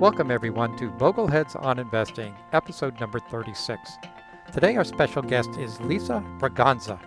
Welcome, 0.00 0.30
everyone, 0.30 0.78
to 0.78 0.88
Bogleheads 0.92 1.62
on 1.62 1.78
Investing, 1.78 2.34
episode 2.54 2.98
number 3.00 3.20
36. 3.20 3.98
Today, 4.50 4.74
our 4.76 4.84
special 4.84 5.20
guest 5.20 5.50
is 5.58 5.78
Lisa 5.82 6.24
Braganza. 6.38 6.98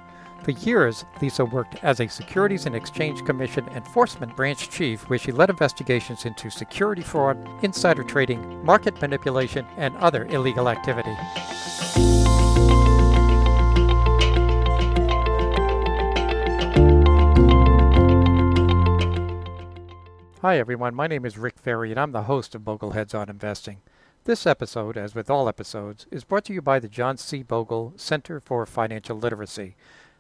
For 0.44 0.52
years, 0.52 1.04
Lisa 1.20 1.44
worked 1.44 1.84
as 1.84 2.00
a 2.00 2.08
Securities 2.08 2.68
and 2.68 2.76
Exchange 2.76 3.26
Commission 3.26 3.68
Enforcement 3.70 4.36
Branch 4.36 4.70
Chief, 4.70 5.10
where 5.10 5.18
she 5.18 5.32
led 5.32 5.50
investigations 5.50 6.26
into 6.26 6.52
security 6.52 7.02
fraud, 7.02 7.36
insider 7.64 8.04
trading, 8.04 8.64
market 8.64 9.02
manipulation, 9.02 9.66
and 9.76 9.98
other 9.98 10.26
illegal 10.26 10.70
activity. 10.70 11.16
Hi, 20.44 20.58
everyone. 20.58 20.94
My 20.94 21.08
name 21.08 21.24
is 21.24 21.38
Rick 21.38 21.58
Ferri, 21.58 21.92
and 21.92 21.98
I'm 21.98 22.12
the 22.12 22.24
host 22.24 22.54
of 22.54 22.64
Bogleheads 22.64 23.18
on 23.18 23.30
Investing. 23.30 23.78
This 24.26 24.46
episode, 24.46 24.98
as 24.98 25.16
with 25.16 25.30
all 25.30 25.48
episodes, 25.48 26.06
is 26.12 26.26
brought 26.26 26.44
to 26.44 26.54
you 26.54 26.62
by 26.62 26.80
the 26.80 26.90
John 26.90 27.16
C. 27.16 27.44
Bogle 27.44 27.94
Center 27.96 28.42
for 28.42 28.66
Financial 28.66 29.18
Literacy, 29.18 29.78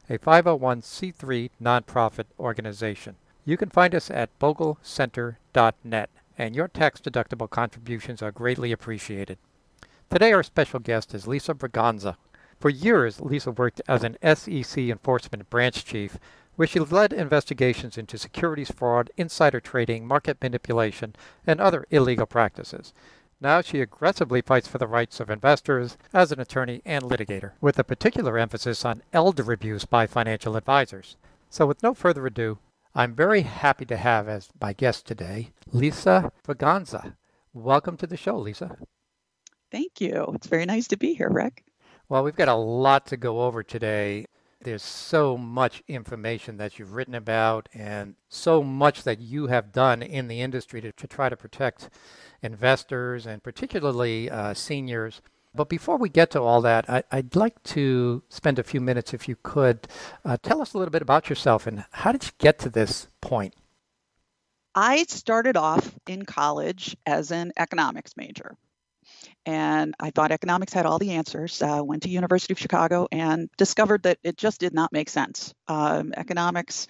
a 0.09 0.17
501c3 0.17 1.49
nonprofit 1.61 2.27
organization. 2.39 3.17
You 3.43 3.57
can 3.57 3.67
find 3.67 3.93
us 3.93 4.09
at 4.09 4.29
boglecenter.net, 4.39 6.09
and 6.37 6.55
your 6.55 6.69
tax-deductible 6.69 7.49
contributions 7.49 8.21
are 8.21 8.31
greatly 8.31 8.71
appreciated. 8.71 9.37
Today, 10.09 10.31
our 10.31 10.43
special 10.43 10.79
guest 10.79 11.13
is 11.13 11.27
Lisa 11.27 11.53
Braganza. 11.53 12.15
For 12.61 12.69
years, 12.69 13.19
Lisa 13.19 13.51
worked 13.51 13.81
as 13.89 14.05
an 14.05 14.15
SEC 14.23 14.77
enforcement 14.77 15.49
branch 15.49 15.83
chief 15.83 16.17
where 16.55 16.67
she 16.67 16.79
led 16.79 17.13
investigations 17.13 17.97
into 17.97 18.17
securities 18.17 18.71
fraud, 18.71 19.09
insider 19.17 19.59
trading, 19.59 20.05
market 20.07 20.37
manipulation, 20.41 21.15
and 21.47 21.59
other 21.59 21.85
illegal 21.89 22.25
practices. 22.25 22.93
Now 23.41 23.61
she 23.61 23.81
aggressively 23.81 24.41
fights 24.41 24.67
for 24.67 24.77
the 24.77 24.87
rights 24.87 25.19
of 25.19 25.29
investors 25.29 25.97
as 26.13 26.31
an 26.31 26.39
attorney 26.39 26.81
and 26.85 27.03
litigator, 27.03 27.51
with 27.59 27.77
a 27.77 27.83
particular 27.83 28.37
emphasis 28.37 28.85
on 28.85 29.03
elder 29.11 29.51
abuse 29.51 29.85
by 29.85 30.07
financial 30.07 30.55
advisors. 30.55 31.17
So, 31.49 31.65
with 31.65 31.83
no 31.83 31.93
further 31.93 32.25
ado, 32.25 32.59
I'm 32.95 33.15
very 33.15 33.41
happy 33.41 33.85
to 33.85 33.97
have 33.97 34.29
as 34.29 34.49
my 34.61 34.71
guest 34.73 35.05
today 35.05 35.49
Lisa 35.71 36.31
Braganza. 36.47 37.15
Welcome 37.51 37.97
to 37.97 38.07
the 38.07 38.17
show, 38.17 38.37
Lisa. 38.37 38.77
Thank 39.71 39.99
you. 39.99 40.31
It's 40.35 40.47
very 40.47 40.65
nice 40.65 40.87
to 40.89 40.97
be 40.97 41.13
here, 41.15 41.29
Rick. 41.29 41.65
Well, 42.07 42.23
we've 42.23 42.35
got 42.35 42.47
a 42.47 42.55
lot 42.55 43.07
to 43.07 43.17
go 43.17 43.41
over 43.41 43.63
today. 43.63 44.27
There's 44.63 44.83
so 44.83 45.37
much 45.37 45.83
information 45.89 46.55
that 46.57 46.79
you've 46.79 46.93
written 46.93 47.15
about 47.15 47.67
and 47.73 48.15
so 48.29 48.63
much 48.63 49.03
that 49.03 49.19
you 49.19 49.47
have 49.47 49.73
done 49.73 50.01
in 50.01 50.29
the 50.29 50.39
industry 50.39 50.79
to, 50.81 50.91
to 50.93 51.07
try 51.07 51.27
to 51.27 51.35
protect 51.35 51.89
investors 52.41 53.25
and 53.25 53.43
particularly 53.43 54.29
uh, 54.29 54.53
seniors. 54.53 55.21
But 55.53 55.67
before 55.67 55.97
we 55.97 56.07
get 56.07 56.31
to 56.31 56.41
all 56.41 56.61
that, 56.61 56.89
I, 56.89 57.03
would 57.11 57.35
like 57.35 57.61
to 57.63 58.23
spend 58.29 58.57
a 58.57 58.63
few 58.63 58.79
minutes, 58.79 59.13
if 59.13 59.27
you 59.27 59.35
could, 59.43 59.87
uh, 60.23 60.37
tell 60.41 60.61
us 60.61 60.73
a 60.73 60.77
little 60.77 60.91
bit 60.91 61.01
about 61.01 61.29
yourself 61.29 61.67
and 61.67 61.83
how 61.91 62.13
did 62.13 62.23
you 62.23 62.31
get 62.37 62.57
to 62.59 62.69
this 62.69 63.07
point? 63.21 63.53
I 64.73 65.03
started 65.03 65.57
off 65.57 65.93
in 66.07 66.25
college 66.25 66.95
as 67.05 67.31
an 67.31 67.51
economics 67.57 68.15
major 68.15 68.55
and 69.45 69.93
I 69.99 70.09
thought 70.11 70.31
economics 70.31 70.73
had 70.73 70.85
all 70.85 70.99
the 70.99 71.11
answers. 71.11 71.61
Uh, 71.61 71.81
went 71.83 72.03
to 72.03 72.09
University 72.09 72.53
of 72.53 72.59
Chicago 72.59 73.07
and 73.11 73.49
discovered 73.57 74.03
that 74.03 74.19
it 74.23 74.37
just 74.37 74.59
did 74.59 74.73
not 74.73 74.91
make 74.91 75.09
sense. 75.09 75.53
Um, 75.67 76.13
economics 76.15 76.87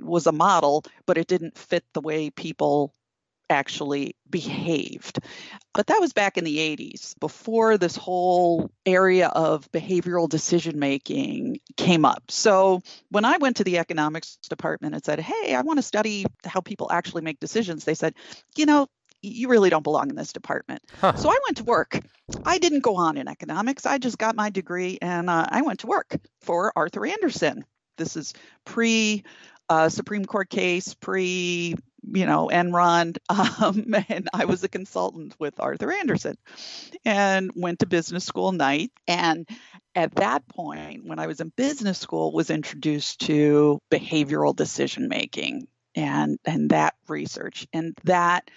was 0.00 0.26
a 0.26 0.32
model, 0.32 0.84
but 1.06 1.18
it 1.18 1.26
didn't 1.26 1.58
fit 1.58 1.84
the 1.92 2.00
way 2.00 2.30
people 2.30 2.94
actually 3.50 4.14
behaved. 4.30 5.18
But 5.74 5.88
that 5.88 6.00
was 6.00 6.12
back 6.12 6.38
in 6.38 6.44
the 6.44 6.58
80s, 6.58 7.18
before 7.18 7.76
this 7.76 7.96
whole 7.96 8.70
area 8.86 9.26
of 9.28 9.70
behavioral 9.72 10.28
decision 10.28 10.78
making 10.78 11.58
came 11.76 12.04
up. 12.04 12.22
So 12.28 12.80
when 13.10 13.24
I 13.24 13.36
went 13.38 13.56
to 13.56 13.64
the 13.64 13.78
economics 13.78 14.38
department 14.48 14.94
and 14.94 15.04
said, 15.04 15.20
Hey, 15.20 15.54
I 15.54 15.62
want 15.62 15.78
to 15.78 15.82
study 15.82 16.24
how 16.44 16.60
people 16.60 16.90
actually 16.90 17.22
make 17.22 17.40
decisions, 17.40 17.84
they 17.84 17.94
said, 17.94 18.14
You 18.56 18.66
know, 18.66 18.86
you 19.22 19.48
really 19.48 19.70
don't 19.70 19.82
belong 19.82 20.10
in 20.10 20.16
this 20.16 20.32
department. 20.32 20.82
Huh. 21.00 21.14
So 21.16 21.30
I 21.30 21.38
went 21.46 21.58
to 21.58 21.64
work. 21.64 22.00
I 22.44 22.58
didn't 22.58 22.80
go 22.80 22.96
on 22.96 23.16
in 23.16 23.28
economics. 23.28 23.86
I 23.86 23.98
just 23.98 24.18
got 24.18 24.36
my 24.36 24.50
degree 24.50 24.98
and 25.00 25.28
uh, 25.28 25.46
I 25.48 25.62
went 25.62 25.80
to 25.80 25.86
work 25.86 26.16
for 26.40 26.72
Arthur 26.76 27.06
Andersen. 27.06 27.64
This 27.96 28.16
is 28.16 28.34
pre 28.64 29.24
uh, 29.68 29.88
Supreme 29.88 30.24
Court 30.24 30.50
case, 30.50 30.94
pre 30.94 31.74
you 32.02 32.26
know 32.26 32.50
Enron, 32.52 33.16
um, 33.62 33.94
and 34.08 34.28
I 34.32 34.46
was 34.46 34.64
a 34.64 34.68
consultant 34.68 35.36
with 35.38 35.60
Arthur 35.60 35.92
Andersen, 35.92 36.36
and 37.04 37.50
went 37.54 37.80
to 37.80 37.86
business 37.86 38.24
school 38.24 38.52
night. 38.52 38.90
And 39.06 39.48
at 39.94 40.14
that 40.16 40.48
point, 40.48 41.04
when 41.04 41.18
I 41.18 41.26
was 41.26 41.40
in 41.40 41.52
business 41.56 41.98
school, 41.98 42.32
was 42.32 42.50
introduced 42.50 43.20
to 43.22 43.80
behavioral 43.92 44.56
decision 44.56 45.08
making 45.08 45.68
and 45.94 46.38
and 46.44 46.70
that 46.70 46.94
research 47.08 47.66
and 47.72 47.96
that 48.04 48.50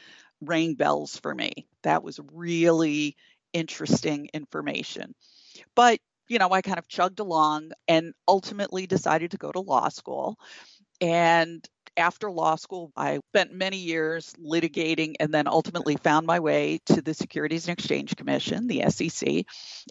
rang 0.46 0.76
bells 0.76 1.18
for 1.18 1.34
me. 1.34 1.68
That 1.84 2.04
was 2.04 2.20
really 2.32 3.16
interesting 3.54 4.30
information. 4.34 5.14
But, 5.76 6.00
you 6.28 6.40
know, 6.40 6.50
I 6.52 6.62
kind 6.62 6.80
of 6.80 6.88
chugged 6.88 7.20
along 7.20 7.72
and 7.88 8.14
ultimately 8.28 8.88
decided 8.88 9.32
to 9.32 9.38
go 9.38 9.52
to 9.52 9.60
law 9.60 9.90
school. 9.90 10.38
And 11.02 11.68
after 11.98 12.32
law 12.32 12.56
school, 12.56 12.92
I 12.96 13.20
spent 13.30 13.54
many 13.54 13.78
years 13.78 14.34
litigating 14.44 15.16
and 15.20 15.34
then 15.34 15.48
ultimately 15.48 15.96
found 15.98 16.26
my 16.28 16.40
way 16.40 16.80
to 16.88 17.02
the 17.02 17.14
Securities 17.14 17.68
and 17.68 17.78
Exchange 17.78 18.16
Commission, 18.16 18.68
the 18.68 18.82
SEC, 18.82 19.46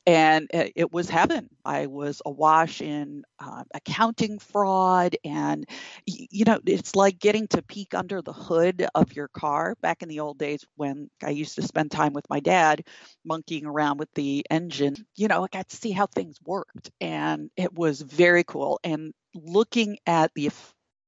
and 0.06 0.48
it 0.52 0.92
was 0.92 1.08
heaven. 1.08 1.48
I 1.64 1.86
was 1.86 2.20
awash 2.26 2.80
in 2.80 3.22
uh, 3.38 3.64
accounting 3.74 4.38
fraud, 4.38 5.16
and 5.24 5.64
you 6.06 6.44
know, 6.44 6.60
it's 6.66 6.94
like 6.96 7.18
getting 7.18 7.46
to 7.48 7.62
peek 7.62 7.94
under 7.94 8.22
the 8.22 8.32
hood 8.32 8.86
of 8.94 9.14
your 9.14 9.28
car. 9.28 9.74
Back 9.80 10.02
in 10.02 10.08
the 10.08 10.20
old 10.20 10.38
days 10.38 10.64
when 10.76 11.10
I 11.22 11.30
used 11.30 11.54
to 11.56 11.62
spend 11.62 11.90
time 11.90 12.12
with 12.12 12.28
my 12.30 12.40
dad, 12.40 12.84
monkeying 13.24 13.66
around 13.66 13.98
with 13.98 14.08
the 14.14 14.44
engine, 14.50 14.96
you 15.16 15.28
know, 15.28 15.44
I 15.44 15.48
got 15.50 15.68
to 15.68 15.76
see 15.76 15.92
how 15.92 16.06
things 16.06 16.38
worked, 16.44 16.90
and 17.00 17.50
it 17.56 17.72
was 17.74 18.00
very 18.00 18.44
cool. 18.44 18.80
And 18.84 19.12
looking 19.34 19.98
at 20.06 20.30
the 20.34 20.50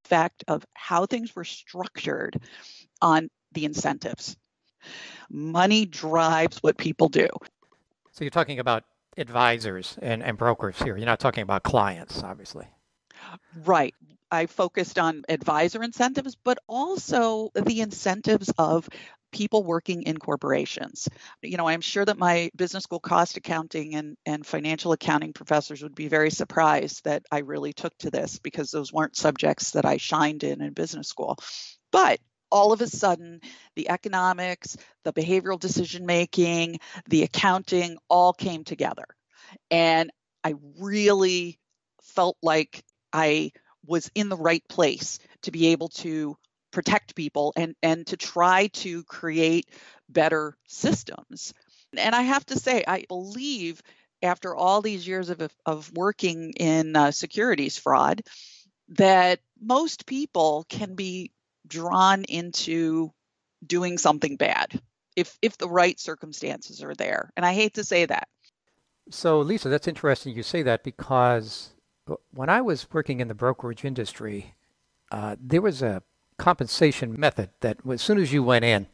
effect 0.05 0.45
of 0.49 0.65
how 0.75 1.07
things 1.07 1.35
were 1.35 1.45
structured 1.45 2.41
on 3.01 3.29
the 3.53 3.65
incentives. 3.65 4.37
Money 5.31 5.87
drives 5.87 6.59
what 6.59 6.77
people 6.77 7.09
do. 7.09 7.29
So 8.13 8.25
you're 8.25 8.31
talking 8.31 8.59
about 8.59 8.85
advisors 9.17 9.99
and, 10.03 10.23
and 10.23 10.37
brokers 10.37 10.81
here. 10.81 10.97
You're 10.97 11.07
not 11.07 11.21
talking 11.21 11.43
about 11.43 11.63
clients, 11.63 12.23
obviously. 12.23 12.67
Right. 13.65 13.95
I 14.31 14.47
focused 14.47 14.99
on 14.99 15.23
advisor 15.29 15.83
incentives, 15.83 16.37
but 16.43 16.59
also 16.69 17.51
the 17.55 17.81
incentives 17.81 18.53
of 18.59 18.89
people 19.35 19.65
working 19.65 20.03
in 20.03 20.17
corporations. 20.17 21.09
You 21.43 21.57
know, 21.57 21.67
I'm 21.67 21.81
sure 21.81 22.05
that 22.05 22.19
my 22.19 22.51
business 22.55 22.85
school 22.85 23.01
cost 23.01 23.37
accounting 23.37 23.97
and, 23.97 24.17
and 24.25 24.47
financial 24.47 24.93
accounting 24.93 25.33
professors 25.33 25.83
would 25.83 25.97
be 25.97 26.07
very 26.07 26.31
surprised 26.31 27.05
that 27.05 27.25
I 27.33 27.39
really 27.41 27.73
took 27.73 27.99
to 27.99 28.13
this 28.13 28.39
because 28.39 28.71
those 28.71 28.93
weren't 28.93 29.17
subjects 29.17 29.73
that 29.73 29.85
I 29.85 29.97
shined 29.97 30.45
in 30.45 30.63
in 30.63 30.73
business 30.73 31.09
school. 31.09 31.37
But 31.91 32.21
all 32.49 32.73
of 32.73 32.81
a 32.81 32.87
sudden, 32.87 33.41
the 33.75 33.91
economics, 33.91 34.77
the 35.03 35.13
behavioral 35.13 35.59
decision 35.59 36.07
making, 36.07 36.79
the 37.09 37.25
accounting 37.25 37.99
all 38.09 38.33
came 38.33 38.63
together. 38.63 39.07
And 39.69 40.13
I 40.45 40.55
really 40.79 41.59
felt 42.03 42.37
like 42.41 42.85
I 43.13 43.51
was 43.85 44.11
in 44.15 44.29
the 44.29 44.37
right 44.37 44.63
place 44.69 45.19
to 45.43 45.51
be 45.51 45.69
able 45.69 45.89
to 45.89 46.37
protect 46.75 47.15
people 47.15 47.53
and 47.57 47.75
and 47.83 48.07
to 48.09 48.17
try 48.17 48.67
to 48.67 49.05
create 49.05 49.71
better 50.09 50.57
systems. 50.67 51.55
And 51.97 52.15
i 52.15 52.23
have 52.23 52.45
to 52.47 52.59
say 52.59 52.85
i 52.87 53.05
believe 53.09 53.81
after 54.23 54.55
all 54.55 54.83
these 54.83 55.07
years 55.07 55.31
of 55.31 55.41
of 55.65 55.91
working 55.95 56.53
in 56.57 56.97
uh, 56.97 57.13
securities 57.13 57.79
fraud 57.79 58.23
that 58.89 59.39
most 59.61 60.05
people 60.05 60.67
can 60.69 60.95
be 60.95 61.31
drawn 61.67 62.25
into 62.25 63.11
doing 63.65 63.97
something 63.97 64.37
bad 64.37 64.79
if 65.17 65.39
if 65.41 65.57
the 65.57 65.69
right 65.69 65.99
circumstances 65.99 66.83
are 66.83 66.95
there. 66.95 67.31
And 67.37 67.47
i 67.47 67.55
hate 67.55 67.75
to 67.75 67.85
say 67.85 68.05
that. 68.07 68.29
So 69.11 69.39
lisa 69.39 69.69
that's 69.69 69.89
interesting 69.89 70.35
you 70.35 70.43
say 70.43 70.63
that 70.63 70.83
because 70.83 71.71
when 72.33 72.51
i 72.51 72.61
was 72.61 72.89
working 72.93 73.21
in 73.21 73.29
the 73.29 73.35
brokerage 73.35 73.85
industry 73.85 74.55
uh, 75.13 75.37
there 75.39 75.63
was 75.63 75.81
a 75.81 76.03
compensation 76.39 77.19
method 77.19 77.51
that 77.61 77.79
as 77.91 78.03
soon 78.03 78.19
as 78.19 78.33
you 78.33 78.43
went 78.43 78.65
in, 78.65 78.87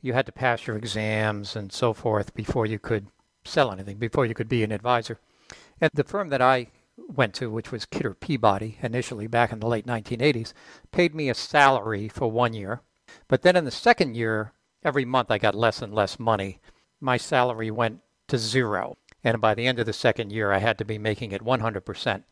you 0.00 0.12
had 0.12 0.26
to 0.26 0.32
pass 0.32 0.66
your 0.66 0.76
exams 0.76 1.56
and 1.56 1.72
so 1.72 1.92
forth 1.92 2.34
before 2.34 2.66
you 2.66 2.78
could 2.78 3.06
sell 3.44 3.72
anything, 3.72 3.96
before 3.96 4.26
you 4.26 4.34
could 4.34 4.48
be 4.48 4.62
an 4.62 4.72
advisor. 4.72 5.18
And 5.80 5.90
the 5.94 6.04
firm 6.04 6.28
that 6.28 6.42
I 6.42 6.68
went 6.96 7.34
to, 7.34 7.50
which 7.50 7.72
was 7.72 7.86
Kidder 7.86 8.14
Peabody 8.14 8.78
initially 8.82 9.26
back 9.26 9.52
in 9.52 9.60
the 9.60 9.66
late 9.66 9.86
1980s, 9.86 10.52
paid 10.92 11.14
me 11.14 11.28
a 11.28 11.34
salary 11.34 12.08
for 12.08 12.30
one 12.30 12.52
year. 12.52 12.80
But 13.28 13.42
then 13.42 13.56
in 13.56 13.64
the 13.64 13.70
second 13.70 14.16
year, 14.16 14.52
every 14.84 15.04
month 15.04 15.30
I 15.30 15.38
got 15.38 15.54
less 15.54 15.82
and 15.82 15.94
less 15.94 16.18
money. 16.18 16.60
My 17.00 17.16
salary 17.16 17.70
went 17.70 18.00
to 18.28 18.38
zero. 18.38 18.96
And 19.22 19.40
by 19.40 19.54
the 19.54 19.66
end 19.66 19.78
of 19.78 19.86
the 19.86 19.92
second 19.92 20.32
year, 20.32 20.52
I 20.52 20.58
had 20.58 20.78
to 20.78 20.84
be 20.84 20.98
making 20.98 21.32
it 21.32 21.42
100% 21.42 22.24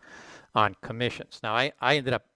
on 0.55 0.77
commissions. 0.83 1.41
Now, 1.43 1.55
I, 1.55 1.73
I 1.81 1.97
ended 1.97 2.13
up 2.13 2.27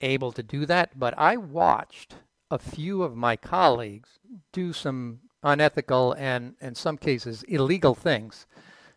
able 0.00 0.32
to 0.32 0.42
do 0.42 0.66
that, 0.66 0.98
but 0.98 1.14
I 1.16 1.36
watched 1.36 2.14
a 2.50 2.58
few 2.58 3.02
of 3.02 3.16
my 3.16 3.36
colleagues 3.36 4.18
do 4.52 4.72
some 4.72 5.20
unethical 5.42 6.12
and, 6.14 6.54
in 6.60 6.74
some 6.74 6.96
cases, 6.96 7.42
illegal 7.44 7.94
things 7.94 8.46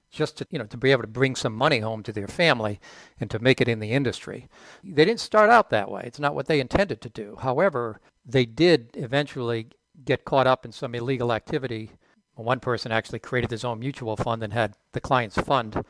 just 0.09 0.37
to 0.37 0.47
you 0.49 0.57
know 0.57 0.65
to 0.65 0.77
be 0.77 0.91
able 0.91 1.01
to 1.01 1.07
bring 1.07 1.35
some 1.35 1.53
money 1.53 1.79
home 1.79 2.01
to 2.01 2.13
their 2.13 2.27
family 2.27 2.79
and 3.19 3.29
to 3.29 3.39
make 3.39 3.59
it 3.59 3.67
in 3.67 3.79
the 3.79 3.91
industry. 3.91 4.47
They 4.83 5.05
didn't 5.05 5.19
start 5.19 5.49
out 5.49 5.69
that 5.69 5.91
way. 5.91 6.03
It's 6.05 6.19
not 6.19 6.35
what 6.35 6.47
they 6.47 6.59
intended 6.59 7.01
to 7.01 7.09
do. 7.09 7.37
However, 7.41 7.99
they 8.25 8.45
did 8.45 8.91
eventually 8.93 9.67
get 10.05 10.25
caught 10.25 10.47
up 10.47 10.65
in 10.65 10.71
some 10.71 10.95
illegal 10.95 11.33
activity. 11.33 11.91
One 12.35 12.59
person 12.59 12.91
actually 12.91 13.19
created 13.19 13.51
his 13.51 13.65
own 13.65 13.79
mutual 13.79 14.15
fund 14.15 14.43
and 14.43 14.53
had 14.53 14.75
the 14.93 15.01
client's 15.01 15.37
fund 15.37 15.83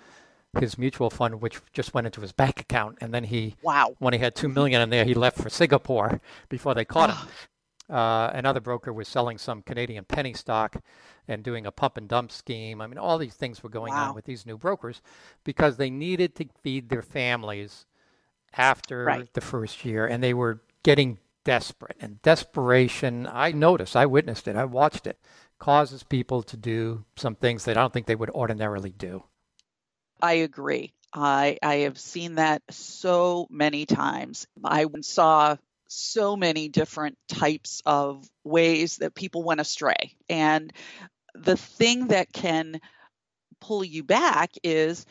his 0.59 0.77
mutual 0.77 1.09
fund, 1.09 1.41
which 1.41 1.59
just 1.73 1.93
went 1.93 2.07
into 2.07 2.21
his 2.21 2.31
bank 2.31 2.59
account, 2.59 2.97
and 3.01 3.13
then 3.13 3.23
he, 3.25 3.55
wow, 3.61 3.95
when 3.99 4.13
he 4.13 4.19
had 4.19 4.35
two 4.35 4.49
million 4.49 4.81
in 4.81 4.89
there, 4.89 5.05
he 5.05 5.13
left 5.13 5.37
for 5.37 5.49
Singapore 5.49 6.21
before 6.49 6.73
they 6.73 6.85
caught 6.85 7.11
him. 7.11 7.27
Uh, 7.89 8.29
another 8.33 8.59
broker 8.59 8.91
was 8.91 9.07
selling 9.07 9.37
some 9.37 9.61
Canadian 9.61 10.03
penny 10.03 10.33
stock 10.33 10.83
and 11.27 11.43
doing 11.43 11.65
a 11.65 11.71
pump 11.71 11.97
and 11.97 12.09
dump 12.09 12.31
scheme. 12.31 12.81
I 12.81 12.87
mean, 12.87 12.97
all 12.97 13.17
these 13.17 13.35
things 13.35 13.63
were 13.63 13.69
going 13.69 13.93
wow. 13.93 14.09
on 14.09 14.15
with 14.15 14.25
these 14.25 14.45
new 14.45 14.57
brokers 14.57 15.01
because 15.43 15.77
they 15.77 15.89
needed 15.89 16.35
to 16.35 16.47
feed 16.61 16.89
their 16.89 17.01
families 17.01 17.85
after 18.53 19.05
right. 19.05 19.33
the 19.33 19.41
first 19.41 19.85
year, 19.85 20.05
and 20.05 20.21
they 20.21 20.33
were 20.33 20.61
getting 20.83 21.19
desperate. 21.43 21.95
And 22.01 22.21
desperation, 22.21 23.27
I 23.31 23.51
noticed, 23.51 23.95
I 23.95 24.05
witnessed 24.05 24.47
it, 24.47 24.57
I 24.57 24.65
watched 24.65 25.07
it, 25.07 25.17
causes 25.59 26.03
people 26.03 26.43
to 26.43 26.57
do 26.57 27.05
some 27.15 27.35
things 27.35 27.65
that 27.65 27.77
I 27.77 27.81
don't 27.81 27.93
think 27.93 28.05
they 28.05 28.15
would 28.15 28.29
ordinarily 28.31 28.91
do. 28.91 29.23
I 30.21 30.33
agree. 30.33 30.93
I 31.13 31.57
I 31.61 31.75
have 31.87 31.97
seen 31.97 32.35
that 32.35 32.61
so 32.69 33.47
many 33.49 33.85
times. 33.85 34.47
I 34.63 34.85
saw 35.01 35.57
so 35.87 36.35
many 36.35 36.69
different 36.69 37.17
types 37.29 37.81
of 37.85 38.29
ways 38.43 38.97
that 38.97 39.15
people 39.15 39.43
went 39.43 39.61
astray. 39.61 40.15
And 40.29 40.73
the 41.35 41.57
thing 41.57 42.07
that 42.07 42.33
can 42.33 42.81
pull 43.61 43.83
you 43.83 44.03
back 44.03 44.51
is 44.63 45.05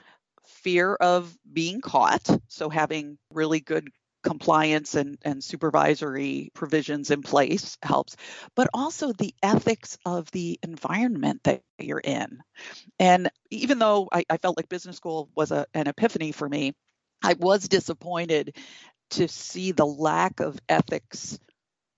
fear 0.46 0.94
of 0.94 1.36
being 1.52 1.80
caught. 1.80 2.28
So, 2.48 2.68
having 2.70 3.18
really 3.32 3.60
good 3.60 3.88
compliance 4.26 4.96
and, 4.96 5.18
and 5.22 5.42
supervisory 5.42 6.50
provisions 6.52 7.10
in 7.12 7.22
place 7.22 7.78
helps, 7.82 8.16
but 8.56 8.68
also 8.74 9.12
the 9.12 9.32
ethics 9.42 9.98
of 10.04 10.28
the 10.32 10.58
environment 10.64 11.40
that 11.44 11.62
you're 11.78 12.00
in. 12.00 12.40
And 12.98 13.30
even 13.50 13.78
though 13.78 14.08
I, 14.12 14.24
I 14.28 14.38
felt 14.38 14.56
like 14.56 14.68
business 14.68 14.96
school 14.96 15.30
was 15.36 15.52
a, 15.52 15.66
an 15.74 15.86
epiphany 15.86 16.32
for 16.32 16.48
me, 16.48 16.74
I 17.22 17.34
was 17.38 17.68
disappointed 17.68 18.56
to 19.10 19.28
see 19.28 19.70
the 19.72 19.86
lack 19.86 20.40
of 20.40 20.58
ethics 20.68 21.38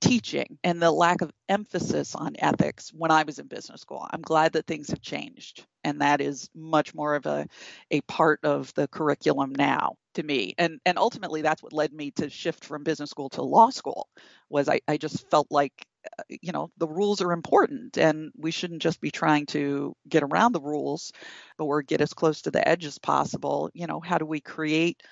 teaching 0.01 0.59
and 0.63 0.81
the 0.81 0.91
lack 0.91 1.23
of 1.23 1.33
emphasis 1.49 2.15
on 2.15 2.37
ethics 2.39 2.91
when 2.95 3.11
I 3.11 3.25
was 3.25 3.39
in 3.39 3.47
business 3.47 3.81
school. 3.81 4.07
I'm 4.11 4.23
glad 4.23 4.53
that 4.53 4.67
things 4.67 4.91
have 4.91 5.01
changed 5.03 5.67
and 5.85 6.01
that 6.01 6.21
is 6.21 6.49
much 6.55 6.95
more 6.95 7.15
of 7.15 7.27
a 7.27 7.47
a 7.91 8.01
part 8.03 8.41
of 8.45 8.73
the 8.75 8.89
curriculum 8.89 9.53
now 9.57 9.97
to 10.15 10.23
me. 10.23 10.55
And 10.59 10.81
and 10.87 10.99
ultimately 10.99 11.43
that's 11.43 11.63
what 11.63 11.73
led 11.73 11.93
me 11.93 12.11
to 12.13 12.31
shift 12.31 12.65
from 12.65 12.85
business 12.85 13.11
school 13.11 13.29
to 13.31 13.43
law 13.43 13.71
school 13.71 14.09
was 14.49 14.69
I, 14.69 14.81
I 14.87 14.97
just 14.97 15.29
felt 15.31 15.49
like 15.51 15.73
uh, 16.19 16.23
you 16.29 16.53
know 16.53 16.71
the 16.79 16.89
rules 16.89 17.21
are 17.21 17.33
important 17.33 17.99
and 17.99 18.31
we 18.37 18.51
shouldn't 18.51 18.83
just 18.83 19.01
be 19.01 19.11
trying 19.11 19.47
to 19.47 19.95
get 20.09 20.23
around 20.23 20.53
the 20.53 20.61
rules 20.61 21.13
or 21.59 21.83
get 21.83 22.01
as 22.01 22.13
close 22.13 22.43
to 22.43 22.51
the 22.51 22.67
edge 22.67 22.85
as 22.85 22.99
possible. 22.99 23.71
You 23.75 23.87
know, 23.87 24.01
how 24.01 24.19
do 24.19 24.27
we 24.27 24.41
create 24.41 25.03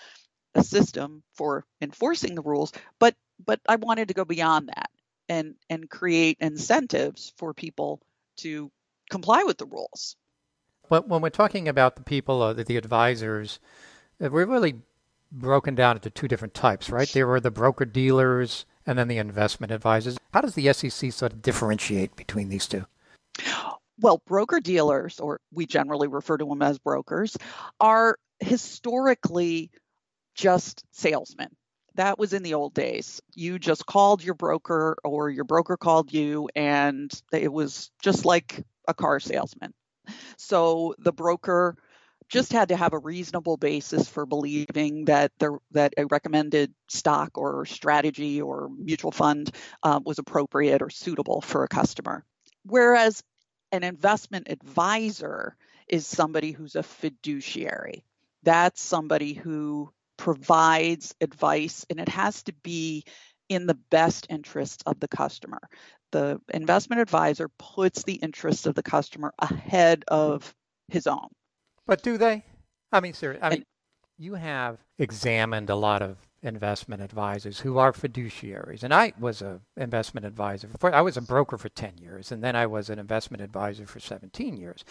a 0.55 0.65
system 0.65 1.23
for 1.35 1.65
enforcing 1.81 2.35
the 2.35 2.43
rules, 2.43 2.73
but 2.99 3.15
but 3.45 3.61
I 3.69 3.77
wanted 3.77 4.09
to 4.09 4.15
go 4.15 4.25
beyond 4.25 4.69
that 4.69 4.91
and 5.29 5.55
and 5.69 5.89
create 5.89 6.39
incentives 6.41 7.33
for 7.37 7.53
people 7.55 8.01
to 8.39 8.71
comply 9.11 9.45
with 9.45 9.59
the 9.59 9.67
rules. 9.67 10.17
But 10.89 11.09
when 11.09 11.21
we're 11.21 11.31
talking 11.31 11.69
about 11.69 11.97
the 11.97 12.03
people, 12.03 12.43
uh, 12.43 12.53
the 12.53 12.77
advisors, 12.77 13.59
uh, 14.23 14.31
we're 14.31 14.47
really 14.47 14.77
broken 15.33 15.75
down 15.75 15.97
into 15.97 16.11
two 16.11 16.29
different 16.29 16.55
types, 16.55 16.91
right? 16.91 17.09
There 17.09 17.27
were 17.27 17.41
the 17.41 17.51
broker 17.51 17.85
dealers 17.85 18.65
and 18.87 18.99
then 18.99 19.09
the 19.09 19.19
investment 19.19 19.73
advisors. 19.73 20.17
How 20.33 20.41
does 20.41 20.55
the 20.55 20.73
SEC 20.73 21.13
sort 21.13 21.33
of 21.33 21.43
differentiate 21.43 22.15
between 22.15 22.49
these 22.49 22.67
two? 22.67 22.87
Well, 23.99 24.23
broker 24.27 24.61
dealers, 24.61 25.19
or 25.19 25.41
we 25.53 25.67
generally 25.67 26.07
refer 26.07 26.37
to 26.37 26.45
them 26.45 26.63
as 26.63 26.79
brokers, 26.79 27.37
are 27.81 28.19
historically 28.41 29.71
just 30.35 30.85
salesmen. 30.93 31.49
That 31.97 32.19
was 32.19 32.33
in 32.33 32.43
the 32.43 32.55
old 32.55 32.75
days. 32.75 33.21
You 33.35 33.59
just 33.59 33.87
called 33.87 34.23
your 34.23 34.35
broker 34.35 34.97
or 35.05 35.31
your 35.31 35.45
broker 35.45 35.77
called 35.77 36.13
you, 36.13 36.49
and 36.55 37.11
it 37.33 37.53
was 37.53 37.91
just 38.03 38.25
like 38.25 38.63
a 38.87 38.95
car 38.95 39.19
salesman. 39.19 39.73
So 40.37 40.95
the 40.99 41.13
broker 41.13 41.77
just 42.29 42.53
had 42.53 42.69
to 42.69 42.77
have 42.77 42.93
a 42.93 42.99
reasonable 42.99 43.57
basis 43.57 44.09
for 44.09 44.27
believing 44.27 45.07
that 45.07 45.33
there, 45.39 45.59
that 45.73 45.95
a 45.97 46.07
recommended 46.07 46.75
stock 46.89 47.39
or 47.39 47.65
strategy 47.67 48.43
or 48.43 48.69
mutual 48.77 49.13
fund 49.13 49.51
uh, 49.83 50.01
was 50.05 50.19
appropriate 50.19 50.83
or 50.83 50.91
suitable 50.91 51.41
for 51.41 51.65
a 51.65 51.69
customer. 51.69 52.25
Whereas 52.65 53.23
an 53.73 53.85
investment 53.85 54.49
advisor 54.51 55.57
is 55.89 56.07
somebody 56.07 56.53
who's 56.53 56.77
a 56.77 56.83
fiduciary. 56.83 58.05
That's 58.43 58.83
somebody 58.83 59.33
who 59.33 59.93
provides 60.17 61.15
advice 61.21 61.85
and 61.91 62.01
it 62.01 62.09
has 62.09 62.43
to 62.45 62.53
be 62.63 63.05
in 63.49 63.67
the 63.67 63.79
best 63.91 64.27
interest 64.31 64.83
of 64.87 64.99
the 65.01 65.09
customer. 65.09 65.61
The 66.13 66.41
investment 66.53 67.01
advisor 67.01 67.49
puts 67.59 68.03
the 68.03 68.15
interests 68.15 68.67
of 68.67 68.75
the 68.75 68.83
customer 68.83 69.33
ahead 69.39 70.05
of 70.09 70.55
his 70.89 71.07
own. 71.07 71.29
But 71.87 72.03
do 72.03 72.19
they? 72.19 72.45
I 72.93 73.01
mean, 73.01 73.13
sir, 73.13 73.39
I 73.41 73.51
mean, 73.51 73.59
and, 73.59 73.65
you 74.19 74.35
have 74.35 74.79
examined 74.99 75.71
a 75.71 75.77
lot 75.77 76.03
of 76.03 76.17
investment 76.43 77.03
advisors 77.03 77.61
who 77.61 77.79
are 77.79 77.93
fiduciaries, 77.93 78.83
and 78.83 78.95
I 78.95 79.13
was 79.19 79.43
an 79.43 79.61
investment 79.77 80.27
advisor. 80.27 80.69
For, 80.79 80.95
I 80.95 81.01
was 81.01 81.17
a 81.17 81.23
broker 81.23 81.59
for 81.59 81.69
10 81.69 81.99
years, 81.99 82.33
and 82.33 82.43
then 82.43 82.57
I 82.57 82.67
was 82.67 82.89
an 82.89 82.99
investment 82.99 83.43
advisor 83.43 83.87
for 83.87 84.01
17 84.01 84.57
years. 84.57 84.85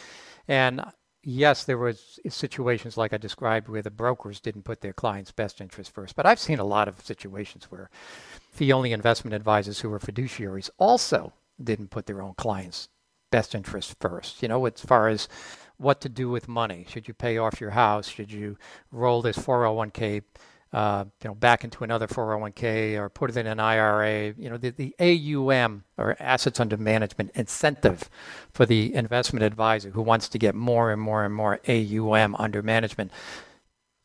And 0.48 0.84
yes, 1.26 1.64
there 1.64 1.78
was 1.78 2.20
situations 2.30 2.98
like 2.98 3.12
I 3.12 3.18
described 3.18 3.68
where 3.68 3.82
the 3.82 3.90
brokers 3.90 4.40
didn't 4.40 4.64
put 4.64 4.82
their 4.82 4.94
clients' 4.94 5.32
best 5.32 5.60
interest 5.60 5.92
first. 5.92 6.16
But 6.16 6.26
I've 6.26 6.40
seen 6.40 6.60
a 6.60 6.64
lot 6.64 6.88
of 6.88 7.02
situations 7.02 7.66
where 7.66 7.90
fee-only 8.52 8.94
investment 8.94 9.34
advisors 9.34 9.80
who 9.80 9.90
were 9.90 10.00
fiduciaries 10.00 10.70
also 10.78 11.34
didn't 11.62 11.90
put 11.90 12.06
their 12.06 12.22
own 12.22 12.36
clients' 12.36 12.90
best 13.32 13.56
interest 13.56 13.96
first. 14.00 14.42
You 14.42 14.48
know, 14.48 14.66
as 14.66 14.80
far 14.80 15.10
as 15.10 15.28
what 15.78 16.00
to 16.02 16.10
do 16.10 16.30
with 16.30 16.48
money, 16.48 16.86
should 16.88 17.08
you 17.08 17.14
pay 17.14 17.38
off 17.38 17.60
your 17.60 17.72
house? 17.72 18.08
Should 18.08 18.32
you 18.32 18.58
roll 18.92 19.22
this 19.22 19.38
401k 19.38 20.24
uh, 20.76 21.06
you 21.24 21.30
know, 21.30 21.34
back 21.34 21.64
into 21.64 21.86
another 21.86 22.06
401k 22.06 22.98
or 22.98 23.08
put 23.08 23.30
it 23.30 23.38
in 23.38 23.48
an 23.48 23.62
IRA. 23.62 24.34
You 24.38 24.50
know, 24.50 24.58
the, 24.58 24.72
the 24.72 24.94
AUM 25.00 25.86
or 25.98 26.18
assets 26.20 26.60
under 26.60 26.76
management 26.76 27.32
incentive 27.34 28.10
for 28.52 28.66
the 28.66 28.94
investment 28.94 29.46
advisor 29.46 29.92
who 29.92 30.02
wants 30.02 30.28
to 30.28 30.38
get 30.38 30.54
more 30.54 30.92
and 30.92 31.02
more 31.02 31.24
and 31.24 31.34
more 31.34 31.62
AUM 31.66 32.36
under 32.36 32.62
management. 32.62 33.12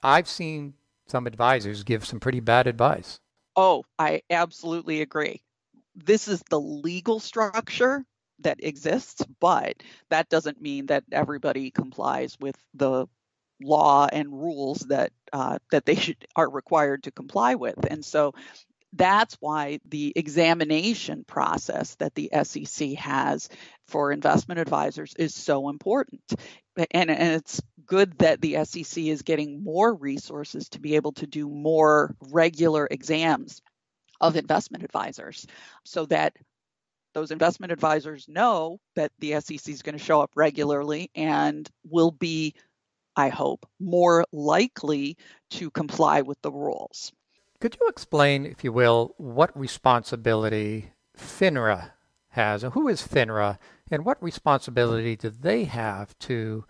I've 0.01 0.29
seen 0.29 0.75
some 1.09 1.27
advisors 1.27 1.83
give 1.83 2.07
some 2.07 2.21
pretty 2.21 2.39
bad 2.39 2.69
advice. 2.69 3.19
Oh, 3.57 3.83
I 3.99 4.23
absolutely 4.31 5.01
agree. 5.03 5.43
This 5.97 6.29
is 6.29 6.41
the 6.51 6.61
legal 6.61 7.19
structure 7.19 8.05
that 8.39 8.63
exists, 8.63 9.25
but 9.41 9.75
that 10.11 10.29
doesn't 10.29 10.63
mean 10.63 10.87
that 10.87 11.03
everybody 11.11 11.73
complies 11.73 12.39
with 12.39 12.57
the 12.75 13.09
law 13.61 14.09
and 14.11 14.33
rules 14.33 14.81
that 14.89 15.13
uh, 15.33 15.59
that 15.71 15.87
they 15.87 15.95
should, 15.95 16.17
are 16.37 16.51
required 16.51 17.05
to 17.05 17.11
comply 17.11 17.55
with. 17.55 17.79
And 17.89 18.05
so 18.05 18.35
that's 18.93 19.37
why 19.41 19.79
the 19.89 20.13
examination 20.17 21.25
process 21.25 21.95
that 21.97 22.15
the 22.15 22.31
SEC 22.43 22.95
has 22.95 23.49
for 23.87 24.11
investment 24.11 24.61
advisors 24.61 25.15
is 25.17 25.35
so 25.35 25.69
important. 25.69 26.23
And, 26.91 27.11
and, 27.11 27.35
it's 27.35 27.61
good 27.87 28.19
that 28.19 28.41
the 28.41 28.65
SEC 28.65 29.05
is 29.05 29.23
getting 29.23 29.63
more 29.63 29.95
resources 29.95 30.69
to 30.71 30.81
be 30.81 30.97
able 30.97 31.13
to 31.13 31.27
do 31.27 31.49
more 31.49 32.15
regular 32.31 32.89
exams 32.91 33.61
of 34.21 34.37
investment 34.37 34.85
advisors 34.85 35.47
so 35.85 36.07
that 36.07 36.35
those 37.15 37.31
investment 37.31 37.73
advisors 37.73 38.29
know 38.29 38.79
that 38.95 39.13
the 39.19 39.41
SEC 39.41 39.69
is 39.69 39.83
going 39.83 39.99
to 39.99 40.05
show 40.05 40.21
up 40.21 40.31
regularly 40.37 41.11
and 41.15 41.69
will 41.89 42.13
be 42.13 42.55
I 43.17 43.29
hope, 43.29 43.67
more 43.79 44.25
likely 44.33 45.17
to 45.51 45.71
comply 45.71 46.23
with 46.23 46.41
the 46.43 46.53
rules. 46.53 47.13
Could 47.61 47.77
you 47.81 47.89
explain, 47.89 48.47
if 48.47 48.65
you 48.65 48.73
will, 48.73 49.15
what 49.19 49.59
responsibility 49.59 50.93
FINRA 51.21 51.93
has. 52.31 52.65
And 52.65 52.73
who 52.73 52.89
is 52.89 53.07
FINRA 53.07 53.59
and 53.91 54.05
what 54.05 54.23
responsibility 54.23 55.17
do 55.17 55.31
they 55.31 55.65
have 55.65 56.19
to 56.21 56.65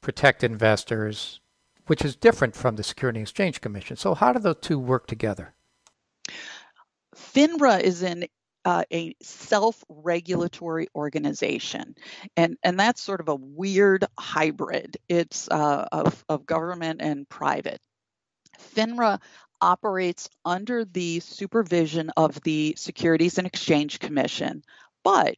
protect 0.00 0.42
investors, 0.42 1.40
which 1.86 2.04
is 2.04 2.16
different 2.16 2.54
from 2.56 2.76
the 2.76 2.82
Security 2.82 3.20
and 3.20 3.26
Exchange 3.26 3.60
Commission? 3.60 3.96
So, 3.96 4.14
how 4.14 4.32
do 4.32 4.38
the 4.38 4.54
two 4.54 4.78
work 4.78 5.06
together? 5.06 5.54
FINRA 7.14 7.80
is 7.80 8.02
in 8.02 8.26
uh, 8.64 8.84
a 8.92 9.14
self-regulatory 9.22 10.88
organization, 10.94 11.94
and 12.36 12.56
and 12.62 12.78
that's 12.78 13.02
sort 13.02 13.20
of 13.20 13.28
a 13.28 13.34
weird 13.34 14.04
hybrid. 14.18 14.96
It's 15.08 15.48
uh, 15.50 15.88
of 15.90 16.24
of 16.28 16.46
government 16.46 17.00
and 17.02 17.28
private. 17.28 17.80
FINRA 18.74 19.20
operates 19.60 20.28
under 20.44 20.84
the 20.84 21.20
supervision 21.20 22.10
of 22.16 22.40
the 22.42 22.74
Securities 22.76 23.38
and 23.38 23.46
Exchange 23.46 23.98
Commission, 23.98 24.62
but 25.04 25.36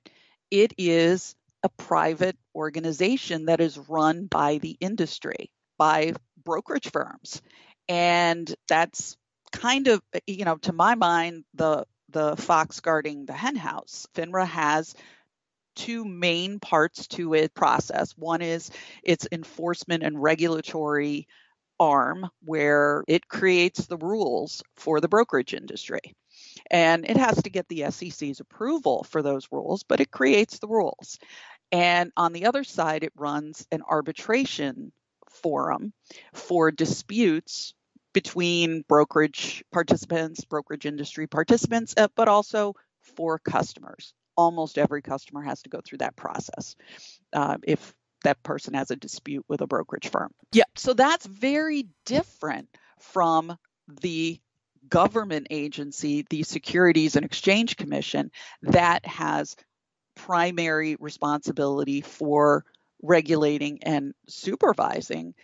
it 0.50 0.72
is 0.78 1.34
a 1.62 1.68
private 1.68 2.36
organization 2.54 3.46
that 3.46 3.60
is 3.60 3.78
run 3.88 4.26
by 4.26 4.58
the 4.58 4.76
industry, 4.80 5.50
by 5.78 6.12
brokerage 6.44 6.90
firms. 6.90 7.40
And 7.88 8.54
that's 8.68 9.16
kind 9.52 9.88
of, 9.88 10.02
you 10.26 10.44
know, 10.44 10.56
to 10.58 10.72
my 10.72 10.94
mind, 10.94 11.44
the 11.54 11.86
the 12.14 12.36
fox 12.36 12.80
guarding 12.80 13.26
the 13.26 13.34
henhouse. 13.34 14.06
FINRA 14.14 14.46
has 14.46 14.94
two 15.74 16.04
main 16.04 16.60
parts 16.60 17.08
to 17.08 17.34
its 17.34 17.52
process. 17.52 18.12
One 18.16 18.40
is 18.40 18.70
its 19.02 19.26
enforcement 19.32 20.04
and 20.04 20.22
regulatory 20.22 21.26
arm 21.80 22.30
where 22.44 23.02
it 23.08 23.26
creates 23.26 23.86
the 23.86 23.96
rules 23.96 24.62
for 24.76 25.00
the 25.00 25.08
brokerage 25.08 25.54
industry. 25.54 26.14
And 26.70 27.04
it 27.04 27.16
has 27.16 27.42
to 27.42 27.50
get 27.50 27.68
the 27.68 27.90
SEC's 27.90 28.38
approval 28.38 29.04
for 29.10 29.20
those 29.20 29.48
rules, 29.50 29.82
but 29.82 30.00
it 30.00 30.12
creates 30.12 30.60
the 30.60 30.68
rules. 30.68 31.18
And 31.72 32.12
on 32.16 32.32
the 32.32 32.46
other 32.46 32.62
side, 32.62 33.02
it 33.02 33.12
runs 33.16 33.66
an 33.72 33.82
arbitration 33.82 34.92
forum 35.28 35.92
for 36.32 36.70
disputes 36.70 37.74
between 38.14 38.82
brokerage 38.88 39.62
participants, 39.70 40.44
brokerage 40.44 40.86
industry 40.86 41.26
participants, 41.26 41.92
uh, 41.98 42.08
but 42.14 42.28
also 42.28 42.74
for 43.02 43.38
customers. 43.38 44.14
Almost 44.36 44.78
every 44.78 45.02
customer 45.02 45.42
has 45.42 45.60
to 45.62 45.68
go 45.68 45.80
through 45.84 45.98
that 45.98 46.16
process 46.16 46.74
uh, 47.34 47.58
if 47.62 47.94
that 48.24 48.42
person 48.42 48.72
has 48.74 48.90
a 48.90 48.96
dispute 48.96 49.44
with 49.48 49.60
a 49.60 49.66
brokerage 49.66 50.08
firm. 50.08 50.32
Yeah, 50.52 50.64
so 50.76 50.94
that's 50.94 51.26
very 51.26 51.88
different 52.06 52.68
from 52.98 53.56
the 54.00 54.40
government 54.88 55.48
agency, 55.50 56.24
the 56.30 56.42
Securities 56.42 57.16
and 57.16 57.24
Exchange 57.24 57.76
Commission, 57.76 58.30
that 58.62 59.04
has 59.06 59.56
primary 60.14 60.96
responsibility 60.98 62.00
for 62.00 62.64
regulating 63.02 63.80
and 63.82 64.14
supervising 64.28 65.34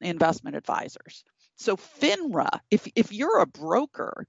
investment 0.00 0.56
advisors. 0.56 1.24
So 1.56 1.76
FINRA, 1.76 2.60
if 2.70 2.86
if 2.94 3.12
you're 3.12 3.40
a 3.40 3.46
broker, 3.46 4.26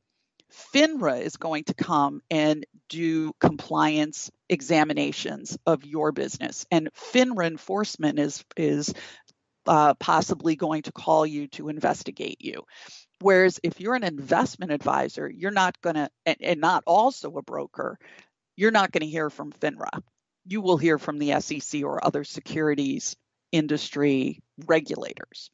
FINRA 0.74 1.22
is 1.22 1.38
going 1.38 1.66
to 1.66 1.74
come 1.74 2.22
and 2.30 2.66
do 2.88 3.34
compliance 3.40 4.32
examinations 4.50 5.58
of 5.66 5.86
your 5.86 6.12
business, 6.12 6.66
and 6.72 6.90
FINRA 6.94 7.48
enforcement 7.48 8.20
is 8.20 8.44
is 8.56 8.94
uh, 9.68 9.96
possibly 9.96 10.56
going 10.56 10.84
to 10.84 10.92
call 10.92 11.26
you 11.26 11.48
to 11.48 11.70
investigate 11.70 12.42
you. 12.42 12.64
Whereas 13.22 13.60
if 13.64 13.80
you're 13.80 13.96
an 13.96 14.04
investment 14.04 14.72
advisor, 14.72 15.30
you're 15.30 15.52
not 15.52 15.82
going 15.82 15.96
to, 15.96 16.10
and, 16.26 16.38
and 16.42 16.62
not 16.62 16.84
also 16.86 17.36
a 17.38 17.42
broker, 17.42 17.98
you're 18.56 18.72
not 18.72 18.92
going 18.92 19.02
to 19.02 19.08
hear 19.08 19.30
from 19.30 19.52
FINRA. 19.52 20.02
You 20.46 20.62
will 20.62 20.78
hear 20.78 21.00
from 21.00 21.18
the 21.18 21.40
SEC 21.40 21.84
or 21.84 22.06
other 22.06 22.24
securities 22.24 23.16
industry 23.52 24.44
regulators. 24.66 25.50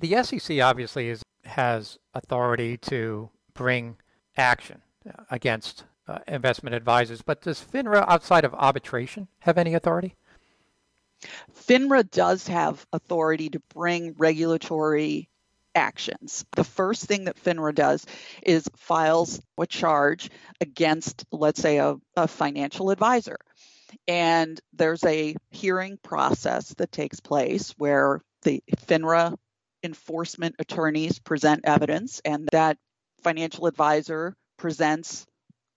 The 0.00 0.22
SEC 0.22 0.60
obviously 0.60 1.08
is, 1.08 1.22
has 1.44 1.98
authority 2.14 2.76
to 2.78 3.30
bring 3.52 3.96
action 4.36 4.82
uh, 5.08 5.24
against 5.30 5.84
uh, 6.06 6.18
investment 6.28 6.76
advisors, 6.76 7.20
but 7.20 7.42
does 7.42 7.60
FINRA, 7.60 8.04
outside 8.08 8.44
of 8.44 8.54
arbitration, 8.54 9.26
have 9.40 9.58
any 9.58 9.74
authority? 9.74 10.14
FINRA 11.52 12.08
does 12.08 12.46
have 12.46 12.86
authority 12.92 13.50
to 13.50 13.60
bring 13.74 14.14
regulatory 14.16 15.28
actions. 15.74 16.44
The 16.52 16.64
first 16.64 17.06
thing 17.06 17.24
that 17.24 17.42
FINRA 17.42 17.74
does 17.74 18.06
is 18.42 18.68
files 18.76 19.40
a 19.58 19.66
charge 19.66 20.30
against, 20.60 21.24
let's 21.32 21.60
say, 21.60 21.78
a, 21.78 21.96
a 22.16 22.28
financial 22.28 22.90
advisor. 22.90 23.36
And 24.06 24.60
there's 24.72 25.02
a 25.04 25.34
hearing 25.50 25.98
process 26.02 26.72
that 26.74 26.92
takes 26.92 27.18
place 27.18 27.74
where 27.78 28.20
the 28.42 28.62
FINRA 28.86 29.36
enforcement 29.82 30.56
attorneys 30.58 31.18
present 31.18 31.60
evidence, 31.64 32.20
and 32.24 32.48
that 32.52 32.78
financial 33.22 33.66
advisor 33.66 34.34
presents 34.56 35.26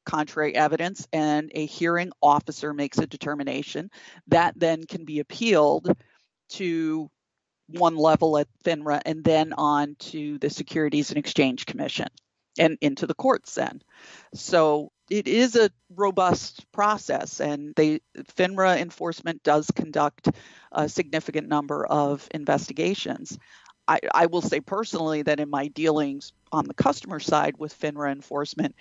contrary 0.06 0.56
evidence, 0.56 1.08
and 1.14 1.52
a 1.54 1.66
hearing 1.66 2.12
officer 2.22 2.74
makes 2.74 2.98
a 2.98 3.08
determination 3.08 3.90
that 4.28 4.54
then 4.58 4.84
can 4.84 5.06
be 5.06 5.20
appealed 5.20 5.96
to 6.50 7.10
one 7.68 7.96
level 7.96 8.38
at 8.38 8.48
FINRA 8.66 9.02
and 9.06 9.24
then 9.24 9.54
on 9.54 9.96
to 10.00 10.38
the 10.40 10.50
Securities 10.50 11.10
and 11.10 11.18
Exchange 11.18 11.66
Commission 11.66 12.08
and 12.58 12.78
into 12.82 13.08
the 13.08 13.14
courts 13.14 13.56
then. 13.56 13.82
So 14.34 14.92
it 15.10 15.28
is 15.28 15.56
a 15.56 15.70
robust 15.96 16.70
process 16.72 17.40
and 17.40 17.74
they 17.76 18.02
FINRA 18.38 18.80
enforcement 18.80 19.44
does 19.44 19.70
conduct 19.76 20.30
a 20.72 20.90
significant 20.90 21.48
number 21.48 21.86
of 21.86 22.28
investigations. 22.32 23.38
I, 23.88 24.00
I 24.14 24.26
will 24.28 24.42
say 24.42 24.60
personally 24.60 25.24
that 25.24 25.40
in 25.40 25.50
my 25.50 25.68
dealings 25.68 26.34
on 26.52 26.66
the 26.66 26.74
customer 26.74 27.20
side 27.20 27.56
with 27.58 27.78
FINRA 27.78 28.12
enforcement, 28.12 28.76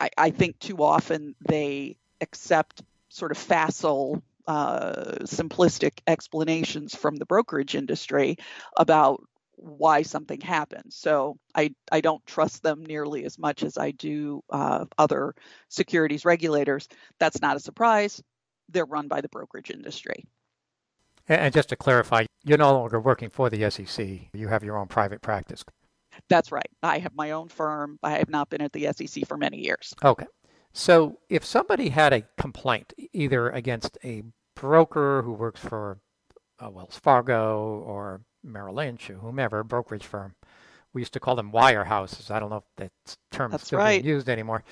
I, 0.00 0.10
I 0.16 0.30
think 0.30 0.58
too 0.58 0.82
often 0.82 1.34
they 1.48 1.96
accept 2.20 2.82
sort 3.08 3.32
of 3.32 3.38
facile 3.38 4.22
uh, 4.46 5.16
simplistic 5.22 6.00
explanations 6.06 6.94
from 6.94 7.16
the 7.16 7.26
brokerage 7.26 7.74
industry 7.74 8.36
about 8.76 9.22
why 9.56 10.02
something 10.02 10.40
happens. 10.40 10.96
So 10.96 11.36
I, 11.54 11.74
I 11.92 12.00
don't 12.00 12.24
trust 12.24 12.62
them 12.62 12.84
nearly 12.84 13.24
as 13.24 13.38
much 13.38 13.62
as 13.62 13.76
I 13.76 13.90
do 13.90 14.42
uh, 14.48 14.86
other 14.96 15.34
securities 15.68 16.24
regulators. 16.24 16.88
That's 17.18 17.42
not 17.42 17.56
a 17.56 17.60
surprise. 17.60 18.22
They're 18.70 18.86
run 18.86 19.08
by 19.08 19.20
the 19.20 19.28
brokerage 19.28 19.70
industry. 19.70 20.24
And 21.30 21.54
just 21.54 21.68
to 21.68 21.76
clarify, 21.76 22.24
you're 22.44 22.58
no 22.58 22.72
longer 22.72 23.00
working 23.00 23.30
for 23.30 23.48
the 23.48 23.70
SEC. 23.70 24.04
You 24.32 24.48
have 24.48 24.64
your 24.64 24.76
own 24.76 24.88
private 24.88 25.22
practice. 25.22 25.64
That's 26.28 26.50
right. 26.50 26.68
I 26.82 26.98
have 26.98 27.14
my 27.14 27.30
own 27.30 27.48
firm. 27.48 27.98
I 28.02 28.18
have 28.18 28.28
not 28.28 28.50
been 28.50 28.60
at 28.60 28.72
the 28.72 28.92
SEC 28.92 29.26
for 29.28 29.36
many 29.36 29.58
years. 29.64 29.94
Okay. 30.04 30.26
So 30.72 31.18
if 31.28 31.44
somebody 31.44 31.88
had 31.90 32.12
a 32.12 32.24
complaint 32.36 32.92
either 33.12 33.48
against 33.50 33.96
a 34.04 34.24
broker 34.56 35.22
who 35.22 35.32
works 35.32 35.60
for 35.60 35.98
uh, 36.58 36.68
Wells 36.68 36.98
Fargo 36.98 37.84
or 37.86 38.22
Merrill 38.42 38.74
Lynch 38.74 39.08
or 39.08 39.14
whomever, 39.14 39.62
brokerage 39.62 40.06
firm, 40.06 40.34
we 40.92 41.00
used 41.00 41.12
to 41.12 41.20
call 41.20 41.36
them 41.36 41.52
wirehouses. 41.52 42.32
I 42.32 42.40
don't 42.40 42.50
know 42.50 42.56
if 42.56 42.64
that 42.78 42.90
term 43.30 43.52
That's 43.52 43.62
is 43.62 43.66
still 43.68 43.78
right. 43.78 44.02
being 44.02 44.14
used 44.14 44.28
anymore. 44.28 44.64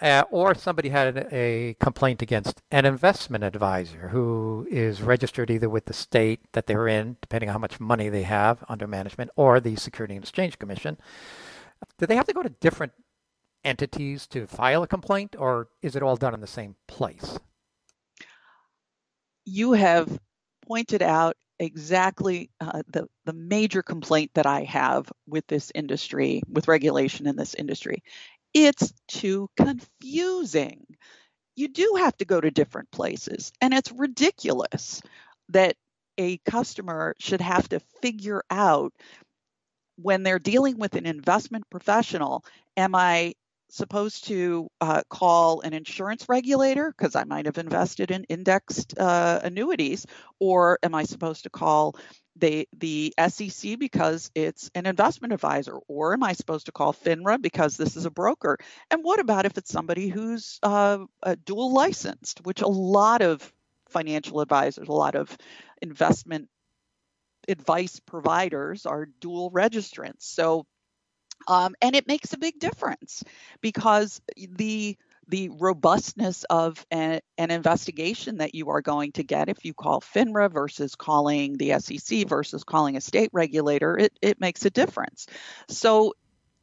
Uh, 0.00 0.24
or 0.30 0.54
somebody 0.54 0.90
had 0.90 1.26
a, 1.32 1.74
complaint 1.80 2.20
against 2.20 2.60
an 2.70 2.84
investment 2.84 3.42
advisor 3.42 4.08
who 4.08 4.66
is 4.70 5.00
registered 5.00 5.50
either 5.50 5.70
with 5.70 5.86
the 5.86 5.94
state 5.94 6.40
that 6.52 6.66
they're 6.66 6.86
in, 6.86 7.16
depending 7.22 7.48
on 7.48 7.54
how 7.54 7.58
much 7.58 7.80
money 7.80 8.10
they 8.10 8.22
have 8.22 8.62
under 8.68 8.86
management, 8.86 9.30
or 9.36 9.58
the 9.58 9.74
Security 9.76 10.14
and 10.14 10.22
Exchange 10.22 10.58
Commission. 10.58 10.98
Do 11.98 12.06
they 12.06 12.16
have 12.16 12.26
to 12.26 12.34
go 12.34 12.42
to 12.42 12.50
different 12.50 12.92
entities 13.64 14.26
to 14.28 14.46
file 14.46 14.82
a 14.82 14.86
complaint, 14.86 15.34
or 15.38 15.68
is 15.80 15.96
it 15.96 16.02
all 16.02 16.16
done 16.16 16.34
in 16.34 16.40
the 16.40 16.46
same 16.46 16.76
place? 16.86 17.38
You 19.46 19.72
have 19.72 20.18
pointed 20.66 21.00
out 21.02 21.36
exactly 21.58 22.50
uh, 22.60 22.82
the, 22.88 23.08
the 23.24 23.32
major 23.32 23.82
complaint 23.82 24.32
that 24.34 24.46
I 24.46 24.64
have 24.64 25.10
with 25.26 25.46
this 25.46 25.72
industry, 25.74 26.42
with 26.50 26.68
regulation 26.68 27.26
in 27.26 27.36
this 27.36 27.54
industry. 27.54 28.02
It's 28.58 28.92
too 29.08 29.50
confusing. 29.58 30.86
You 31.56 31.68
do 31.68 31.96
have 31.98 32.16
to 32.18 32.24
go 32.24 32.40
to 32.40 32.50
different 32.50 32.90
places, 32.90 33.52
and 33.60 33.74
it's 33.74 33.92
ridiculous 33.92 35.02
that 35.50 35.76
a 36.18 36.38
customer 36.38 37.14
should 37.18 37.42
have 37.42 37.68
to 37.70 37.80
figure 38.02 38.42
out 38.50 38.94
when 39.96 40.22
they're 40.22 40.38
dealing 40.38 40.78
with 40.78 40.94
an 40.94 41.06
investment 41.06 41.68
professional 41.70 42.44
am 42.76 42.94
I 42.94 43.34
supposed 43.68 44.26
to 44.26 44.68
uh, 44.80 45.02
call 45.08 45.60
an 45.60 45.72
insurance 45.72 46.28
regulator 46.28 46.92
because 46.96 47.14
I 47.14 47.24
might 47.24 47.46
have 47.46 47.58
invested 47.58 48.10
in 48.10 48.24
indexed 48.24 48.98
uh, 48.98 49.40
annuities, 49.42 50.06
or 50.38 50.78
am 50.82 50.94
I 50.94 51.04
supposed 51.04 51.44
to 51.44 51.50
call 51.50 51.96
the 52.36 52.68
the 52.76 53.14
SEC 53.28 53.78
because 53.78 54.30
it's 54.34 54.70
an 54.74 54.86
investment 54.86 55.32
advisor, 55.32 55.76
or 55.88 56.12
am 56.12 56.22
I 56.22 56.34
supposed 56.34 56.66
to 56.66 56.72
call 56.72 56.92
FINRA 56.92 57.40
because 57.40 57.76
this 57.76 57.96
is 57.96 58.04
a 58.04 58.10
broker? 58.10 58.58
And 58.90 59.02
what 59.02 59.20
about 59.20 59.46
if 59.46 59.56
it's 59.58 59.72
somebody 59.72 60.08
who's 60.08 60.58
uh, 60.62 60.98
dual 61.44 61.72
licensed, 61.72 62.40
which 62.44 62.60
a 62.60 62.68
lot 62.68 63.22
of 63.22 63.52
financial 63.88 64.40
advisors, 64.40 64.88
a 64.88 64.92
lot 64.92 65.14
of 65.14 65.36
investment 65.80 66.48
advice 67.48 68.00
providers 68.00 68.86
are 68.86 69.08
dual 69.20 69.50
registrants. 69.50 70.22
So 70.22 70.66
um, 71.48 71.74
and 71.80 71.94
it 71.94 72.06
makes 72.06 72.32
a 72.32 72.38
big 72.38 72.58
difference 72.58 73.22
because 73.60 74.20
the 74.36 74.96
the 75.28 75.48
robustness 75.48 76.44
of 76.44 76.86
an, 76.90 77.20
an, 77.36 77.50
investigation 77.50 78.36
that 78.36 78.54
you 78.54 78.70
are 78.70 78.80
going 78.80 79.10
to 79.12 79.24
get 79.24 79.48
if 79.48 79.64
you 79.64 79.74
call 79.74 80.00
FINRA 80.00 80.52
versus 80.52 80.94
calling 80.94 81.56
the 81.56 81.80
SEC 81.80 82.28
versus 82.28 82.62
calling 82.62 82.96
a 82.96 83.00
state 83.00 83.30
regulator, 83.32 83.98
it, 83.98 84.16
it 84.22 84.40
makes 84.40 84.64
a 84.64 84.70
difference. 84.70 85.26
So, 85.68 86.14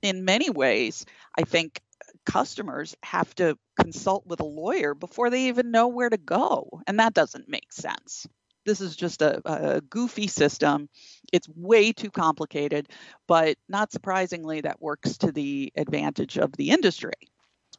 in 0.02 0.24
many 0.24 0.50
ways, 0.50 1.06
I 1.38 1.44
think 1.44 1.82
customers 2.26 2.96
have 3.04 3.34
to 3.36 3.58
consult 3.78 4.26
with 4.26 4.40
a 4.40 4.46
lawyer 4.46 4.94
before 4.94 5.30
they 5.30 5.48
even 5.48 5.72
know 5.72 5.90
where 5.90 6.10
to 6.10 6.18
go. 6.18 6.82
And 6.88 7.00
that 7.00 7.14
doesn't 7.14 7.50
make 7.50 7.72
sense 7.74 8.28
this 8.66 8.82
is 8.82 8.96
just 8.96 9.22
a, 9.22 9.42
a, 9.46 9.82
goofy 9.82 10.28
system. 10.28 10.90
It's 11.32 11.50
way 11.50 11.92
too 11.92 12.12
complicated, 12.12 12.90
but 13.28 13.58
not 13.68 13.92
surprisingly, 13.92 14.62
that 14.62 14.82
works 14.82 15.18
to 15.20 15.32
the 15.32 15.72
advantage 15.76 16.38
of 16.38 16.52
the 16.54 16.70
industry. 16.70 17.14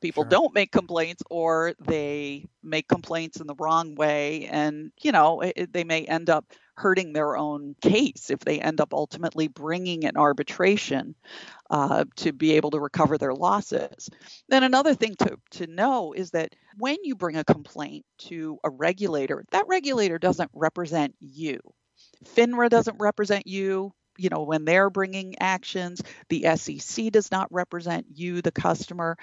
People 0.01 0.25
sure. 0.25 0.31
don't 0.31 0.55
make 0.55 0.71
complaints 0.71 1.23
or 1.31 1.73
they 1.81 2.47
make 2.63 2.89
complaints 2.89 3.41
in 3.41 3.47
the 3.47 3.55
wrong 3.55 3.95
way, 3.95 4.47
and 4.47 4.93
you 5.03 5.13
know 5.13 5.41
it, 5.41 5.73
they 5.73 5.85
may 5.85 6.05
end 6.05 6.29
up 6.29 6.45
hurting 6.77 7.13
their 7.13 7.37
own 7.37 7.75
case 7.81 8.31
if 8.31 8.41
they 8.41 8.61
end 8.61 8.81
up 8.81 8.93
ultimately 8.93 9.49
bringing 9.49 10.05
an 10.05 10.17
arbitration 10.17 11.15
uh, 11.71 12.05
to 12.17 12.33
be 12.33 12.53
able 12.53 12.71
to 12.73 12.81
recover 12.81 13.17
their 13.17 13.35
losses. 13.35 14.11
Then 14.49 14.63
another 14.63 14.95
thing 14.95 15.15
to, 15.21 15.39
to 15.53 15.67
know 15.67 16.13
is 16.13 16.31
that 16.33 16.55
when 16.77 16.97
you 17.03 17.15
bring 17.15 17.37
a 17.37 17.45
complaint 17.45 18.05
to 18.19 18.59
a 18.65 18.71
regulator, 18.71 19.45
that 19.53 19.69
regulator 19.69 20.19
doesn't 20.19 20.51
represent 20.53 21.15
you. 21.21 21.61
FINRA 22.37 22.69
doesn't 22.69 22.97
represent 22.99 23.47
you. 23.47 23.93
You 24.17 24.31
know, 24.31 24.43
when 24.43 24.65
they're 24.65 24.91
bringing 24.91 25.37
actions, 25.41 26.01
the 26.29 26.57
SEC 26.57 27.11
does 27.11 27.31
not 27.33 27.49
represent 27.51 28.07
you, 28.15 28.43
the 28.43 28.53
customer. 28.53 29.17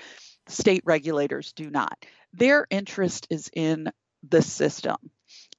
State 0.48 0.84
regulators 0.86 1.54
do 1.54 1.70
not. 1.70 2.06
Their 2.34 2.66
interest 2.70 3.28
is 3.30 3.50
in 3.54 3.92
the 4.28 4.42
system 4.42 4.98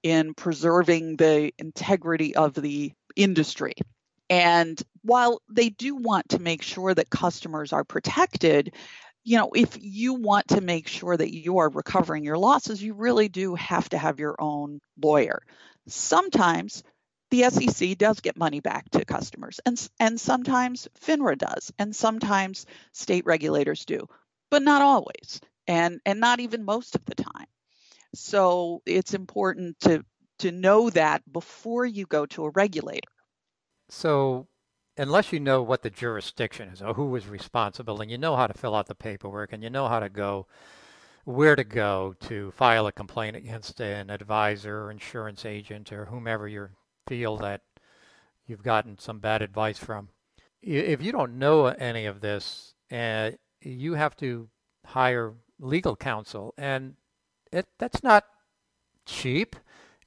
in 0.02 0.35
preserving 0.35 1.16
the 1.16 1.52
integrity 1.59 2.35
of 2.35 2.54
the 2.54 2.92
industry. 3.16 3.75
And 4.30 4.80
while 5.02 5.42
they 5.50 5.68
do 5.68 5.94
want 5.94 6.30
to 6.30 6.40
make 6.40 6.62
sure 6.62 6.94
that 6.94 7.11
customers 7.11 7.73
are 7.73 7.85
protected, 7.85 8.75
you 9.25 9.37
know, 9.37 9.50
if 9.54 9.76
you 9.80 10.14
want 10.14 10.49
to 10.49 10.61
make 10.61 10.88
sure 10.88 11.16
that 11.16 11.35
you 11.35 11.59
are 11.59 11.68
recovering 11.68 12.25
your 12.25 12.38
losses, 12.38 12.82
you 12.82 12.94
really 12.94 13.28
do 13.28 13.54
have 13.54 13.88
to 13.90 13.99
have 13.99 14.18
your 14.18 14.35
own 14.38 14.80
lawyer. 15.00 15.42
Sometimes 15.87 16.82
the 17.30 17.44
SEC 17.50 17.97
does 17.99 18.21
get 18.21 18.37
money 18.37 18.61
back 18.61 18.90
to 18.90 19.04
customers, 19.04 19.61
and, 19.64 19.88
and 19.99 20.21
sometimes 20.21 20.88
FINRA 21.00 21.38
does, 21.38 21.73
and 21.78 21.94
sometimes 21.94 22.66
state 22.92 23.25
regulators 23.26 23.85
do, 23.85 24.06
but 24.50 24.62
not 24.62 24.82
always, 24.82 25.40
and, 25.66 26.00
and 26.04 26.21
not 26.21 26.40
even 26.40 26.64
most 26.64 26.94
of 26.94 27.04
the 27.06 27.14
time. 27.14 27.47
So 28.14 28.83
it's 28.87 29.14
important 29.14 29.81
to 29.81 30.04
to 30.40 30.50
know 30.50 30.90
that 30.90 31.23
before 31.33 31.87
you 31.87 32.04
go 32.07 32.26
to 32.26 32.45
a 32.45 32.50
regulator. 32.50 33.09
So 33.88 34.49
unless 34.97 35.33
you 35.33 35.40
know 35.40 35.62
what 35.62 35.83
the 35.83 35.90
jurisdiction 35.90 36.69
is 36.69 36.83
or 36.83 36.95
who 36.95 37.14
is 37.16 37.26
responsible 37.26 38.00
and 38.00 38.11
you 38.11 38.18
know 38.18 38.37
how 38.37 38.46
to 38.46 38.55
fill 38.55 38.75
out 38.75 38.87
the 38.87 38.94
paperwork 38.94 39.53
and 39.53 39.62
you 39.62 39.70
know 39.70 39.88
how 39.88 40.01
to 40.01 40.09
go 40.09 40.46
where 41.25 41.55
to 41.55 41.64
go 41.64 42.14
to 42.20 42.51
file 42.53 42.87
a 42.87 42.92
complaint 42.92 43.37
against 43.37 43.81
an 43.81 44.11
advisor 44.11 44.83
or 44.83 44.90
insurance 44.90 45.44
agent 45.44 45.92
or 45.92 46.07
whomever 46.07 46.48
you 46.48 46.68
feel 47.07 47.37
that 47.37 47.62
you've 48.46 48.62
gotten 48.62 48.98
some 48.98 49.20
bad 49.20 49.42
advice 49.42 49.79
from. 49.79 50.09
If 50.61 51.03
you 51.03 51.12
don't 51.12 51.38
know 51.38 51.66
any 51.66 52.07
of 52.07 52.20
this, 52.20 52.75
uh, 52.90 53.33
you 53.61 53.94
have 53.94 54.16
to 54.16 54.48
hire 54.85 55.35
legal 55.59 55.96
counsel, 55.96 56.55
and 56.59 56.94
it, 57.53 57.67
that's 57.79 58.03
not 58.03 58.25
cheap. 59.07 59.57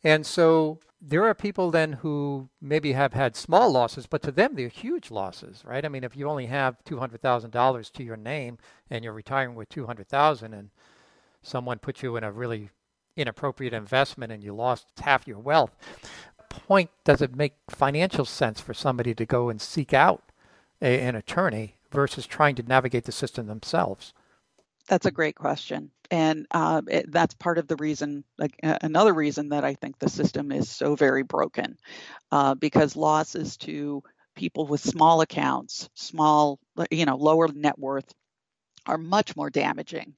And 0.03 0.25
so 0.25 0.79
there 1.01 1.23
are 1.25 1.33
people 1.33 1.71
then 1.71 1.93
who 1.93 2.49
maybe 2.61 2.93
have 2.93 3.13
had 3.13 3.35
small 3.35 3.71
losses, 3.71 4.07
but 4.07 4.21
to 4.23 4.31
them 4.31 4.55
they're 4.55 4.67
huge 4.67 5.11
losses, 5.11 5.63
right? 5.65 5.85
I 5.85 5.89
mean, 5.89 6.03
if 6.03 6.15
you 6.15 6.27
only 6.27 6.47
have 6.47 6.83
two 6.83 6.99
hundred 6.99 7.21
thousand 7.21 7.51
dollars 7.51 7.89
to 7.91 8.03
your 8.03 8.17
name 8.17 8.57
and 8.89 9.03
you're 9.03 9.13
retiring 9.13 9.55
with 9.55 9.69
two 9.69 9.85
hundred 9.85 10.07
thousand, 10.07 10.53
and 10.53 10.69
someone 11.41 11.79
put 11.79 12.01
you 12.01 12.15
in 12.15 12.23
a 12.23 12.31
really 12.31 12.69
inappropriate 13.15 13.73
investment 13.73 14.31
and 14.31 14.43
you 14.43 14.53
lost 14.53 14.87
half 14.99 15.27
your 15.27 15.39
wealth, 15.39 15.71
point 16.49 16.89
does 17.03 17.21
it 17.21 17.35
make 17.35 17.53
financial 17.69 18.25
sense 18.25 18.59
for 18.59 18.73
somebody 18.73 19.13
to 19.13 19.25
go 19.25 19.49
and 19.49 19.61
seek 19.61 19.93
out 19.93 20.23
a, 20.81 20.99
an 20.99 21.15
attorney 21.15 21.75
versus 21.91 22.25
trying 22.25 22.55
to 22.55 22.63
navigate 22.63 23.05
the 23.05 23.11
system 23.11 23.47
themselves? 23.47 24.13
That's 24.87 25.05
a 25.05 25.11
great 25.11 25.35
question. 25.35 25.91
And 26.11 26.47
uh, 26.51 26.81
it, 26.87 27.11
that's 27.11 27.33
part 27.35 27.57
of 27.57 27.67
the 27.67 27.75
reason, 27.77 28.23
like 28.37 28.55
another 28.63 29.13
reason 29.13 29.49
that 29.49 29.63
I 29.63 29.73
think 29.75 29.99
the 29.99 30.09
system 30.09 30.51
is 30.51 30.69
so 30.69 30.95
very 30.95 31.23
broken, 31.23 31.77
uh, 32.31 32.55
because 32.55 32.95
losses 32.95 33.57
to 33.59 34.03
people 34.35 34.67
with 34.67 34.81
small 34.81 35.21
accounts, 35.21 35.89
small, 35.95 36.59
you 36.91 37.05
know, 37.05 37.17
lower 37.17 37.47
net 37.49 37.79
worth, 37.79 38.13
are 38.87 38.97
much 38.97 39.35
more 39.35 39.49
damaging 39.49 40.15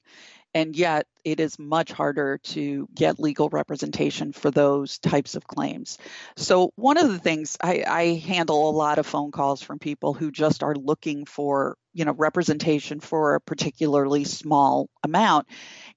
and 0.58 0.74
yet 0.74 1.06
it 1.24 1.38
is 1.38 1.56
much 1.56 1.92
harder 1.92 2.38
to 2.38 2.88
get 2.92 3.20
legal 3.20 3.48
representation 3.48 4.32
for 4.32 4.50
those 4.50 4.98
types 4.98 5.36
of 5.36 5.46
claims. 5.46 5.98
So, 6.36 6.72
one 6.74 6.96
of 6.96 7.08
the 7.08 7.18
things 7.20 7.56
I, 7.62 7.84
I, 7.86 8.04
handle 8.26 8.68
a 8.68 8.72
lot 8.72 8.98
of 8.98 9.06
phone 9.06 9.30
calls 9.30 9.62
from 9.62 9.78
people 9.78 10.14
who 10.14 10.32
just 10.32 10.64
are 10.64 10.74
looking 10.74 11.26
for, 11.26 11.76
you 11.94 12.04
know, 12.04 12.12
representation 12.12 12.98
for 12.98 13.36
a 13.36 13.40
particularly 13.40 14.24
small 14.24 14.88
amount, 15.04 15.46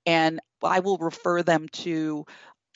and 0.05 0.39
I 0.61 0.81
will 0.81 0.99
refer 0.99 1.41
them 1.41 1.67
to 1.69 2.25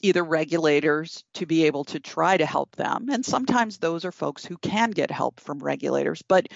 either 0.01 0.23
regulators 0.23 1.23
to 1.35 1.45
be 1.45 1.65
able 1.65 1.83
to 1.85 1.99
try 1.99 2.35
to 2.35 2.47
help 2.47 2.75
them, 2.75 3.09
and 3.11 3.23
sometimes 3.23 3.77
those 3.77 4.05
are 4.05 4.11
folks 4.11 4.43
who 4.43 4.57
can 4.57 4.89
get 4.89 5.11
help 5.11 5.39
from 5.39 5.59
regulators, 5.59 6.23
but 6.27 6.47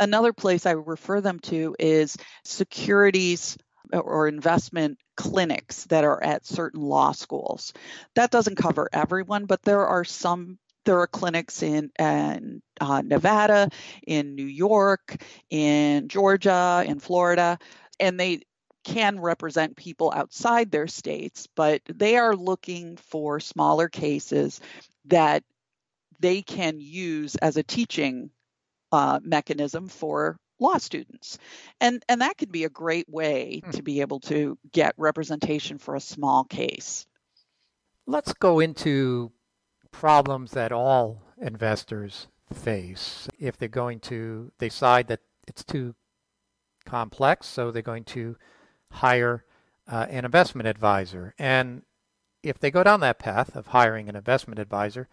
another 0.00 0.32
place 0.32 0.64
I 0.64 0.70
refer 0.70 1.20
them 1.20 1.38
to 1.40 1.76
is 1.78 2.16
securities 2.44 3.58
or 3.92 4.28
investment 4.28 4.98
clinics 5.16 5.84
that 5.86 6.04
are 6.04 6.22
at 6.22 6.46
certain 6.46 6.80
law 6.80 7.12
schools. 7.12 7.72
That 8.14 8.30
doesn't 8.30 8.56
cover 8.56 8.88
everyone, 8.92 9.46
but 9.46 9.62
there 9.62 9.86
are 9.86 10.04
some. 10.04 10.58
There 10.86 11.00
are 11.00 11.06
clinics 11.06 11.62
in, 11.62 11.90
in 11.98 12.62
uh, 12.80 13.02
Nevada, 13.02 13.68
in 14.06 14.34
New 14.34 14.46
York, 14.46 15.22
in 15.50 16.08
Georgia, 16.08 16.82
in 16.86 17.00
Florida, 17.00 17.58
and 18.00 18.18
they 18.18 18.40
can 18.82 19.20
represent 19.20 19.76
people 19.76 20.10
outside 20.14 20.70
their 20.70 20.86
states, 20.86 21.46
but 21.54 21.82
they 21.86 22.16
are 22.16 22.34
looking 22.34 22.96
for 22.96 23.40
smaller 23.40 23.88
cases 23.88 24.60
that 25.04 25.44
they 26.18 26.42
can 26.42 26.80
use 26.80 27.36
as 27.36 27.56
a 27.56 27.62
teaching 27.62 28.30
uh, 28.92 29.20
mechanism 29.22 29.88
for 29.88 30.38
law 30.60 30.78
students. 30.78 31.38
And, 31.80 32.04
and 32.08 32.20
that 32.20 32.38
could 32.38 32.52
be 32.52 32.64
a 32.64 32.70
great 32.70 33.08
way 33.08 33.62
hmm. 33.64 33.70
to 33.72 33.82
be 33.82 34.00
able 34.00 34.20
to 34.20 34.58
get 34.72 34.94
representation 34.96 35.78
for 35.78 35.94
a 35.94 36.00
small 36.00 36.44
case. 36.44 37.06
Let's 38.06 38.32
go 38.32 38.60
into 38.60 39.32
problems 39.90 40.52
that 40.52 40.72
all 40.72 41.22
investors 41.40 42.28
face 42.52 43.28
if 43.38 43.56
they're 43.56 43.68
going 43.68 44.00
to 44.00 44.52
they 44.58 44.68
decide 44.68 45.06
that 45.08 45.20
it's 45.46 45.64
too 45.64 45.94
complex, 46.84 47.46
so 47.46 47.70
they're 47.70 47.82
going 47.82 48.04
to 48.04 48.36
hire 48.90 49.44
uh, 49.86 50.06
an 50.08 50.24
investment 50.24 50.68
advisor. 50.68 51.34
And 51.38 51.82
if 52.42 52.58
they 52.58 52.70
go 52.70 52.82
down 52.82 53.00
that 53.00 53.18
path 53.18 53.54
of 53.54 53.68
hiring 53.68 54.08
an 54.08 54.16
investment 54.16 54.58
advisor, 54.58 55.08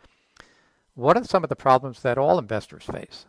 what 0.93 1.17
are 1.17 1.23
some 1.23 1.43
of 1.43 1.49
the 1.49 1.55
problems 1.55 2.01
that 2.01 2.17
all 2.17 2.39
investors 2.39 2.83
face? 2.83 3.25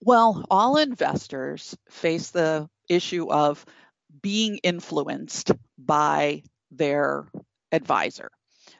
Well, 0.00 0.44
all 0.50 0.76
investors 0.76 1.76
face 1.90 2.30
the 2.30 2.68
issue 2.88 3.30
of 3.30 3.64
being 4.22 4.58
influenced 4.58 5.52
by 5.78 6.42
their 6.70 7.26
advisor. 7.72 8.30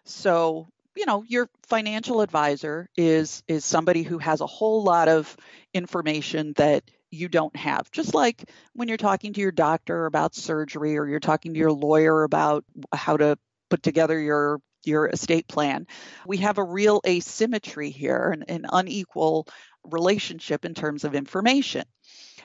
So, 0.04 0.68
you 0.96 1.06
know, 1.06 1.24
your 1.24 1.48
financial 1.66 2.20
advisor 2.22 2.88
is 2.96 3.42
is 3.48 3.64
somebody 3.64 4.02
who 4.02 4.18
has 4.18 4.40
a 4.40 4.46
whole 4.46 4.84
lot 4.84 5.08
of 5.08 5.36
information 5.74 6.54
that 6.56 6.84
you 7.10 7.28
don't 7.28 7.56
have. 7.56 7.90
Just 7.90 8.14
like 8.14 8.44
when 8.74 8.88
you're 8.88 8.96
talking 8.96 9.32
to 9.34 9.40
your 9.40 9.52
doctor 9.52 10.06
about 10.06 10.34
surgery 10.34 10.98
or 10.98 11.06
you're 11.06 11.20
talking 11.20 11.54
to 11.54 11.60
your 11.60 11.72
lawyer 11.72 12.24
about 12.24 12.64
how 12.94 13.16
to 13.16 13.38
put 13.70 13.82
together 13.82 14.18
your 14.18 14.60
your 14.84 15.08
estate 15.08 15.48
plan. 15.48 15.86
We 16.26 16.38
have 16.38 16.58
a 16.58 16.64
real 16.64 17.00
asymmetry 17.06 17.90
here, 17.90 18.30
an, 18.32 18.44
an 18.48 18.66
unequal 18.70 19.46
relationship 19.84 20.64
in 20.64 20.74
terms 20.74 21.04
of 21.04 21.14
information. 21.14 21.84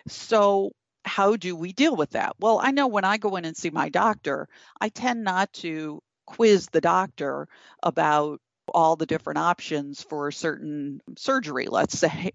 So, 0.08 0.72
how 1.06 1.36
do 1.36 1.56
we 1.56 1.74
deal 1.74 1.96
with 1.96 2.12
that? 2.12 2.36
Well, 2.40 2.60
I 2.62 2.72
know 2.72 2.88
when 2.88 3.04
I 3.04 3.18
go 3.18 3.36
in 3.36 3.46
and 3.46 3.58
see 3.58 3.70
my 3.70 3.90
doctor, 3.90 4.48
I 4.80 4.90
tend 4.90 5.24
not 5.24 5.52
to 5.54 6.02
quiz 6.26 6.68
the 6.72 6.82
doctor 6.82 7.48
about 7.82 8.40
all 8.74 8.96
the 8.96 9.06
different 9.06 9.40
options 9.40 10.02
for 10.02 10.28
a 10.30 10.34
certain 10.34 11.02
surgery, 11.18 11.68
let's 11.70 11.98
say. 12.00 12.32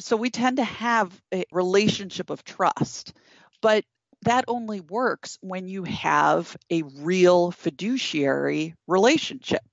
So 0.00 0.16
we 0.16 0.30
tend 0.30 0.58
to 0.58 0.64
have 0.64 1.20
a 1.34 1.44
relationship 1.50 2.30
of 2.30 2.44
trust. 2.44 3.12
But 3.60 3.84
that 4.22 4.44
only 4.48 4.80
works 4.80 5.38
when 5.40 5.68
you 5.68 5.84
have 5.84 6.56
a 6.70 6.82
real 6.82 7.50
fiduciary 7.50 8.74
relationship. 8.86 9.64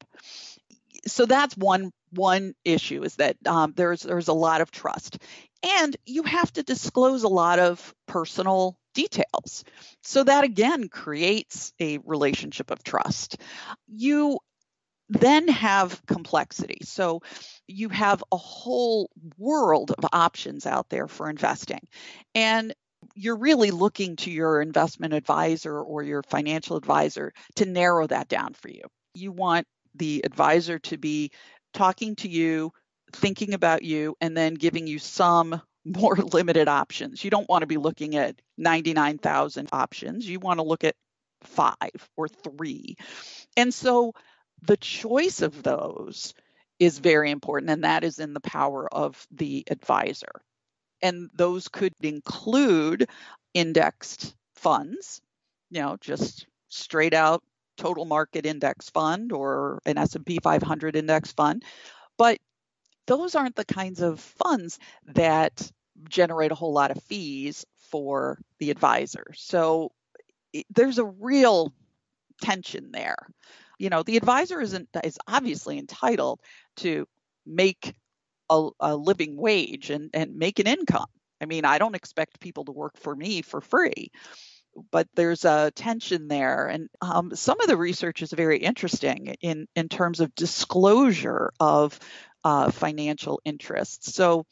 So 1.07 1.25
that's 1.25 1.55
one 1.55 1.91
one 2.15 2.53
issue 2.63 3.03
is 3.03 3.15
that 3.17 3.37
um, 3.45 3.73
there's 3.75 4.01
there's 4.01 4.27
a 4.27 4.33
lot 4.33 4.61
of 4.61 4.71
trust, 4.71 5.17
and 5.81 5.95
you 6.05 6.23
have 6.23 6.51
to 6.53 6.63
disclose 6.63 7.23
a 7.23 7.29
lot 7.29 7.59
of 7.59 7.93
personal 8.07 8.77
details. 8.93 9.63
So 10.03 10.23
that 10.23 10.43
again 10.43 10.87
creates 10.89 11.73
a 11.79 11.99
relationship 11.99 12.71
of 12.71 12.83
trust. 12.83 13.37
You 13.87 14.39
then 15.09 15.47
have 15.49 16.01
complexity. 16.07 16.79
So 16.83 17.21
you 17.67 17.89
have 17.89 18.23
a 18.31 18.37
whole 18.37 19.09
world 19.37 19.91
of 19.91 20.05
options 20.11 20.65
out 20.65 20.89
there 20.89 21.07
for 21.07 21.29
investing. 21.29 21.81
And 22.33 22.73
you're 23.13 23.37
really 23.37 23.69
looking 23.69 24.15
to 24.15 24.31
your 24.31 24.61
investment 24.61 25.13
advisor 25.13 25.79
or 25.79 26.01
your 26.01 26.23
financial 26.23 26.75
advisor 26.75 27.33
to 27.55 27.65
narrow 27.65 28.07
that 28.07 28.27
down 28.27 28.53
for 28.53 28.69
you. 28.69 28.81
You 29.13 29.31
want 29.31 29.67
the 29.93 30.23
advisor 30.25 30.79
to 30.79 30.97
be 30.97 31.31
talking 31.75 32.15
to 32.17 32.29
you, 32.29 32.71
thinking 33.13 33.53
about 33.53 33.83
you, 33.83 34.15
and 34.21 34.35
then 34.35 34.55
giving 34.55 34.87
you 34.87 34.99
some 34.99 35.61
more 35.85 36.15
limited 36.33 36.67
options. 36.67 37.23
You 37.23 37.29
don't 37.29 37.49
want 37.49 37.61
to 37.61 37.67
be 37.67 37.77
looking 37.77 38.15
at 38.15 38.41
99,000 38.57 39.69
options. 39.71 40.27
You 40.27 40.39
want 40.39 40.59
to 40.59 40.65
look 40.65 40.83
at 40.83 40.95
five 41.43 42.09
or 42.17 42.27
three. 42.27 42.97
And 43.55 43.73
so 43.73 44.13
the 44.63 44.77
choice 44.77 45.41
of 45.41 45.61
those 45.61 46.33
is 46.79 46.99
very 46.99 47.31
important, 47.31 47.69
and 47.69 47.83
that 47.83 48.03
is 48.03 48.19
in 48.19 48.33
the 48.33 48.41
power 48.41 48.91
of 48.91 49.27
the 49.31 49.63
advisor 49.69 50.41
and 51.01 51.29
those 51.35 51.67
could 51.67 51.93
include 52.01 53.07
indexed 53.53 54.35
funds, 54.55 55.21
you 55.69 55.81
know, 55.81 55.97
just 56.01 56.47
straight 56.69 57.13
out 57.13 57.43
total 57.77 58.05
market 58.05 58.45
index 58.45 58.89
fund 58.89 59.31
or 59.31 59.81
an 59.85 59.97
S&P 59.97 60.39
500 60.41 60.95
index 60.95 61.31
fund. 61.31 61.63
But 62.17 62.39
those 63.07 63.35
aren't 63.35 63.55
the 63.55 63.65
kinds 63.65 64.01
of 64.01 64.19
funds 64.19 64.79
that 65.05 65.71
generate 66.09 66.51
a 66.51 66.55
whole 66.55 66.73
lot 66.73 66.91
of 66.91 67.01
fees 67.03 67.65
for 67.89 68.39
the 68.59 68.71
advisor. 68.71 69.25
So 69.35 69.91
there's 70.69 70.97
a 70.97 71.05
real 71.05 71.73
tension 72.41 72.91
there. 72.91 73.17
You 73.77 73.89
know, 73.89 74.03
the 74.03 74.17
advisor 74.17 74.61
isn't 74.61 74.89
is 75.03 75.19
obviously 75.27 75.77
entitled 75.77 76.39
to 76.77 77.07
make 77.45 77.93
a, 78.49 78.69
a 78.79 78.95
living 78.95 79.35
wage 79.37 79.89
and, 79.89 80.09
and 80.13 80.35
make 80.35 80.59
an 80.59 80.67
income. 80.67 81.07
I 81.41 81.45
mean, 81.45 81.65
I 81.65 81.77
don't 81.77 81.95
expect 81.95 82.39
people 82.39 82.65
to 82.65 82.71
work 82.71 82.97
for 82.97 83.15
me 83.15 83.41
for 83.41 83.59
free, 83.59 84.11
but 84.91 85.07
there's 85.15 85.45
a 85.45 85.71
tension 85.71 86.27
there. 86.27 86.67
And 86.67 86.89
um, 87.01 87.35
some 87.35 87.59
of 87.61 87.67
the 87.67 87.77
research 87.77 88.21
is 88.21 88.31
very 88.31 88.59
interesting 88.59 89.35
in, 89.41 89.67
in 89.75 89.89
terms 89.89 90.19
of 90.19 90.35
disclosure 90.35 91.51
of 91.59 91.99
uh, 92.43 92.71
financial 92.71 93.41
interests. 93.45 94.13
So 94.13 94.45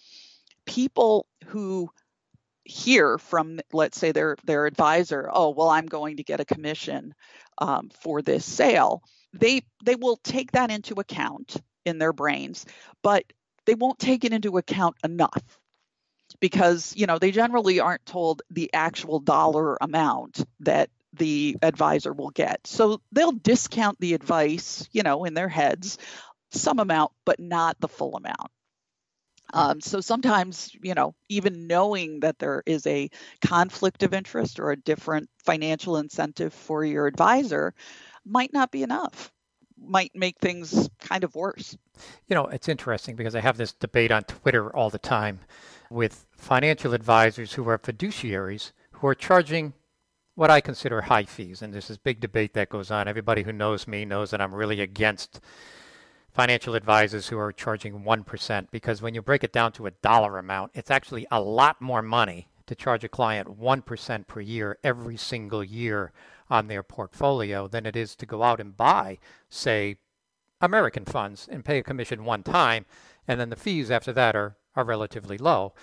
people 0.66 1.28
who 1.46 1.90
hear 2.64 3.18
from, 3.18 3.60
let's 3.72 4.00
say, 4.00 4.12
their, 4.12 4.38
their 4.46 4.66
advisor, 4.66 5.30
oh, 5.32 5.50
well, 5.50 5.70
I'm 5.70 5.86
going 5.86 6.18
to 6.18 6.24
get 6.24 6.40
a 6.40 6.46
commission 6.46 7.14
um, 7.58 7.90
for 8.02 8.22
this 8.22 8.46
sale, 8.46 9.04
they, 9.34 9.62
they 9.84 9.96
will 9.96 10.18
take 10.24 10.54
that 10.54 10.72
into 10.72 10.96
account 10.96 11.58
in 11.86 11.98
their 11.98 12.14
brains, 12.14 12.66
but 13.02 13.26
they 13.66 13.76
won't 13.76 14.00
take 14.00 14.24
it 14.24 14.34
into 14.34 14.58
account 14.58 14.96
enough 15.04 15.60
because 16.44 16.94
you 16.98 17.08
know 17.08 17.18
they 17.18 17.32
generally 17.32 17.80
aren't 17.80 18.06
told 18.06 18.42
the 18.52 18.70
actual 18.74 19.22
dollar 19.22 19.78
amount 19.80 20.44
that 20.60 20.90
the 21.14 21.56
advisor 21.62 22.12
will 22.12 22.32
get. 22.32 22.68
So 22.68 23.00
they'll 23.14 23.32
discount 23.32 23.98
the 24.02 24.14
advice 24.14 24.90
you 24.92 25.04
know 25.04 25.24
in 25.24 25.36
their 25.36 25.48
heads 25.48 25.98
some 26.52 26.80
amount 26.80 27.14
but 27.24 27.40
not 27.40 27.80
the 27.80 27.88
full 27.88 28.18
amount. 28.18 28.52
Um, 29.54 29.80
so 29.80 30.02
sometimes, 30.02 30.76
you 30.82 30.96
know, 30.96 31.16
even 31.30 31.68
knowing 31.68 32.20
that 32.22 32.40
there 32.40 32.62
is 32.66 32.86
a 32.88 33.10
conflict 33.46 34.04
of 34.04 34.14
interest 34.14 34.60
or 34.60 34.72
a 34.72 34.76
different 34.76 35.30
financial 35.46 35.96
incentive 35.96 36.54
for 36.54 36.84
your 36.84 37.08
advisor 37.08 37.74
might 38.26 38.52
not 38.52 38.70
be 38.70 38.84
enough 38.84 39.32
might 39.86 40.12
make 40.16 40.40
things 40.40 40.90
kind 41.00 41.24
of 41.24 41.36
worse. 41.36 41.78
You 42.28 42.36
know, 42.36 42.46
it's 42.48 42.70
interesting 42.70 43.16
because 43.16 43.36
I 43.36 43.42
have 43.42 43.58
this 43.58 43.74
debate 43.74 44.12
on 44.12 44.24
Twitter 44.24 44.76
all 44.76 44.90
the 44.90 45.00
time 45.00 45.40
with 45.94 46.26
financial 46.32 46.94
advisors 46.94 47.54
who 47.54 47.70
are 47.70 47.78
fiduciaries 47.78 48.72
who 48.94 49.08
are 49.08 49.16
charging 49.16 49.74
what 50.36 50.50
I 50.50 50.60
consider 50.60 51.02
high 51.02 51.26
fees. 51.26 51.62
And 51.62 51.72
there's 51.72 51.88
this 51.88 51.98
big 51.98 52.20
debate 52.20 52.54
that 52.56 52.70
goes 52.70 52.90
on. 52.90 53.08
Everybody 53.08 53.44
who 53.44 53.54
knows 53.54 53.88
me 53.88 54.04
knows 54.04 54.32
that 54.32 54.42
I'm 54.42 54.56
really 54.56 54.82
against 54.82 55.40
financial 56.32 56.74
advisors 56.74 57.28
who 57.28 57.38
are 57.38 57.52
charging 57.52 58.02
1% 58.02 58.68
because 58.72 59.02
when 59.02 59.14
you 59.14 59.22
break 59.22 59.44
it 59.44 59.54
down 59.54 59.72
to 59.74 59.86
a 59.86 59.92
dollar 59.92 60.40
amount, 60.40 60.72
it's 60.74 60.90
actually 60.90 61.28
a 61.30 61.40
lot 61.40 61.80
more 61.80 62.02
money 62.02 62.48
to 62.66 62.74
charge 62.74 63.04
a 63.04 63.10
client 63.10 63.60
1% 63.60 64.28
per 64.28 64.42
year 64.42 64.80
every 64.84 65.18
single 65.18 65.64
year 65.64 66.12
on 66.50 66.68
their 66.68 66.82
portfolio 66.82 67.68
than 67.68 67.86
it 67.86 67.96
is 67.96 68.16
to 68.16 68.26
go 68.26 68.42
out 68.42 68.60
and 68.60 68.76
buy, 68.76 69.20
say, 69.48 69.98
American 70.60 71.06
funds 71.06 71.48
and 71.52 71.66
pay 71.66 71.78
a 71.78 71.84
commission 71.84 72.26
one 72.26 72.42
time, 72.42 72.86
and 73.28 73.40
then 73.40 73.50
the 73.50 73.56
fees 73.56 73.92
after 73.92 74.14
that 74.14 74.36
are, 74.36 74.56
are 74.76 74.84
relatively 74.84 75.38
low. 75.38 75.74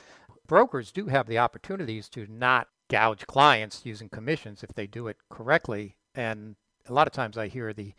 Brokers 0.46 0.92
do 0.92 1.06
have 1.06 1.26
the 1.26 1.38
opportunities 1.38 2.08
to 2.10 2.26
not 2.28 2.68
gouge 2.88 3.26
clients 3.26 3.82
using 3.84 4.08
commissions 4.08 4.62
if 4.62 4.74
they 4.74 4.86
do 4.86 5.06
it 5.06 5.16
correctly. 5.28 5.96
And 6.14 6.56
a 6.88 6.92
lot 6.92 7.06
of 7.06 7.12
times 7.12 7.38
I 7.38 7.46
hear 7.48 7.72
the 7.72 7.94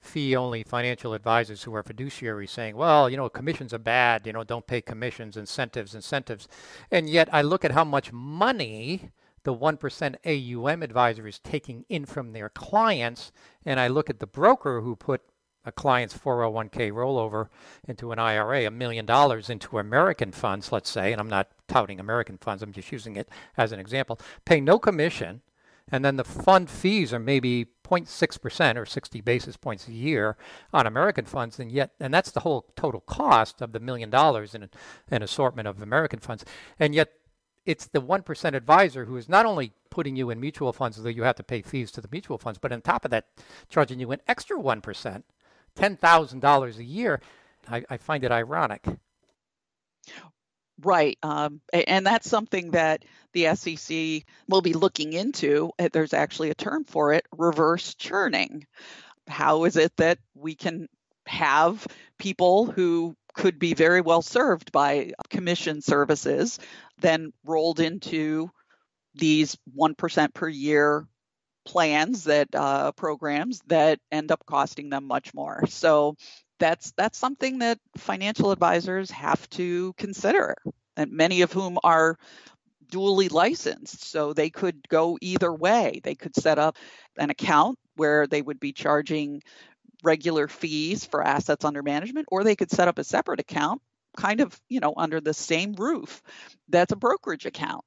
fee 0.00 0.36
only 0.36 0.62
financial 0.62 1.14
advisors 1.14 1.62
who 1.62 1.74
are 1.74 1.82
fiduciaries 1.82 2.50
saying, 2.50 2.76
well, 2.76 3.10
you 3.10 3.16
know, 3.16 3.28
commissions 3.28 3.74
are 3.74 3.78
bad, 3.78 4.26
you 4.26 4.32
know, 4.32 4.44
don't 4.44 4.66
pay 4.66 4.80
commissions, 4.80 5.36
incentives, 5.36 5.94
incentives. 5.94 6.48
And 6.90 7.08
yet 7.08 7.28
I 7.32 7.42
look 7.42 7.64
at 7.64 7.72
how 7.72 7.84
much 7.84 8.12
money 8.12 9.10
the 9.44 9.54
1% 9.54 10.16
AUM 10.26 10.82
advisor 10.82 11.26
is 11.26 11.38
taking 11.38 11.84
in 11.88 12.04
from 12.04 12.32
their 12.32 12.48
clients, 12.48 13.30
and 13.64 13.78
I 13.78 13.86
look 13.86 14.10
at 14.10 14.18
the 14.18 14.26
broker 14.26 14.80
who 14.80 14.96
put 14.96 15.22
a 15.66 15.72
client's 15.72 16.16
401k 16.16 16.92
rollover 16.92 17.48
into 17.86 18.12
an 18.12 18.18
IRA, 18.18 18.64
a 18.64 18.70
million 18.70 19.04
dollars 19.04 19.50
into 19.50 19.78
American 19.78 20.30
funds, 20.32 20.70
let's 20.70 20.88
say, 20.88 21.12
and 21.12 21.20
I'm 21.20 21.28
not 21.28 21.48
touting 21.66 21.98
American 21.98 22.38
funds, 22.38 22.62
I'm 22.62 22.72
just 22.72 22.92
using 22.92 23.16
it 23.16 23.28
as 23.56 23.72
an 23.72 23.80
example, 23.80 24.18
pay 24.44 24.60
no 24.60 24.78
commission, 24.78 25.42
and 25.90 26.04
then 26.04 26.16
the 26.16 26.24
fund 26.24 26.70
fees 26.70 27.12
are 27.12 27.18
maybe 27.18 27.66
0.6% 27.84 28.76
or 28.76 28.86
60 28.86 29.20
basis 29.20 29.56
points 29.56 29.88
a 29.88 29.92
year 29.92 30.36
on 30.72 30.86
American 30.86 31.24
funds, 31.24 31.58
and 31.58 31.70
yet, 31.70 31.90
and 32.00 32.14
that's 32.14 32.30
the 32.30 32.40
whole 32.40 32.66
total 32.76 33.00
cost 33.00 33.60
of 33.60 33.72
the 33.72 33.80
million 33.80 34.08
dollars 34.08 34.54
in 34.54 34.68
an 35.10 35.22
assortment 35.22 35.68
of 35.68 35.82
American 35.82 36.20
funds, 36.20 36.44
and 36.78 36.94
yet 36.94 37.12
it's 37.64 37.88
the 37.88 38.00
1% 38.00 38.54
advisor 38.54 39.04
who 39.06 39.16
is 39.16 39.28
not 39.28 39.44
only 39.44 39.72
putting 39.90 40.14
you 40.14 40.30
in 40.30 40.40
mutual 40.40 40.72
funds, 40.72 41.02
though 41.02 41.08
you 41.08 41.24
have 41.24 41.34
to 41.36 41.42
pay 41.42 41.62
fees 41.62 41.90
to 41.90 42.00
the 42.00 42.08
mutual 42.12 42.38
funds, 42.38 42.58
but 42.60 42.72
on 42.72 42.80
top 42.80 43.04
of 43.04 43.10
that, 43.10 43.26
charging 43.68 43.98
you 43.98 44.12
an 44.12 44.20
extra 44.28 44.56
1%, 44.56 45.22
$10,000 45.76 46.78
a 46.78 46.84
year. 46.84 47.20
I, 47.68 47.84
I, 47.88 47.96
find 47.96 48.24
it 48.24 48.30
ironic. 48.30 48.84
Right. 50.82 51.18
Um, 51.22 51.60
and 51.72 52.06
that's 52.06 52.28
something 52.28 52.72
that 52.72 53.04
the 53.32 53.54
SEC 53.54 54.24
will 54.48 54.62
be 54.62 54.74
looking 54.74 55.12
into. 55.14 55.70
Uh, 55.78 55.88
there's 55.92 56.12
actually 56.12 56.50
a 56.50 56.54
term 56.54 56.84
for 56.84 57.12
it 57.12 57.26
reverse 57.36 57.94
churning. 57.94 58.66
How 59.26 59.64
is 59.64 59.76
it 59.76 59.96
that 59.96 60.18
we 60.34 60.54
can 60.54 60.88
have 61.26 61.86
people 62.18 62.66
who 62.66 63.16
could 63.34 63.58
be 63.58 63.74
very 63.74 64.00
well 64.00 64.22
served 64.22 64.72
by 64.72 65.12
commission 65.30 65.82
services, 65.82 66.58
then 66.98 67.32
rolled 67.44 67.80
into 67.80 68.50
these 69.14 69.56
1% 69.76 70.34
per 70.34 70.48
year 70.48 71.06
plans 71.66 72.24
that 72.24 72.48
uh, 72.54 72.92
programs 72.92 73.60
that 73.66 73.98
end 74.10 74.32
up 74.32 74.46
costing 74.46 74.88
them 74.88 75.04
much 75.06 75.34
more. 75.34 75.64
So 75.68 76.16
that's 76.58 76.92
that's 76.96 77.18
something 77.18 77.58
that 77.58 77.78
financial 77.98 78.50
advisors 78.50 79.10
have 79.10 79.48
to 79.50 79.92
consider, 79.98 80.54
and 80.96 81.12
many 81.12 81.42
of 81.42 81.52
whom 81.52 81.78
are 81.84 82.16
dually 82.90 83.30
licensed, 83.30 84.04
so 84.04 84.32
they 84.32 84.48
could 84.48 84.88
go 84.88 85.18
either 85.20 85.52
way. 85.52 86.00
They 86.02 86.14
could 86.14 86.34
set 86.36 86.58
up 86.58 86.76
an 87.18 87.30
account 87.30 87.78
where 87.96 88.26
they 88.26 88.40
would 88.40 88.60
be 88.60 88.72
charging 88.72 89.42
regular 90.02 90.48
fees 90.48 91.04
for 91.04 91.22
assets 91.22 91.64
under 91.64 91.82
management, 91.82 92.28
or 92.30 92.44
they 92.44 92.56
could 92.56 92.70
set 92.70 92.88
up 92.88 92.98
a 92.98 93.04
separate 93.04 93.40
account, 93.40 93.82
kind 94.16 94.40
of, 94.40 94.58
you 94.68 94.80
know, 94.80 94.94
under 94.96 95.20
the 95.20 95.34
same 95.34 95.74
roof. 95.74 96.22
That's 96.68 96.92
a 96.92 96.96
brokerage 96.96 97.46
account. 97.46 97.84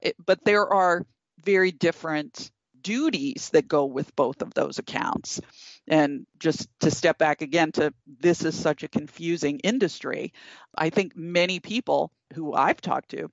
It, 0.00 0.16
but 0.24 0.44
there 0.44 0.66
are 0.68 1.06
very 1.44 1.70
different 1.70 2.50
duties 2.82 3.50
that 3.50 3.68
go 3.68 3.84
with 3.86 4.14
both 4.16 4.42
of 4.42 4.54
those 4.54 4.78
accounts. 4.78 5.40
And 5.88 6.26
just 6.38 6.68
to 6.80 6.90
step 6.90 7.18
back 7.18 7.42
again 7.42 7.72
to 7.72 7.92
this 8.06 8.44
is 8.44 8.54
such 8.54 8.82
a 8.82 8.88
confusing 8.88 9.58
industry, 9.60 10.32
I 10.74 10.90
think 10.90 11.16
many 11.16 11.60
people 11.60 12.12
who 12.34 12.54
I've 12.54 12.80
talked 12.80 13.10
to 13.10 13.30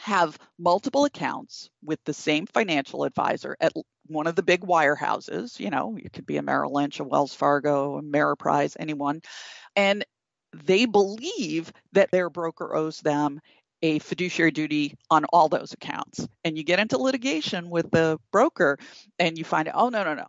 have 0.00 0.38
multiple 0.58 1.04
accounts 1.04 1.70
with 1.82 1.98
the 2.04 2.14
same 2.14 2.46
financial 2.46 3.04
advisor 3.04 3.56
at 3.60 3.72
one 4.06 4.26
of 4.26 4.36
the 4.36 4.42
big 4.42 4.60
wirehouses. 4.60 5.58
You 5.58 5.70
know, 5.70 5.98
it 6.00 6.12
could 6.12 6.26
be 6.26 6.36
a 6.36 6.42
Merrill 6.42 6.72
Lynch, 6.72 7.00
a 7.00 7.04
Wells 7.04 7.34
Fargo, 7.34 7.98
a 7.98 8.02
Ameriprise, 8.02 8.76
anyone. 8.78 9.20
And 9.74 10.04
they 10.54 10.86
believe 10.86 11.72
that 11.92 12.10
their 12.10 12.30
broker 12.30 12.74
owes 12.74 13.00
them 13.00 13.40
a 13.82 13.98
fiduciary 14.00 14.50
duty 14.50 14.96
on 15.10 15.24
all 15.26 15.48
those 15.48 15.72
accounts. 15.72 16.26
And 16.44 16.56
you 16.56 16.64
get 16.64 16.80
into 16.80 16.98
litigation 16.98 17.70
with 17.70 17.90
the 17.90 18.18
broker 18.32 18.78
and 19.18 19.38
you 19.38 19.44
find 19.44 19.68
out, 19.68 19.74
oh, 19.76 19.88
no, 19.88 20.04
no, 20.04 20.14
no. 20.14 20.28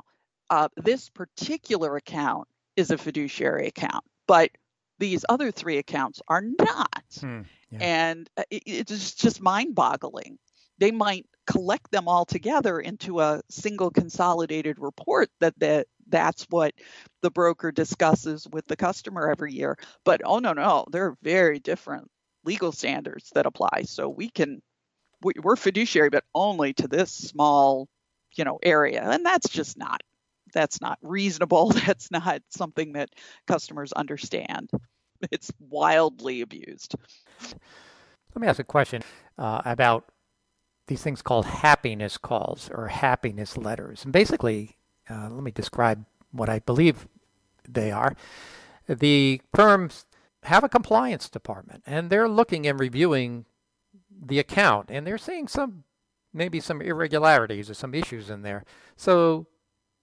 Uh, 0.49 0.67
this 0.77 1.09
particular 1.09 1.95
account 1.95 2.47
is 2.75 2.91
a 2.91 2.97
fiduciary 2.97 3.67
account, 3.67 4.03
but 4.27 4.49
these 4.97 5.23
other 5.29 5.51
three 5.51 5.77
accounts 5.77 6.21
are 6.27 6.41
not. 6.41 7.03
Hmm, 7.19 7.41
yeah. 7.71 7.77
And 7.81 8.29
uh, 8.37 8.43
it, 8.49 8.63
it's 8.65 9.13
just 9.13 9.41
mind 9.41 9.75
boggling. 9.75 10.37
They 10.79 10.91
might 10.91 11.25
collect 11.45 11.91
them 11.91 12.07
all 12.07 12.25
together 12.25 12.79
into 12.79 13.19
a 13.19 13.41
single 13.49 13.91
consolidated 13.91 14.77
report 14.79 15.29
that, 15.39 15.59
that 15.59 15.87
that's 16.07 16.45
what 16.49 16.73
the 17.21 17.31
broker 17.31 17.71
discusses 17.71 18.47
with 18.51 18.65
the 18.67 18.75
customer 18.75 19.29
every 19.29 19.53
year. 19.53 19.77
But 20.03 20.21
oh, 20.23 20.39
no, 20.39 20.53
no, 20.53 20.85
they're 20.91 21.15
very 21.21 21.59
different 21.59 22.09
legal 22.45 22.71
standards 22.71 23.29
that 23.35 23.45
apply. 23.45 23.83
So 23.85 24.09
we 24.09 24.29
can 24.29 24.61
we, 25.21 25.33
we're 25.41 25.55
fiduciary, 25.55 26.09
but 26.09 26.23
only 26.33 26.73
to 26.73 26.87
this 26.87 27.11
small, 27.11 27.87
you 28.35 28.45
know, 28.45 28.59
area, 28.63 29.03
and 29.03 29.25
that's 29.25 29.49
just 29.49 29.77
not 29.77 30.01
that's 30.53 30.81
not 30.81 30.97
reasonable. 31.01 31.69
That's 31.85 32.09
not 32.09 32.41
something 32.49 32.93
that 32.93 33.09
customers 33.47 33.93
understand. 33.93 34.71
It's 35.31 35.51
wildly 35.59 36.41
abused. 36.41 36.95
Let 37.41 38.41
me 38.41 38.47
ask 38.47 38.59
a 38.59 38.63
question 38.63 39.03
uh, 39.37 39.61
about 39.65 40.05
these 40.87 41.03
things 41.03 41.21
called 41.21 41.45
happiness 41.45 42.17
calls 42.17 42.69
or 42.73 42.87
happiness 42.87 43.57
letters. 43.57 44.03
And 44.03 44.13
basically, 44.13 44.77
uh, 45.09 45.29
let 45.29 45.43
me 45.43 45.51
describe 45.51 46.05
what 46.31 46.49
I 46.49 46.59
believe 46.59 47.07
they 47.67 47.91
are. 47.91 48.15
The 48.87 49.41
firms 49.53 50.05
have 50.43 50.63
a 50.63 50.69
compliance 50.69 51.29
department 51.29 51.83
and 51.85 52.09
they're 52.09 52.29
looking 52.29 52.65
and 52.65 52.79
reviewing 52.79 53.45
the 54.25 54.39
account 54.39 54.89
and 54.89 55.05
they're 55.05 55.17
seeing 55.17 55.47
some 55.47 55.83
maybe 56.33 56.59
some 56.59 56.81
irregularities 56.81 57.69
or 57.69 57.73
some 57.73 57.93
issues 57.95 58.29
in 58.29 58.41
there. 58.41 58.63
So 58.95 59.47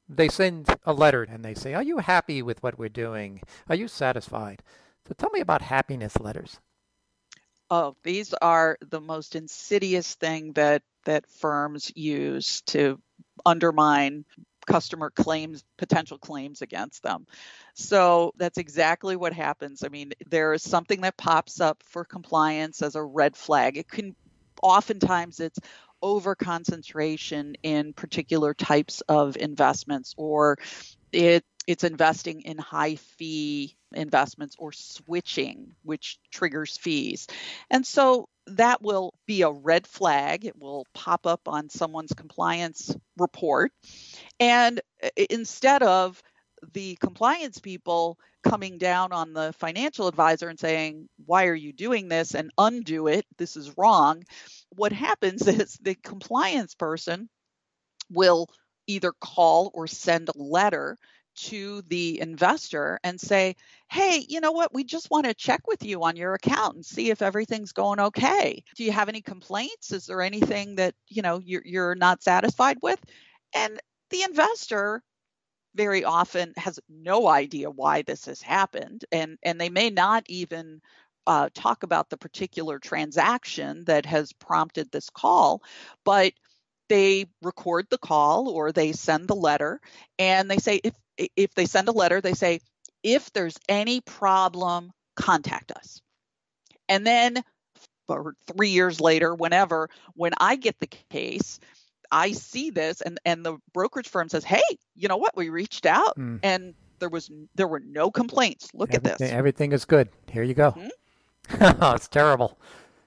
they 0.09 0.29
send 0.29 0.69
a 0.85 0.93
letter 0.93 1.23
and 1.23 1.45
they 1.45 1.55
say, 1.55 1.75
Are 1.75 1.83
you 1.83 1.99
happy 1.99 2.43
with 2.43 2.63
what 2.63 2.79
we're 2.79 2.89
doing? 2.89 3.41
Are 3.69 3.75
you 3.75 3.89
satisfied? 3.89 4.63
So 5.07 5.15
tell 5.17 5.31
me 5.31 5.41
about 5.41 5.63
happiness 5.63 6.19
letters. 6.19 6.59
Oh, 7.71 7.97
these 8.05 8.33
are 8.35 8.79
the 8.81 9.01
most 9.01 9.35
insidious 9.35 10.15
thing 10.15 10.53
that 10.53 10.83
that 11.05 11.29
firms 11.29 11.93
use 11.95 12.63
to 12.63 13.01
undermine 13.45 14.25
customer 14.67 15.11
claims, 15.11 15.65
potential 15.79 16.19
claims 16.19 16.63
against 16.63 17.03
them. 17.03 17.27
So 17.75 18.33
that's 18.37 18.59
exactly 18.59 19.17
what 19.17 19.33
happens. 19.33 19.83
I 19.85 19.89
mean, 19.89 20.13
there 20.27 20.53
is 20.53 20.63
something 20.63 21.03
that 21.03 21.17
pops 21.17 21.61
up 21.61 21.83
for 21.85 22.05
compliance 22.05 22.83
as 22.83 22.95
a 22.95 23.03
red 23.03 23.37
flag. 23.37 23.77
It 23.77 23.89
can 23.89 24.15
oftentimes 24.63 25.41
it's 25.41 25.59
over 26.03 26.35
concentration 26.35 27.55
in 27.63 27.93
particular 27.93 28.55
types 28.55 29.01
of 29.09 29.37
investments 29.37 30.15
or 30.17 30.59
it 31.13 31.45
it's 31.67 31.85
investing 31.85 32.43
in 32.43 32.59
high 32.59 32.95
fee 32.95 33.77
investments 33.97 34.57
or 34.59 34.73
switching 34.73 35.75
which 35.83 36.19
triggers 36.31 36.77
fees 36.77 37.27
and 37.71 37.87
so 37.87 38.29
that 38.47 38.83
will 38.83 39.13
be 39.27 39.43
a 39.43 39.51
red 39.51 39.87
flag. 39.87 40.45
It 40.45 40.59
will 40.59 40.87
pop 40.95 41.27
up 41.27 41.49
on 41.49 41.69
someone's 41.69 42.13
compliance 42.13 42.95
report. 43.17 43.73
And 44.39 44.81
instead 45.31 45.83
of 45.83 46.23
the 46.73 46.97
compliance 46.97 47.59
people 47.59 48.19
coming 48.45 48.79
down 48.79 49.13
on 49.13 49.33
the 49.33 49.53
financial 49.59 50.07
advisor 50.07 50.49
and 50.49 50.59
saying, 50.59 51.09
Why 51.25 51.47
are 51.47 51.55
you 51.55 51.73
doing 51.73 52.09
this? 52.09 52.35
and 52.35 52.51
undo 52.57 53.09
it, 53.09 53.27
this 53.39 53.57
is 53.57 53.77
wrong. 53.77 54.23
What 54.71 54.93
happens 54.93 55.47
is 55.49 55.79
the 55.83 55.95
compliance 55.97 56.75
person 56.75 57.29
will 58.11 58.49
either 58.87 59.13
call 59.21 59.73
or 59.75 59.89
send 59.89 60.29
a 60.29 60.39
letter 60.39 60.97
to 61.37 61.83
the 61.89 62.21
investor 62.21 62.99
and 63.05 63.21
say, 63.21 63.57
hey, 63.91 64.25
you 64.29 64.41
know 64.41 64.53
what? 64.53 64.75
We 64.75 64.85
just 64.85 65.11
want 65.11 65.27
to 65.27 65.35
check 65.35 65.67
with 65.67 65.85
you 65.85 66.03
on 66.05 66.17
your 66.17 66.35
account 66.35 66.77
and 66.77 66.87
see 66.87 67.11
if 67.11 67.23
everything's 67.23 67.73
going 67.73 68.01
okay. 68.01 68.63
Do 68.77 68.85
you 68.85 68.93
have 68.93 69.09
any 69.09 69.21
complaints? 69.21 69.93
Is 69.93 70.07
there 70.07 70.23
anything 70.23 70.77
that, 70.77 70.95
you 71.09 71.23
know, 71.23 71.39
you're, 71.39 71.63
you're 71.65 71.95
not 71.95 72.23
satisfied 72.23 72.79
with? 72.83 73.01
And 73.55 73.79
the 74.11 74.23
investor 74.23 75.03
very 75.75 76.05
often 76.05 76.53
has 76.57 76.81
no 76.89 77.29
idea 77.29 77.71
why 77.71 78.03
this 78.03 78.25
has 78.25 78.41
happened 78.41 79.05
and 79.13 79.39
and 79.43 79.61
they 79.61 79.69
may 79.69 79.91
not 79.91 80.25
even 80.29 80.81
uh, 81.27 81.49
talk 81.55 81.83
about 81.83 82.09
the 82.09 82.17
particular 82.17 82.79
transaction 82.79 83.85
that 83.87 84.07
has 84.07 84.33
prompted 84.33 84.91
this 84.91 85.11
call 85.11 85.63
but 86.05 86.33
they 86.89 87.27
record 87.43 87.87
the 87.91 87.99
call 87.99 88.49
or 88.49 88.71
they 88.73 88.93
send 88.93 89.27
the 89.29 89.35
letter 89.35 89.81
and 90.19 90.51
they 90.51 90.59
say 90.59 90.81
if 90.83 90.95
if 91.19 91.55
they 91.55 91.67
send 91.67 91.89
a 91.89 91.93
letter, 91.93 92.21
they 92.21 92.35
say, 92.35 92.61
if 93.03 93.33
there's 93.33 93.57
any 93.69 94.01
problem, 94.01 94.93
contact 95.15 95.73
us. 95.73 96.01
And 96.89 97.07
then, 97.07 97.43
or 98.09 98.35
three 98.47 98.71
years 98.71 99.01
later, 99.01 99.35
whenever, 99.35 99.89
when 100.15 100.33
I 100.39 100.57
get 100.57 100.79
the 100.79 100.87
case, 100.87 101.59
I 102.11 102.33
see 102.33 102.71
this, 102.71 103.01
and 103.01 103.19
and 103.25 103.45
the 103.45 103.59
brokerage 103.73 104.09
firm 104.09 104.29
says, 104.29 104.45
"Hey, 104.45 104.63
you 104.95 105.09
know 105.09 105.17
what? 105.17 105.37
We 105.37 105.49
reached 105.49 105.87
out, 105.87 106.17
mm. 106.17 106.39
and 106.43 106.75
there 107.01 107.09
was 107.09 107.31
there 107.57 107.67
were 107.67 107.81
no 107.81 108.11
complaints. 108.11 108.69
Look 108.75 108.95
everything, 108.95 109.13
at 109.13 109.19
this. 109.19 109.33
Everything 109.33 109.73
is 109.73 109.85
good. 109.85 110.09
Here 110.31 110.43
you 110.43 110.55
go. 110.55 110.73
Mm-hmm. 110.73 111.83
oh, 111.83 111.93
it's 111.93 112.09
terrible. 112.09 112.59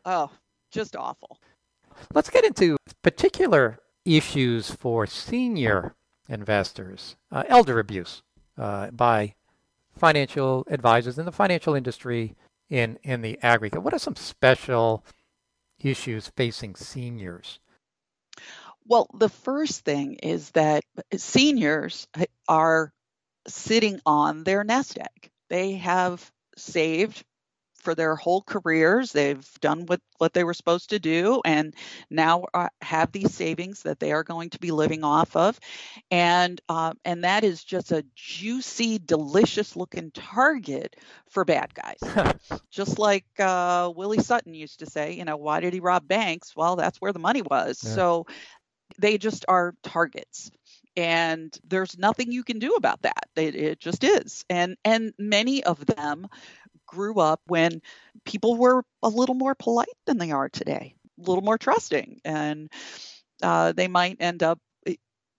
Oh, 0.06 0.30
just 0.72 0.96
awful. 0.96 1.40
Let's 2.14 2.30
get 2.30 2.46
into 2.46 2.78
particular 3.02 3.80
issues 4.06 4.72
for 4.72 5.06
senior 5.06 5.96
investors, 6.30 7.16
uh, 7.32 7.44
elder 7.48 7.80
abuse 7.80 8.22
uh, 8.58 8.92
by 8.92 9.34
financial 9.98 10.66
advisors 10.70 11.20
in 11.20 11.26
the 11.26 11.32
financial 11.32 11.74
industry 11.74 12.36
in, 12.70 12.98
in 13.04 13.22
the 13.22 13.38
aggregate. 13.42 13.82
What 13.82 13.94
are 13.94 14.00
some 14.00 14.16
special 14.16 15.04
issues 15.82 16.28
facing 16.36 16.76
seniors? 16.76 17.60
Well, 18.86 19.08
the 19.14 19.30
first 19.30 19.84
thing 19.84 20.16
is 20.16 20.52
that 20.52 20.84
seniors 21.16 22.08
are 22.48 22.92
sitting 23.48 24.00
on 24.06 24.44
their 24.44 24.64
nest 24.64 24.98
egg. 24.98 25.32
They 25.50 25.74
have 25.74 26.32
saved 26.58 27.24
for 27.82 27.96
their 27.96 28.16
whole 28.16 28.42
careers. 28.42 29.12
They've 29.12 29.48
done 29.62 29.86
what, 29.86 30.02
what 30.18 30.34
they 30.34 30.44
were 30.44 30.54
supposed 30.54 30.92
to 30.92 31.00
do 31.00 31.42
and 31.46 31.74
now 32.10 32.46
uh, 32.54 32.70
have 32.82 33.12
these 33.12 33.34
savings 33.34 33.84
that 33.84 34.00
they 34.00 34.12
are 34.12 34.24
going 34.24 34.50
to 34.52 34.60
be 34.60 34.72
living 34.72 35.04
off 35.04 35.36
of. 35.36 35.60
And, 36.12 36.60
uh, 36.70 36.94
and 37.06 37.24
that 37.24 37.44
is 37.44 37.64
just 37.64 37.92
a 37.92 38.06
juicy, 38.16 39.00
delicious 39.00 39.76
looking 39.76 40.12
target 40.12 40.96
for 41.30 41.46
bad 41.46 41.74
guys. 41.74 42.36
just 42.72 43.00
like 43.00 43.26
uh, 43.40 43.92
Willie 43.96 44.22
Sutton 44.22 44.54
used 44.54 44.80
to 44.80 44.86
say, 44.86 45.14
you 45.14 45.26
know, 45.26 45.38
why 45.38 45.60
did 45.60 45.74
he 45.74 45.80
rob 45.80 46.08
banks? 46.08 46.56
Well, 46.56 46.76
that's 46.76 47.00
where 47.00 47.14
the 47.14 47.20
money 47.20 47.42
was. 47.42 47.82
Yeah. 47.84 47.92
So 47.92 48.26
they 48.98 49.18
just 49.18 49.46
are 49.48 49.76
targets 49.84 50.52
and 50.98 51.58
there's 51.68 51.98
nothing 51.98 52.32
you 52.32 52.44
can 52.44 52.60
do 52.60 52.74
about 52.74 53.02
that 53.04 53.28
it, 53.36 53.56
it, 53.56 53.80
just 53.80 54.04
is 54.04 54.44
and 54.50 54.76
and 54.84 55.14
many 55.18 55.64
of 55.64 55.86
them 55.86 56.28
grew 56.90 57.20
up 57.20 57.42
when 57.46 57.82
people 58.26 58.56
were 58.56 58.84
a 59.04 59.10
little 59.10 59.36
more 59.36 59.56
polite 59.56 59.88
than 60.06 60.18
they 60.18 60.32
are 60.32 60.50
today, 60.50 60.96
a 61.20 61.30
little 61.30 61.44
more 61.44 61.58
trusting, 61.58 62.20
and 62.26 62.72
uh, 63.44 63.72
they 63.72 63.88
might 63.88 64.18
end 64.20 64.44
up 64.44 64.60
eh, 64.88 64.96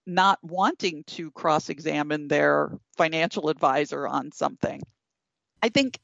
not 0.06 0.38
wanting 0.42 1.04
to 1.04 1.30
cross 1.32 1.68
examine 1.68 2.28
their 2.28 2.70
financial 2.96 3.48
advisor 3.48 4.06
on 4.06 4.32
something. 4.32 4.80
I 5.62 5.68
think 5.68 5.98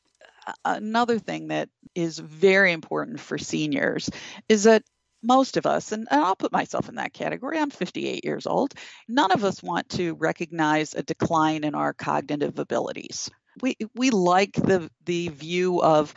uh, 0.47 0.53
another 0.65 1.19
thing 1.19 1.49
that 1.49 1.69
is 1.95 2.19
very 2.19 2.73
important 2.73 3.21
for 3.21 3.39
seniors 3.39 4.11
is 4.49 4.65
that 4.65 4.83
most 5.23 5.57
of 5.57 5.67
us, 5.67 5.93
and, 5.93 6.07
and 6.11 6.23
I'll 6.23 6.37
put 6.37 6.53
myself 6.53 6.89
in 6.89 6.97
that 6.97 7.13
category, 7.13 7.59
I'm 7.59 7.71
58 7.71 8.25
years 8.25 8.47
old, 8.47 8.75
none 9.09 9.33
of 9.33 9.45
us 9.45 9.63
want 9.63 9.89
to 9.91 10.15
recognize 10.15 10.95
a 10.95 11.03
decline 11.03 11.65
in 11.65 11.75
our 11.75 11.93
cognitive 11.93 12.59
abilities. 12.59 13.31
We, 13.63 13.77
we 13.95 14.11
like 14.11 14.53
the, 14.53 14.91
the 15.05 15.29
view 15.29 15.83
of 15.83 16.15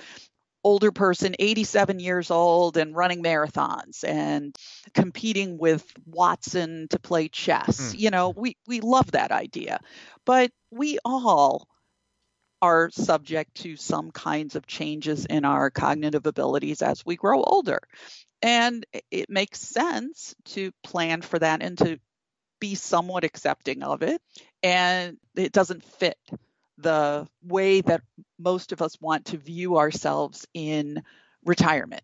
older 0.63 0.91
person 0.91 1.35
87 1.39 1.99
years 1.99 2.31
old 2.31 2.77
and 2.77 2.95
running 2.95 3.23
marathons 3.23 4.03
and 4.03 4.55
competing 4.93 5.57
with 5.57 5.85
Watson 6.05 6.87
to 6.89 6.99
play 6.99 7.29
chess. 7.29 7.93
Mm. 7.93 7.99
You 7.99 8.09
know, 8.11 8.29
we 8.29 8.57
we 8.67 8.81
love 8.81 9.11
that 9.11 9.31
idea. 9.31 9.79
But 10.25 10.51
we 10.71 10.99
all 11.05 11.67
are 12.61 12.89
subject 12.91 13.55
to 13.55 13.77
some 13.77 14.11
kinds 14.11 14.55
of 14.55 14.67
changes 14.67 15.25
in 15.25 15.45
our 15.45 15.69
cognitive 15.69 16.25
abilities 16.25 16.81
as 16.81 17.05
we 17.05 17.15
grow 17.15 17.41
older. 17.41 17.79
And 18.41 18.85
it 19.11 19.29
makes 19.29 19.59
sense 19.59 20.35
to 20.45 20.71
plan 20.83 21.21
for 21.21 21.39
that 21.39 21.61
and 21.61 21.77
to 21.79 21.99
be 22.59 22.75
somewhat 22.75 23.23
accepting 23.23 23.83
of 23.83 24.01
it. 24.01 24.21
And 24.61 25.17
it 25.35 25.53
doesn't 25.53 25.83
fit 25.83 26.17
the 26.81 27.27
way 27.43 27.81
that 27.81 28.01
most 28.37 28.71
of 28.71 28.81
us 28.81 28.99
want 29.01 29.25
to 29.25 29.37
view 29.37 29.77
ourselves 29.77 30.47
in 30.53 31.03
retirement. 31.45 32.03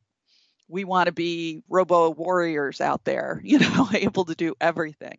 We 0.68 0.84
want 0.84 1.08
to 1.08 1.14
be 1.14 1.64
robo 1.70 2.10
warriors 2.10 2.82
out 2.82 3.04
there, 3.04 3.40
you 3.44 3.60
know, 3.60 3.90
able 3.94 4.26
to 4.26 4.36
do 4.36 4.56
everything. 4.60 5.18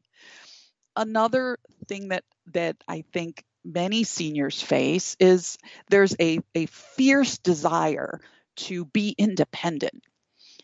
Another 0.95 1.59
thing 1.89 2.09
that 2.09 2.25
that 2.53 2.77
I 2.89 3.05
think 3.13 3.45
many 3.65 4.05
seniors 4.05 4.63
face 4.63 5.17
is 5.19 5.59
there's 5.91 6.15
a, 6.21 6.41
a 6.55 6.67
fierce 6.67 7.39
desire 7.39 8.21
to 8.57 8.85
be 8.87 9.15
independent 9.19 10.03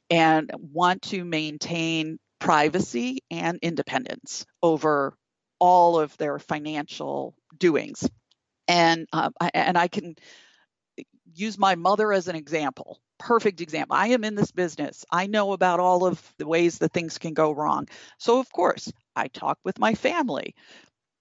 and 0.08 0.50
want 0.72 1.02
to 1.02 1.24
maintain 1.24 2.18
privacy 2.38 3.22
and 3.30 3.58
independence 3.60 4.46
over 4.62 5.14
all 5.58 5.98
of 5.98 6.16
their 6.16 6.38
financial 6.38 7.34
doings 7.58 8.08
and 8.72 9.06
uh, 9.12 9.28
I, 9.38 9.50
and 9.52 9.76
I 9.76 9.88
can 9.88 10.16
use 11.34 11.58
my 11.58 11.74
mother 11.74 12.10
as 12.10 12.26
an 12.26 12.36
example. 12.36 12.98
Perfect 13.18 13.60
example. 13.60 13.96
I 13.96 14.08
am 14.08 14.24
in 14.24 14.34
this 14.34 14.50
business. 14.50 15.04
I 15.10 15.26
know 15.26 15.52
about 15.52 15.78
all 15.78 16.06
of 16.06 16.32
the 16.38 16.46
ways 16.46 16.78
that 16.78 16.92
things 16.92 17.18
can 17.18 17.34
go 17.34 17.52
wrong. 17.52 17.86
So 18.18 18.40
of 18.40 18.50
course, 18.50 18.90
I 19.14 19.28
talk 19.28 19.58
with 19.62 19.78
my 19.78 19.94
family. 19.94 20.54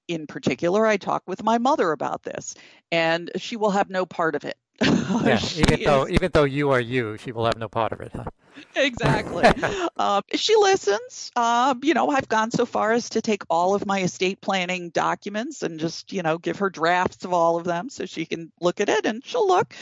In 0.07 0.27
particular, 0.27 0.85
I 0.87 0.95
talk 0.95 1.23
with 1.27 1.43
my 1.43 1.57
mother 1.57 1.91
about 1.91 2.23
this, 2.23 2.55
and 2.89 3.29
she 3.35 3.57
will 3.57 3.71
have 3.71 3.89
no 3.89 4.05
part 4.05 4.35
of 4.35 4.45
it. 4.45 4.57
yeah, 5.23 5.39
even 5.55 5.83
though 5.83 6.07
even 6.07 6.31
though 6.33 6.43
you 6.43 6.71
are 6.71 6.79
you, 6.79 7.17
she 7.17 7.31
will 7.31 7.45
have 7.45 7.57
no 7.57 7.67
part 7.67 7.91
of 7.91 8.01
it. 8.01 8.11
Huh? 8.13 8.25
exactly. 8.75 9.43
uh, 9.97 10.21
she 10.33 10.55
listens. 10.55 11.31
Uh, 11.35 11.75
you 11.81 11.93
know, 11.93 12.09
I've 12.09 12.27
gone 12.27 12.51
so 12.51 12.65
far 12.65 12.91
as 12.91 13.09
to 13.09 13.21
take 13.21 13.43
all 13.49 13.75
of 13.75 13.85
my 13.85 14.01
estate 14.01 14.41
planning 14.41 14.89
documents 14.89 15.63
and 15.63 15.79
just, 15.79 16.11
you 16.11 16.23
know, 16.23 16.37
give 16.37 16.59
her 16.59 16.69
drafts 16.69 17.25
of 17.25 17.33
all 17.33 17.57
of 17.57 17.63
them 17.63 17.89
so 17.89 18.05
she 18.05 18.25
can 18.25 18.51
look 18.59 18.81
at 18.81 18.89
it 18.89 19.05
and 19.05 19.25
she'll 19.25 19.47
look. 19.47 19.73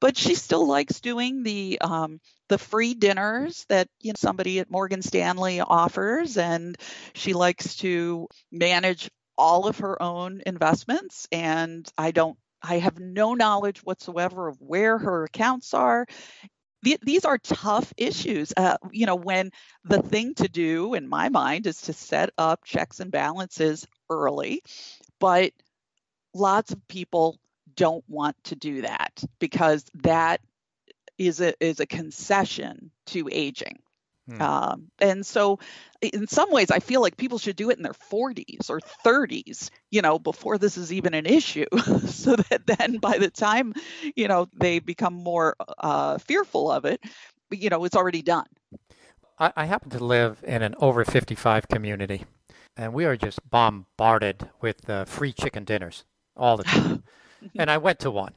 But 0.00 0.16
she 0.16 0.34
still 0.34 0.66
likes 0.66 1.00
doing 1.00 1.42
the 1.42 1.80
um, 1.80 2.20
the 2.48 2.58
free 2.58 2.94
dinners 2.94 3.64
that 3.68 3.88
you 4.00 4.12
know 4.12 4.16
somebody 4.18 4.60
at 4.60 4.70
Morgan 4.70 5.02
Stanley 5.02 5.60
offers, 5.60 6.36
and 6.36 6.76
she 7.14 7.32
likes 7.32 7.76
to 7.76 8.28
manage 8.52 9.10
all 9.36 9.66
of 9.66 9.78
her 9.78 10.00
own 10.00 10.42
investments. 10.46 11.26
And 11.32 11.88
I 11.96 12.10
don't 12.10 12.38
I 12.64 12.78
have 12.78 12.98
no 12.98 13.34
knowledge 13.34 13.80
whatsoever 13.80 14.48
of 14.48 14.60
where 14.60 14.98
her 14.98 15.24
accounts 15.24 15.74
are 15.74 16.06
these 17.02 17.24
are 17.24 17.38
tough 17.38 17.92
issues. 17.96 18.52
Uh, 18.56 18.76
you 18.92 19.06
know, 19.06 19.16
when 19.16 19.50
the 19.84 20.02
thing 20.02 20.34
to 20.34 20.48
do 20.48 20.94
in 20.94 21.08
my 21.08 21.28
mind 21.30 21.66
is 21.66 21.80
to 21.82 21.92
set 21.92 22.30
up 22.36 22.64
checks 22.64 23.00
and 23.00 23.10
balances 23.10 23.86
early, 24.10 24.62
but 25.18 25.52
lots 26.34 26.72
of 26.72 26.86
people 26.88 27.38
don't 27.76 28.04
want 28.08 28.36
to 28.44 28.56
do 28.56 28.82
that 28.82 29.24
because 29.38 29.84
that 29.94 30.40
is 31.18 31.40
a 31.40 31.54
is 31.64 31.80
a 31.80 31.86
concession 31.86 32.90
to 33.06 33.28
aging. 33.30 33.78
Hmm. 34.28 34.42
Um, 34.42 34.90
and 35.00 35.26
so, 35.26 35.58
in 36.00 36.26
some 36.26 36.50
ways, 36.50 36.70
I 36.70 36.78
feel 36.78 37.02
like 37.02 37.16
people 37.16 37.38
should 37.38 37.56
do 37.56 37.70
it 37.70 37.76
in 37.76 37.82
their 37.82 37.92
40s 37.92 38.70
or 38.70 38.80
30s, 38.80 39.70
you 39.90 40.00
know, 40.02 40.18
before 40.18 40.56
this 40.56 40.78
is 40.78 40.92
even 40.92 41.14
an 41.14 41.26
issue, 41.26 41.66
so 42.06 42.36
that 42.36 42.62
then 42.66 42.98
by 42.98 43.18
the 43.18 43.30
time, 43.30 43.74
you 44.16 44.28
know, 44.28 44.48
they 44.54 44.78
become 44.78 45.14
more 45.14 45.56
uh, 45.78 46.18
fearful 46.18 46.70
of 46.70 46.84
it, 46.84 47.00
you 47.50 47.68
know, 47.68 47.84
it's 47.84 47.96
already 47.96 48.22
done. 48.22 48.46
I, 49.38 49.52
I 49.56 49.64
happen 49.66 49.90
to 49.90 50.04
live 50.04 50.38
in 50.42 50.62
an 50.62 50.74
over 50.78 51.04
55 51.04 51.68
community, 51.68 52.24
and 52.76 52.94
we 52.94 53.04
are 53.04 53.16
just 53.16 53.38
bombarded 53.50 54.48
with 54.60 54.88
uh, 54.88 55.04
free 55.04 55.32
chicken 55.32 55.64
dinners 55.64 56.04
all 56.36 56.56
the 56.56 56.64
time. 56.64 57.02
and 57.58 57.70
I 57.70 57.78
went 57.78 57.98
to 58.00 58.10
one. 58.10 58.32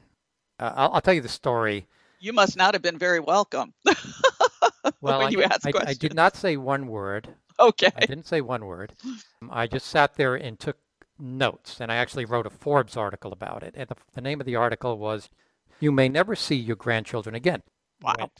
Uh, 0.58 0.72
I'll, 0.74 0.94
I'll 0.94 1.00
tell 1.00 1.14
you 1.14 1.20
the 1.20 1.28
story. 1.28 1.86
You 2.20 2.32
must 2.32 2.56
not 2.56 2.74
have 2.74 2.82
been 2.82 2.98
very 2.98 3.20
welcome. 3.20 3.72
well, 5.00 5.18
when 5.18 5.28
I, 5.28 5.30
you 5.30 5.42
ask 5.42 5.66
I, 5.66 5.70
questions. 5.70 5.96
I 5.96 6.00
did 6.00 6.14
not 6.14 6.36
say 6.36 6.56
one 6.56 6.86
word. 6.86 7.28
Okay. 7.60 7.90
I 7.96 8.06
didn't 8.06 8.26
say 8.26 8.40
one 8.40 8.64
word. 8.64 8.92
Um, 9.04 9.50
I 9.50 9.66
just 9.66 9.86
sat 9.86 10.14
there 10.14 10.34
and 10.36 10.58
took 10.58 10.76
notes, 11.18 11.80
and 11.80 11.90
I 11.90 11.96
actually 11.96 12.24
wrote 12.24 12.46
a 12.46 12.50
Forbes 12.50 12.96
article 12.96 13.32
about 13.32 13.62
it. 13.62 13.74
And 13.76 13.88
the, 13.88 13.96
the 14.14 14.20
name 14.20 14.40
of 14.40 14.46
the 14.46 14.56
article 14.56 14.98
was 14.98 15.28
"You 15.80 15.90
May 15.92 16.08
Never 16.08 16.36
See 16.36 16.56
Your 16.56 16.76
Grandchildren 16.76 17.34
Again." 17.34 17.62
Wow. 18.02 18.30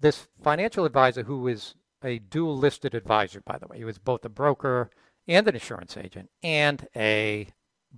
This 0.00 0.28
financial 0.42 0.84
advisor, 0.84 1.24
who 1.24 1.46
is 1.48 1.74
a 2.02 2.18
dual 2.18 2.56
listed 2.56 2.94
advisor, 2.94 3.40
by 3.40 3.58
the 3.58 3.66
way, 3.66 3.78
he 3.78 3.84
was 3.84 3.98
both 3.98 4.24
a 4.24 4.28
broker 4.28 4.90
and 5.26 5.46
an 5.46 5.54
insurance 5.54 5.96
agent 5.96 6.30
and 6.42 6.88
a 6.96 7.48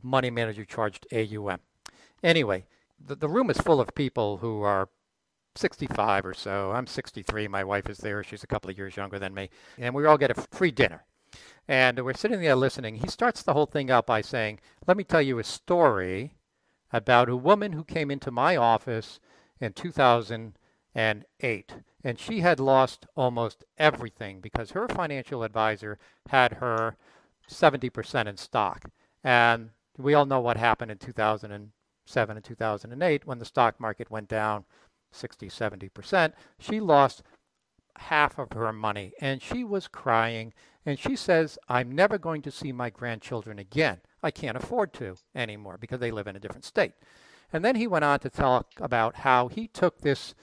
money 0.02 0.30
manager 0.30 0.64
charged 0.64 1.06
AUM. 1.12 1.60
Anyway, 2.22 2.66
the, 3.04 3.14
the 3.14 3.28
room 3.28 3.50
is 3.50 3.58
full 3.58 3.80
of 3.80 3.94
people 3.94 4.38
who 4.38 4.62
are 4.62 4.88
65 5.56 6.26
or 6.26 6.34
so. 6.34 6.72
I'm 6.72 6.86
63. 6.86 7.48
My 7.48 7.64
wife 7.64 7.88
is 7.88 7.98
there. 7.98 8.22
She's 8.22 8.44
a 8.44 8.46
couple 8.46 8.70
of 8.70 8.78
years 8.78 8.96
younger 8.96 9.18
than 9.18 9.34
me. 9.34 9.50
And 9.78 9.94
we 9.94 10.06
all 10.06 10.18
get 10.18 10.30
a 10.30 10.46
free 10.50 10.70
dinner. 10.70 11.04
And 11.68 12.02
we're 12.04 12.14
sitting 12.14 12.40
there 12.40 12.56
listening. 12.56 12.96
He 12.96 13.08
starts 13.08 13.42
the 13.42 13.52
whole 13.52 13.66
thing 13.66 13.90
out 13.90 14.06
by 14.06 14.22
saying, 14.22 14.60
Let 14.86 14.96
me 14.96 15.04
tell 15.04 15.22
you 15.22 15.38
a 15.38 15.44
story 15.44 16.34
about 16.92 17.28
a 17.28 17.36
woman 17.36 17.72
who 17.72 17.84
came 17.84 18.10
into 18.10 18.30
my 18.30 18.56
office 18.56 19.20
in 19.60 19.72
2008. 19.72 21.74
And 22.02 22.18
she 22.18 22.40
had 22.40 22.58
lost 22.58 23.06
almost 23.14 23.64
everything 23.78 24.40
because 24.40 24.72
her 24.72 24.88
financial 24.88 25.44
advisor 25.44 25.98
had 26.28 26.54
her 26.54 26.96
70% 27.48 28.26
in 28.26 28.36
stock. 28.36 28.90
And 29.22 29.70
we 29.98 30.14
all 30.14 30.26
know 30.26 30.40
what 30.40 30.56
happened 30.56 30.90
in 30.90 30.98
2007 30.98 32.36
and 32.36 32.44
2008 32.44 33.26
when 33.26 33.38
the 33.38 33.44
stock 33.44 33.78
market 33.78 34.10
went 34.10 34.28
down 34.28 34.64
60, 35.12 35.48
70%. 35.48 36.32
She 36.58 36.80
lost 36.80 37.22
half 37.96 38.38
of 38.38 38.52
her 38.52 38.72
money 38.72 39.12
and 39.20 39.42
she 39.42 39.64
was 39.64 39.88
crying 39.88 40.52
and 40.86 40.98
she 40.98 41.14
says, 41.14 41.58
I'm 41.68 41.92
never 41.92 42.18
going 42.18 42.42
to 42.42 42.50
see 42.50 42.72
my 42.72 42.90
grandchildren 42.90 43.58
again. 43.58 44.00
I 44.22 44.30
can't 44.30 44.56
afford 44.56 44.92
to 44.94 45.16
anymore 45.34 45.76
because 45.78 46.00
they 46.00 46.10
live 46.10 46.26
in 46.26 46.36
a 46.36 46.40
different 46.40 46.64
state. 46.64 46.92
And 47.52 47.64
then 47.64 47.76
he 47.76 47.86
went 47.86 48.04
on 48.04 48.20
to 48.20 48.30
talk 48.30 48.68
about 48.78 49.16
how 49.16 49.48
he 49.48 49.66
took 49.66 50.00
this 50.00 50.34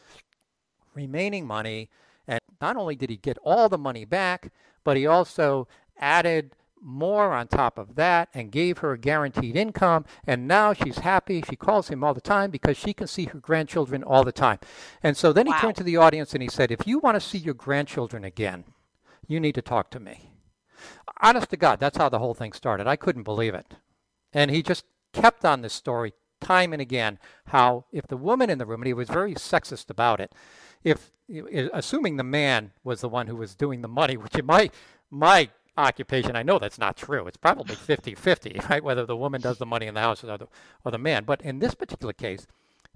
remaining 0.94 1.48
money 1.48 1.90
and 2.28 2.40
not 2.60 2.76
only 2.76 2.96
did 2.96 3.10
he 3.10 3.18
get 3.18 3.38
all 3.44 3.70
the 3.70 3.78
money 3.78 4.04
back, 4.04 4.52
but 4.84 4.98
he 4.98 5.08
also 5.08 5.68
added 5.98 6.56
more 6.82 7.34
on 7.34 7.48
top 7.48 7.78
of 7.78 7.96
that 7.96 8.30
and 8.34 8.52
gave 8.52 8.80
her 8.80 8.94
a 8.94 8.98
guaranteed 8.98 9.56
income. 9.56 10.06
And 10.26 10.48
now 10.48 10.74
she's 10.74 11.00
happy. 11.00 11.44
She 11.48 11.56
calls 11.56 11.90
him 11.90 12.04
all 12.04 12.14
the 12.14 12.22
time 12.22 12.52
because 12.52 12.78
she 12.78 12.94
can 12.94 13.08
see 13.08 13.26
her 13.26 13.40
grandchildren 13.40 14.04
all 14.04 14.24
the 14.24 14.32
time. 14.32 14.60
And 15.04 15.18
so 15.18 15.34
then 15.34 15.48
wow. 15.48 15.56
he 15.56 15.62
turned 15.62 15.76
to 15.78 15.84
the 15.84 15.98
audience 15.98 16.34
and 16.34 16.42
he 16.42 16.50
said, 16.50 16.72
If 16.72 16.88
you 16.88 17.00
want 17.00 17.16
to 17.16 17.22
see 17.22 17.38
your 17.38 17.54
grandchildren 17.54 18.24
again, 18.24 18.66
you 19.28 19.40
need 19.40 19.56
to 19.56 19.62
talk 19.62 19.92
to 19.92 20.00
me. 20.00 20.32
Honest 21.22 21.50
to 21.50 21.58
God, 21.58 21.80
that's 21.80 21.98
how 21.98 22.10
the 22.10 22.20
whole 22.20 22.34
thing 22.34 22.54
started. 22.54 22.88
I 22.88 22.96
couldn't 22.96 23.24
believe 23.24 23.54
it. 23.54 23.76
And 24.34 24.52
he 24.52 24.62
just 24.62 24.86
kept 25.14 25.44
on 25.46 25.62
this 25.62 25.74
story 25.74 26.14
time 26.40 26.72
and 26.72 26.82
again 26.82 27.18
how 27.48 27.86
if 27.92 28.06
the 28.08 28.18
woman 28.18 28.50
in 28.50 28.60
the 28.60 28.66
room, 28.66 28.82
and 28.82 28.88
he 28.88 28.94
was 28.94 29.10
very 29.10 29.34
sexist 29.34 29.90
about 29.90 30.20
it, 30.20 30.34
if 30.84 31.12
assuming 31.74 32.18
the 32.18 32.24
man 32.24 32.72
was 32.84 33.02
the 33.02 33.10
one 33.10 33.28
who 33.28 33.36
was 33.36 33.56
doing 33.56 33.82
the 33.82 33.88
money, 33.88 34.18
which 34.18 34.36
in 34.36 34.46
my 34.46 34.70
my 35.10 35.50
occupation. 35.78 36.36
I 36.36 36.44
know 36.44 36.60
that's 36.60 36.80
not 36.80 36.98
true. 36.98 37.28
It's 37.28 37.38
probably 37.38 37.76
50-50, 37.76 38.70
right? 38.70 38.84
Whether 38.84 39.06
the 39.06 39.18
woman 39.18 39.42
does 39.42 39.58
the 39.58 39.66
money 39.66 39.86
in 39.86 39.94
the 39.94 40.02
house 40.02 40.24
or 40.24 40.38
the, 40.38 40.48
or 40.84 40.92
the 40.92 40.98
man. 40.98 41.24
But 41.24 41.42
in 41.42 41.60
this 41.60 41.76
particular 41.76 42.14
case, 42.14 42.48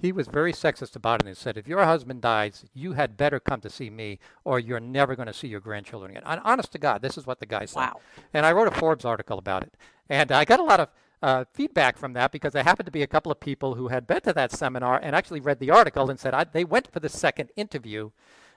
he 0.02 0.12
was 0.12 0.28
very 0.28 0.52
sexist 0.52 0.96
about 0.96 1.22
it 1.22 1.28
and 1.28 1.38
said, 1.38 1.58
if 1.58 1.68
your 1.68 1.86
husband 1.86 2.22
dies, 2.22 2.66
you 2.74 2.94
had 2.94 3.18
better 3.18 3.40
come 3.40 3.62
to 3.62 3.70
see 3.70 3.90
me 3.90 4.18
or 4.44 4.60
you're 4.60 4.80
never 4.80 5.16
going 5.16 5.28
to 5.28 5.34
see 5.34 5.48
your 5.48 5.60
grandchildren 5.60 6.12
again. 6.12 6.24
And 6.26 6.42
honest 6.44 6.72
to 6.72 6.80
God, 6.80 7.02
this 7.02 7.18
is 7.18 7.28
what 7.28 7.40
the 7.40 7.46
guy 7.46 7.66
said. 7.66 7.82
Wow. 7.82 8.00
And 8.34 8.46
I 8.46 8.52
wrote 8.52 8.68
a 8.68 8.72
Forbes 8.72 9.06
article 9.06 9.38
about 9.38 9.62
it. 9.62 9.74
And 10.10 10.32
I 10.32 10.44
got 10.44 10.60
a 10.60 10.64
lot 10.64 10.80
of 10.80 10.90
uh, 11.22 11.46
feedback 11.54 11.98
from 11.98 12.14
that 12.14 12.32
because 12.32 12.54
there 12.54 12.64
happened 12.64 12.88
to 12.88 12.92
be 12.92 13.04
a 13.04 13.08
couple 13.08 13.32
of 13.32 13.40
people 13.40 13.76
who 13.76 13.90
had 13.90 14.08
been 14.08 14.22
to 14.22 14.34
that 14.34 14.52
seminar 14.52 15.00
and 15.02 15.16
actually 15.16 15.40
read 15.40 15.60
the 15.60 15.70
article 15.70 16.10
and 16.10 16.20
said 16.20 16.34
I, 16.34 16.46
they 16.46 16.64
went 16.64 16.92
for 16.92 17.00
the 17.00 17.10
second 17.10 17.52
interview 17.56 18.10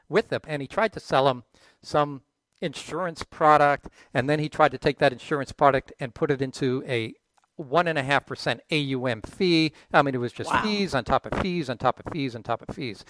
with 0.09 0.33
him. 0.33 0.41
And 0.49 0.63
he 0.63 0.69
tried 0.69 0.95
to 0.95 1.01
sell 1.01 1.27
them 1.27 1.45
some 1.83 2.23
insurance 2.65 3.23
product, 3.23 3.89
and 4.13 4.29
then 4.29 4.39
he 4.39 4.49
tried 4.49 4.73
to 4.73 4.79
take 4.79 4.99
that 4.99 5.13
insurance 5.13 5.53
product 5.53 5.93
and 6.01 6.15
put 6.15 6.31
it 6.31 6.41
into 6.43 6.83
a 6.87 7.15
one 7.57 7.87
and 7.87 7.99
a 7.99 8.03
half 8.03 8.27
percent 8.27 8.61
AUM 8.73 9.23
fee. 9.23 9.73
I 9.93 10.03
mean, 10.03 10.15
it 10.15 10.19
was 10.19 10.33
just 10.33 10.51
Wow. 10.51 10.63
fees 10.63 10.95
on 10.95 11.05
top 11.05 11.27
of 11.27 11.39
fees 11.41 11.71
on 11.71 11.79
top 11.79 12.01
of 12.05 12.13
fees 12.13 12.35
on 12.35 12.43
top 12.43 12.65
of 12.69 12.75
fees, 12.75 13.05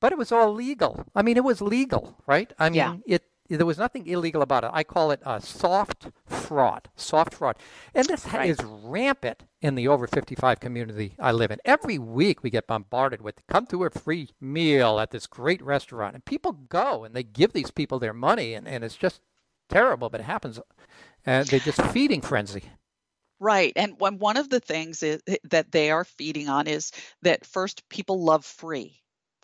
but 0.00 0.12
it 0.12 0.18
was 0.18 0.32
all 0.32 0.52
legal. 0.54 1.04
I 1.14 1.22
mean, 1.22 1.36
it 1.36 1.44
was 1.44 1.60
legal, 1.60 2.16
right? 2.26 2.50
I 2.58 2.70
mean, 2.70 2.76
Yeah. 2.76 2.96
it 3.06 3.24
there 3.58 3.66
was 3.66 3.78
nothing 3.78 4.06
illegal 4.06 4.42
about 4.42 4.64
it. 4.64 4.70
I 4.72 4.84
call 4.84 5.10
it 5.10 5.20
a 5.24 5.40
soft 5.40 6.08
fraud, 6.26 6.88
soft 6.96 7.34
fraud, 7.34 7.56
and 7.94 8.08
this 8.08 8.26
Right. 8.32 8.50
is 8.50 8.58
rampant 8.64 9.44
in 9.60 9.74
the 9.76 9.88
over 9.88 10.06
55 10.06 10.60
community 10.60 11.14
I 11.18 11.32
live 11.32 11.50
in. 11.50 11.58
Every 11.64 11.98
week 11.98 12.42
we 12.42 12.50
get 12.50 12.66
bombarded 12.68 13.22
with 13.22 13.42
come 13.48 13.66
to 13.68 13.84
a 13.84 13.90
free 13.90 14.30
meal 14.40 15.00
at 15.00 15.10
this 15.12 15.26
great 15.26 15.62
restaurant, 15.62 16.14
and 16.14 16.24
people 16.24 16.52
go 16.52 17.04
and 17.04 17.14
they 17.14 17.24
give 17.24 17.52
these 17.52 17.70
people 17.72 17.98
their 17.98 18.14
money, 18.14 18.54
and, 18.54 18.68
and 18.68 18.84
it's 18.84 18.96
just 18.96 19.20
terrible, 19.68 20.10
but 20.10 20.20
it 20.20 20.24
happens, 20.24 20.60
and 21.26 21.50
they're 21.50 21.60
just 21.60 21.82
feeding 21.82 22.22
frenzy. 22.22 22.64
Right. 23.40 23.72
And 23.76 24.00
one 24.00 24.18
one 24.18 24.36
of 24.38 24.50
the 24.50 24.60
things 24.60 25.02
is, 25.02 25.22
that 25.44 25.72
they 25.72 25.90
are 25.90 26.04
feeding 26.04 26.48
on 26.48 26.66
is 26.68 26.92
that 27.22 27.46
first 27.46 27.88
people 27.88 28.22
love 28.24 28.44
free. 28.44 28.99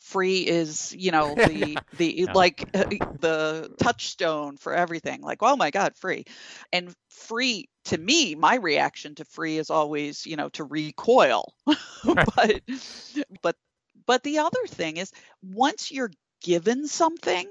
Free 0.06 0.46
is, 0.46 0.94
you 0.96 1.10
know, 1.10 1.38
the 1.42 1.82
the 1.92 2.28
Yeah. 2.28 2.34
like 2.34 2.68
the 3.20 3.70
touchstone 3.78 4.56
for 4.56 4.74
everything. 4.74 5.20
Like, 5.22 5.38
oh 5.42 5.56
my 5.56 5.70
God, 5.70 5.96
free. 5.96 6.24
And 6.72 6.94
free 7.10 7.68
to 7.86 7.98
me, 7.98 8.34
my 8.34 8.56
reaction 8.56 9.14
to 9.16 9.24
free 9.24 9.58
is 9.58 9.70
always, 9.70 10.26
you 10.26 10.36
know, 10.36 10.48
to 10.50 10.64
recoil. 10.64 11.54
but 12.36 12.60
but 13.42 13.56
but 14.06 14.22
the 14.22 14.38
other 14.38 14.66
thing 14.68 14.96
is 14.96 15.12
once 15.42 15.90
you're 15.90 16.12
given 16.42 16.86
something, 16.88 17.48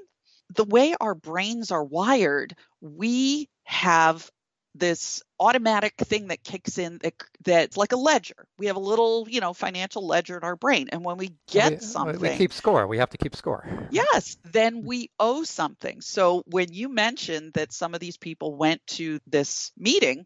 the 0.56 0.66
way 0.66 0.96
our 1.00 1.16
brains 1.16 1.72
are 1.72 1.84
wired, 1.84 2.56
we 2.82 3.50
have 3.64 4.30
this 4.78 5.24
automatic 5.40 5.96
thing 5.98 6.28
that 6.28 6.44
kicks 6.44 6.78
in 6.78 7.00
that, 7.00 7.14
that's 7.44 7.78
like 7.78 7.92
a 7.92 7.98
ledger. 7.98 8.48
We 8.60 8.68
have 8.68 8.76
a 8.76 8.80
little, 8.82 9.28
you 9.30 9.42
know, 9.42 9.54
financial 9.54 10.06
ledger 10.06 10.38
in 10.38 10.44
our 10.44 10.56
brain. 10.56 10.90
And 10.92 11.04
when 11.04 11.18
we 11.18 11.32
get 11.50 11.70
we, 11.70 11.76
uh, 11.78 11.80
something, 11.80 12.20
we 12.20 12.38
keep 12.38 12.54
score. 12.54 12.86
We 12.88 12.98
have 12.98 13.10
to 13.12 13.18
keep 13.18 13.36
score. 13.36 13.66
yes, 13.92 14.38
then 14.52 14.84
we 14.84 15.10
owe 15.20 15.44
something. 15.44 16.02
So 16.02 16.44
when 16.48 16.74
you 16.74 16.90
mentioned 16.90 17.54
that 17.54 17.74
some 17.74 17.94
of 17.94 18.00
these 18.00 18.18
people 18.18 18.56
went 18.56 18.86
to 18.88 19.20
this 19.28 19.72
meeting, 19.78 20.26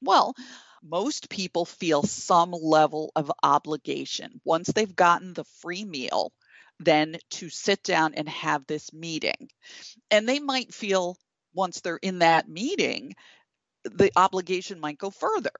well, 0.00 0.34
most 0.82 1.28
people 1.28 1.66
feel 1.66 2.02
some 2.02 2.52
level 2.52 3.12
of 3.14 3.30
obligation 3.42 4.40
once 4.44 4.68
they've 4.68 4.96
gotten 4.96 5.34
the 5.34 5.44
free 5.60 5.84
meal 5.84 6.32
then 6.80 7.18
to 7.28 7.50
sit 7.50 7.82
down 7.82 8.14
and 8.14 8.28
have 8.28 8.66
this 8.66 8.92
meeting. 8.92 9.50
And 10.10 10.28
they 10.28 10.40
might 10.40 10.74
feel 10.74 11.16
once 11.54 11.80
they're 11.80 11.96
in 11.96 12.20
that 12.20 12.48
meeting 12.48 13.14
the 13.84 14.10
obligation 14.16 14.80
might 14.80 14.98
go 14.98 15.10
further 15.10 15.50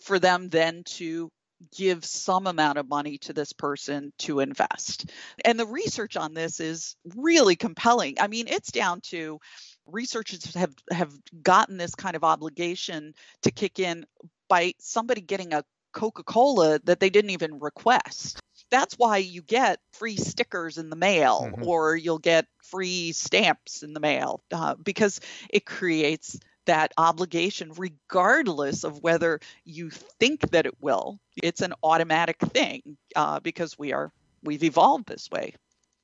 for 0.00 0.18
them 0.18 0.48
then 0.48 0.84
to 0.84 1.30
give 1.76 2.04
some 2.04 2.46
amount 2.46 2.78
of 2.78 2.88
money 2.88 3.18
to 3.18 3.32
this 3.32 3.52
person 3.52 4.12
to 4.18 4.40
invest. 4.40 5.10
And 5.44 5.58
the 5.58 5.66
research 5.66 6.16
on 6.16 6.32
this 6.32 6.60
is 6.60 6.94
really 7.16 7.56
compelling. 7.56 8.16
I 8.20 8.28
mean, 8.28 8.46
it's 8.48 8.70
down 8.70 9.00
to 9.06 9.40
researchers 9.86 10.54
have 10.54 10.74
have 10.90 11.12
gotten 11.42 11.76
this 11.76 11.94
kind 11.94 12.14
of 12.14 12.22
obligation 12.22 13.14
to 13.42 13.50
kick 13.50 13.80
in 13.80 14.06
by 14.48 14.74
somebody 14.78 15.20
getting 15.20 15.52
a 15.52 15.64
Coca-Cola 15.92 16.78
that 16.84 17.00
they 17.00 17.10
didn't 17.10 17.30
even 17.30 17.58
request. 17.58 18.40
That's 18.70 18.94
why 18.94 19.16
you 19.16 19.42
get 19.42 19.80
free 19.92 20.16
stickers 20.16 20.78
in 20.78 20.90
the 20.90 20.96
mail 20.96 21.50
Mhm. 21.50 21.66
or 21.66 21.96
you'll 21.96 22.18
get 22.18 22.46
free 22.62 23.12
stamps 23.12 23.82
in 23.82 23.94
the 23.94 24.00
mail 24.00 24.42
uh, 24.52 24.74
because 24.76 25.20
it 25.50 25.64
creates 25.64 26.38
that 26.68 26.92
obligation 26.96 27.72
regardless 27.76 28.84
of 28.84 29.02
whether 29.02 29.40
you 29.64 29.90
think 29.90 30.50
that 30.50 30.66
it 30.66 30.74
will 30.80 31.18
it's 31.42 31.62
an 31.62 31.72
automatic 31.82 32.38
thing 32.38 32.96
uh, 33.16 33.40
because 33.40 33.78
we 33.78 33.92
are 33.92 34.12
we've 34.42 34.64
evolved 34.64 35.06
this 35.08 35.28
way 35.30 35.54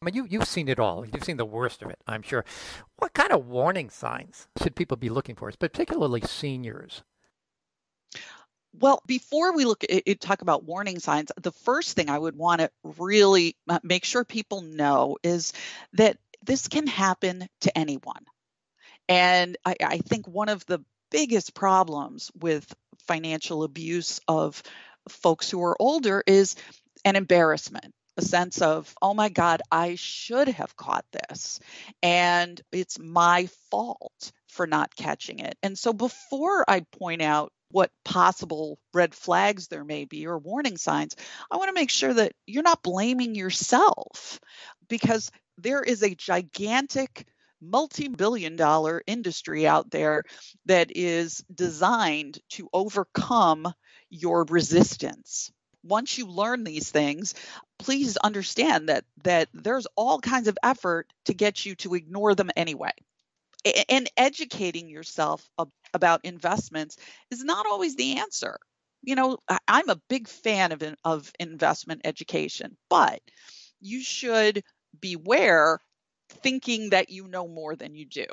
I 0.03 0.05
mean, 0.05 0.17
you, 0.17 0.27
you've 0.29 0.47
seen 0.47 0.69
it 0.69 0.79
all. 0.79 1.07
You've 1.07 1.25
seen 1.25 1.39
the 1.39 1.47
worst 1.47 1.81
of 1.81 1.89
it, 1.89 1.99
I'm 2.07 2.21
sure. 2.21 2.45
What 2.99 3.15
kind 3.15 3.33
of 3.33 3.47
warning 3.47 3.89
signs 3.89 4.49
should 4.63 4.77
people 4.77 4.99
be 4.99 5.09
looking 5.09 5.35
for, 5.35 5.51
particularly 5.59 6.21
seniors? 6.21 7.03
well 8.81 9.03
before 9.07 9.55
we 9.55 9.65
look 9.65 9.85
at 9.85 10.21
talk 10.21 10.43
about 10.43 10.65
warning 10.65 10.99
signs 10.99 11.31
the 11.41 11.53
first 11.53 11.95
thing 11.95 12.11
i 12.11 12.19
would 12.19 12.37
want 12.37 12.61
to 12.61 12.71
really 12.99 13.57
uh, 13.69 13.79
make 13.83 14.05
sure 14.05 14.25
people 14.25 14.63
know 14.63 15.17
is 15.23 15.53
that 15.93 16.19
this 16.45 16.69
can 16.69 16.87
happen 16.87 17.47
to 17.61 17.77
anyone 17.79 18.25
and 19.09 19.57
I, 19.65 19.77
I 19.83 19.99
think 19.99 20.27
one 20.27 20.49
of 20.49 20.65
the 20.67 20.81
biggest 21.11 21.55
problems 21.55 22.31
with 22.41 22.73
financial 23.07 23.63
abuse 23.63 24.21
of 24.27 24.63
folks 25.09 25.51
who 25.51 25.63
are 25.65 25.77
older 25.81 26.23
is 26.27 26.57
an 27.05 27.17
embarrassment 27.17 27.95
a 28.17 28.23
sense 28.23 28.63
of 28.63 28.95
oh 29.03 29.15
my 29.15 29.29
god 29.29 29.63
i 29.71 29.95
should 29.97 30.49
have 30.49 30.77
caught 30.77 31.05
this. 31.13 31.59
And 32.03 32.61
it's 32.73 32.99
my 32.99 33.49
fault 33.71 34.33
for 34.49 34.67
not 34.67 34.95
catching 34.95 35.41
it. 35.41 35.57
And 35.63 35.79
so 35.79 35.93
before 35.93 36.65
i 36.69 36.81
point 36.99 37.23
out 37.23 37.53
what 37.71 37.91
possible 38.05 38.79
red 38.93 39.15
flags 39.15 39.67
there 39.67 39.85
may 39.85 40.05
be 40.05 40.27
or 40.29 40.39
warning 40.39 40.77
signs 40.77 41.17
i 41.51 41.57
want 41.57 41.69
to 41.69 41.75
make 41.75 41.91
sure 41.91 42.15
that 42.15 42.33
you're 42.47 42.63
not 42.63 42.85
blaming 42.85 43.35
yourself 43.35 44.39
because 44.89 45.33
there 45.59 45.83
is 45.83 46.03
a 46.03 46.15
gigantic 46.15 47.27
multi-billion 47.61 48.57
dollar 48.57 49.03
industry 49.07 49.67
out 49.67 49.91
there 49.91 50.23
that 50.67 50.91
is 50.95 51.45
designed 51.55 52.39
to 52.51 52.69
overcome 52.73 53.73
your 54.11 54.45
resistance. 54.45 55.51
Once 55.83 56.17
you 56.17 56.27
learn 56.27 56.65
these 56.65 56.91
things 56.91 57.35
please 57.79 58.17
understand 58.17 58.89
that 58.89 59.05
that 59.25 59.49
there's 59.53 59.87
all 59.97 60.21
kinds 60.21 60.49
of 60.49 60.57
effort 60.63 61.13
to 61.25 61.35
get 61.35 61.67
you 61.67 61.75
to 61.75 61.95
ignore 61.95 62.35
them 62.35 62.51
anyway. 62.57 62.93
And 63.89 64.11
educating 64.17 64.89
yourself 64.91 65.49
about 65.95 66.25
investments 66.25 66.97
is 67.31 67.43
not 67.43 67.67
always 67.67 67.97
the 67.97 68.19
answer. 68.19 68.59
You 69.03 69.17
know 69.17 69.39
i'm 69.69 69.89
a 69.91 70.01
big 70.09 70.29
fan 70.29 70.73
of 70.73 70.83
of 71.05 71.31
investment 71.39 72.01
education 72.05 72.77
but 72.89 73.21
you 73.81 74.01
should 74.03 74.63
beware 74.99 75.79
thinking 76.43 76.91
that 76.91 77.11
you 77.11 77.29
know 77.29 77.49
more 77.49 77.77
than 77.77 77.95
you 77.95 78.07
do. 78.07 78.27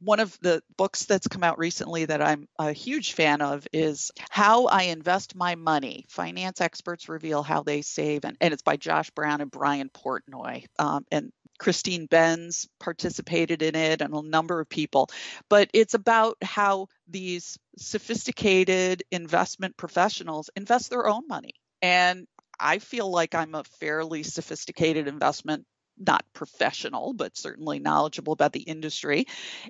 One 0.00 0.20
of 0.20 0.38
the 0.40 0.62
books 0.76 1.06
that's 1.06 1.26
come 1.26 1.42
out 1.42 1.58
recently 1.58 2.04
that 2.04 2.22
I'm 2.22 2.46
a 2.58 2.72
huge 2.72 3.14
fan 3.14 3.42
of 3.42 3.66
is 3.72 4.12
How 4.30 4.66
I 4.66 4.82
Invest 4.84 5.34
My 5.34 5.56
Money. 5.56 6.06
Finance 6.08 6.60
experts 6.60 7.08
reveal 7.08 7.42
how 7.42 7.64
they 7.64 7.82
save, 7.82 8.24
and, 8.24 8.36
and 8.40 8.54
it's 8.54 8.62
by 8.62 8.76
Josh 8.76 9.10
Brown 9.10 9.40
and 9.40 9.50
Brian 9.50 9.90
Portnoy. 9.90 10.66
Um, 10.78 11.04
and 11.10 11.32
Christine 11.58 12.06
Benz 12.06 12.68
participated 12.78 13.62
in 13.62 13.74
it, 13.74 14.00
and 14.00 14.14
a 14.14 14.22
number 14.22 14.60
of 14.60 14.68
people. 14.68 15.08
But 15.50 15.68
it's 15.74 15.94
about 15.94 16.36
how 16.42 16.86
these 17.08 17.58
sophisticated 17.76 19.02
investment 19.10 19.76
professionals 19.76 20.50
invest 20.54 20.90
their 20.90 21.08
own 21.08 21.26
money. 21.26 21.54
And 21.82 22.26
I 22.60 22.78
feel 22.78 23.10
like 23.10 23.34
I'm 23.34 23.54
a 23.54 23.64
fairly 23.64 24.22
sophisticated 24.22 25.08
investment 25.08 25.64
not 25.98 26.24
professional, 26.32 27.12
but 27.12 27.36
certainly 27.36 27.78
knowledgeable 27.78 28.32
about 28.32 28.52
the 28.52 28.60
industry. 28.60 29.26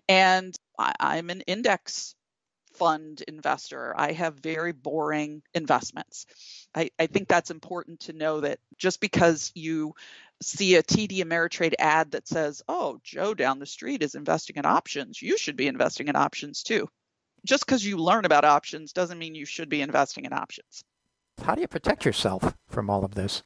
And 0.09 0.57
I, 0.79 0.95
I'm 1.01 1.31
an 1.31 1.43
index 1.43 2.14
fund 2.74 3.22
investor. 3.26 3.93
I 3.97 4.12
have 4.12 4.35
very 4.35 4.72
boring 4.72 5.43
investments. 5.53 6.26
I, 6.74 6.91
I 6.99 7.07
think 7.07 7.29
that's 7.29 7.51
important 7.51 8.01
to 8.01 8.12
know 8.12 8.41
that 8.41 8.61
just 8.76 9.01
because 9.01 9.51
you 9.55 9.95
see 10.41 10.76
a 10.76 10.83
TD 10.83 11.18
Ameritrade 11.18 11.74
ad 11.79 12.12
that 12.12 12.29
says, 12.29 12.62
oh, 12.68 13.01
Joe 13.03 13.35
down 13.35 13.59
the 13.59 13.66
street 13.66 14.03
is 14.03 14.14
investing 14.14 14.57
in 14.57 14.64
options, 14.64 15.20
you 15.20 15.37
should 15.37 15.57
be 15.57 15.66
investing 15.66 16.09
in 16.09 16.16
options 16.16 16.62
too. 16.62 16.89
Just 17.45 17.66
because 17.66 17.85
you 17.85 17.97
learn 17.97 18.24
about 18.24 18.45
options 18.45 18.93
doesn't 18.93 19.18
mean 19.18 19.35
you 19.35 19.47
should 19.47 19.68
be 19.68 19.83
investing 19.83 20.24
in 20.24 20.33
options. 20.33 20.85
How 21.43 21.55
do 21.55 21.61
you 21.61 21.68
protect 21.68 22.05
yourself 22.05 22.55
from 22.68 22.91
all 22.91 23.05
of 23.05 23.14
this? 23.14 23.43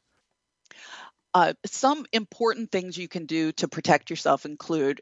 Uh, 1.33 1.53
some 1.65 2.05
important 2.11 2.71
things 2.71 2.97
you 2.97 3.07
can 3.07 3.25
do 3.25 3.51
to 3.53 3.67
protect 3.67 4.09
yourself 4.09 4.45
include 4.45 5.01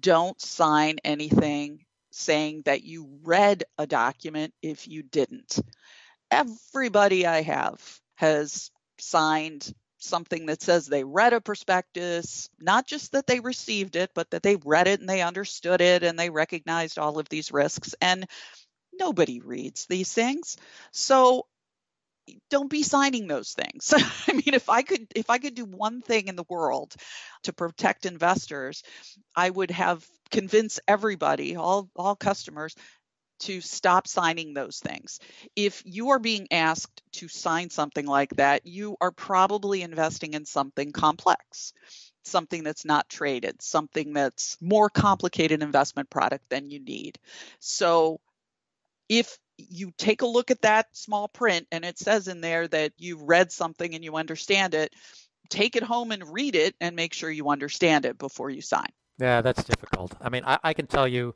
don't 0.00 0.40
sign 0.40 0.98
anything 1.04 1.84
saying 2.10 2.62
that 2.64 2.82
you 2.82 3.18
read 3.22 3.64
a 3.76 3.86
document 3.86 4.54
if 4.62 4.88
you 4.88 5.02
didn't. 5.02 5.58
Everybody 6.30 7.26
I 7.26 7.42
have 7.42 8.00
has 8.16 8.70
signed 8.98 9.72
something 9.98 10.46
that 10.46 10.62
says 10.62 10.86
they 10.86 11.04
read 11.04 11.32
a 11.32 11.40
prospectus, 11.40 12.48
not 12.58 12.86
just 12.86 13.12
that 13.12 13.26
they 13.26 13.40
received 13.40 13.96
it, 13.96 14.10
but 14.14 14.30
that 14.30 14.42
they 14.42 14.56
read 14.56 14.88
it 14.88 15.00
and 15.00 15.08
they 15.08 15.22
understood 15.22 15.80
it 15.80 16.02
and 16.02 16.18
they 16.18 16.30
recognized 16.30 16.98
all 16.98 17.18
of 17.18 17.28
these 17.28 17.52
risks. 17.52 17.94
And 18.00 18.26
nobody 18.92 19.40
reads 19.40 19.86
these 19.86 20.12
things. 20.12 20.56
So 20.92 21.46
don't 22.50 22.70
be 22.70 22.82
signing 22.82 23.26
those 23.26 23.52
things. 23.52 23.92
I 24.28 24.32
mean, 24.32 24.54
if 24.54 24.68
I 24.68 24.82
could 24.82 25.06
if 25.14 25.30
I 25.30 25.38
could 25.38 25.54
do 25.54 25.64
one 25.64 26.02
thing 26.02 26.28
in 26.28 26.36
the 26.36 26.44
world 26.48 26.94
to 27.44 27.52
protect 27.52 28.06
investors, 28.06 28.82
I 29.34 29.50
would 29.50 29.70
have 29.70 30.06
convinced 30.30 30.80
everybody, 30.88 31.56
all 31.56 31.90
all 31.96 32.16
customers 32.16 32.74
to 33.40 33.60
stop 33.60 34.08
signing 34.08 34.52
those 34.52 34.80
things. 34.80 35.20
If 35.54 35.82
you 35.84 36.10
are 36.10 36.18
being 36.18 36.48
asked 36.50 37.02
to 37.12 37.28
sign 37.28 37.70
something 37.70 38.06
like 38.06 38.30
that, 38.36 38.66
you 38.66 38.96
are 39.00 39.12
probably 39.12 39.82
investing 39.82 40.34
in 40.34 40.44
something 40.44 40.90
complex, 40.90 41.72
something 42.24 42.64
that's 42.64 42.84
not 42.84 43.08
traded, 43.08 43.62
something 43.62 44.12
that's 44.12 44.56
more 44.60 44.90
complicated 44.90 45.62
investment 45.62 46.10
product 46.10 46.48
than 46.48 46.70
you 46.70 46.80
need. 46.80 47.18
So 47.60 48.20
if 49.08 49.38
you 49.58 49.92
take 49.98 50.22
a 50.22 50.26
look 50.26 50.50
at 50.50 50.62
that 50.62 50.86
small 50.92 51.28
print 51.28 51.66
and 51.72 51.84
it 51.84 51.98
says 51.98 52.28
in 52.28 52.40
there 52.40 52.68
that 52.68 52.92
you 52.96 53.18
read 53.22 53.52
something 53.52 53.94
and 53.94 54.04
you 54.04 54.16
understand 54.16 54.74
it, 54.74 54.94
take 55.50 55.76
it 55.76 55.82
home 55.82 56.12
and 56.12 56.32
read 56.32 56.54
it 56.54 56.74
and 56.80 56.96
make 56.96 57.12
sure 57.12 57.30
you 57.30 57.50
understand 57.50 58.04
it 58.04 58.18
before 58.18 58.50
you 58.50 58.62
sign. 58.62 58.88
Yeah, 59.18 59.42
that's 59.42 59.64
difficult. 59.64 60.14
I 60.20 60.28
mean, 60.28 60.44
I, 60.46 60.58
I 60.62 60.72
can 60.72 60.86
tell 60.86 61.08
you 61.08 61.34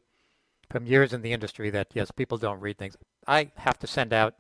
from 0.71 0.87
years 0.87 1.13
in 1.13 1.23
the 1.23 1.33
industry 1.33 1.71
that 1.71 1.89
yes, 1.95 2.11
people 2.11 2.39
don't 2.39 2.61
read 2.61 2.79
things. 2.79 2.97
I 3.27 3.51
have 3.57 3.79
to 3.81 3.87
send 3.87 4.13
out 4.13 4.35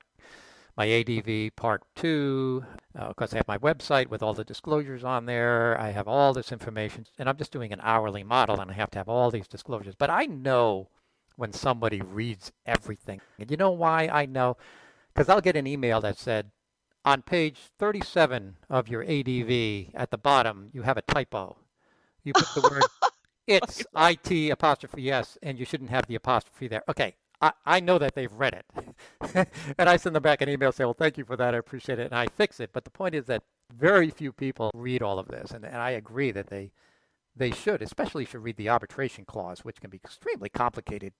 my 0.76 0.86
ADV 0.86 1.54
Part 1.56 1.82
2 1.96 2.64
because 3.08 3.32
uh, 3.32 3.36
I 3.36 3.38
have 3.38 3.48
my 3.48 3.58
website 3.58 4.08
with 4.08 4.22
all 4.22 4.32
the 4.32 4.44
disclosures 4.44 5.04
on 5.04 5.26
there. 5.26 5.78
I 5.78 5.90
have 5.90 6.08
all 6.08 6.32
this 6.32 6.50
information, 6.50 7.04
and 7.18 7.28
I'm 7.28 7.36
just 7.36 7.52
doing 7.52 7.72
an 7.72 7.80
hourly 7.82 8.22
model, 8.22 8.60
and 8.60 8.70
I 8.70 8.74
have 8.74 8.90
to 8.92 8.98
have 8.98 9.08
all 9.08 9.30
these 9.30 9.48
disclosures. 9.48 9.94
But 9.98 10.08
I 10.08 10.24
know 10.24 10.88
when 11.42 11.52
somebody 11.52 12.00
reads 12.00 12.52
everything. 12.66 13.20
And 13.36 13.50
you 13.50 13.56
know 13.56 13.72
why 13.72 14.08
I 14.12 14.26
know? 14.26 14.56
Because 15.12 15.28
I'll 15.28 15.40
get 15.40 15.56
an 15.56 15.66
email 15.66 16.00
that 16.00 16.16
said, 16.16 16.52
on 17.04 17.22
page 17.22 17.58
37 17.80 18.58
of 18.70 18.86
your 18.86 19.02
ADV 19.02 19.92
at 19.92 20.12
the 20.12 20.18
bottom, 20.18 20.70
you 20.72 20.82
have 20.82 20.96
a 20.96 21.02
typo. 21.02 21.56
You 22.22 22.32
put 22.32 22.46
the 22.54 22.60
word 22.70 22.84
it's 23.48 23.84
IT 23.96 24.52
apostrophe 24.52 25.02
yes, 25.02 25.36
and 25.42 25.58
you 25.58 25.64
shouldn't 25.64 25.90
have 25.90 26.06
the 26.06 26.14
apostrophe 26.14 26.68
there. 26.68 26.84
Okay, 26.88 27.16
I, 27.40 27.50
I 27.66 27.80
know 27.80 27.98
that 27.98 28.14
they've 28.14 28.32
read 28.32 28.62
it. 28.62 29.48
and 29.78 29.88
I 29.88 29.96
send 29.96 30.14
them 30.14 30.22
back 30.22 30.42
an 30.42 30.48
email 30.48 30.70
say, 30.70 30.84
well, 30.84 30.94
thank 30.94 31.18
you 31.18 31.24
for 31.24 31.34
that. 31.34 31.56
I 31.56 31.58
appreciate 31.58 31.98
it. 31.98 32.04
And 32.04 32.14
I 32.14 32.28
fix 32.28 32.60
it. 32.60 32.70
But 32.72 32.84
the 32.84 32.90
point 32.90 33.16
is 33.16 33.26
that 33.26 33.42
very 33.76 34.10
few 34.10 34.30
people 34.30 34.70
read 34.74 35.02
all 35.02 35.18
of 35.18 35.26
this. 35.26 35.50
And, 35.50 35.64
and 35.64 35.78
I 35.78 35.90
agree 35.90 36.30
that 36.30 36.46
they 36.46 36.70
they 37.34 37.50
should, 37.50 37.82
especially 37.82 38.24
should 38.24 38.42
read 38.42 38.56
the 38.56 38.68
arbitration 38.68 39.24
clause, 39.24 39.64
which 39.64 39.80
can 39.80 39.90
be 39.90 40.00
extremely 40.04 40.48
complicated 40.48 41.12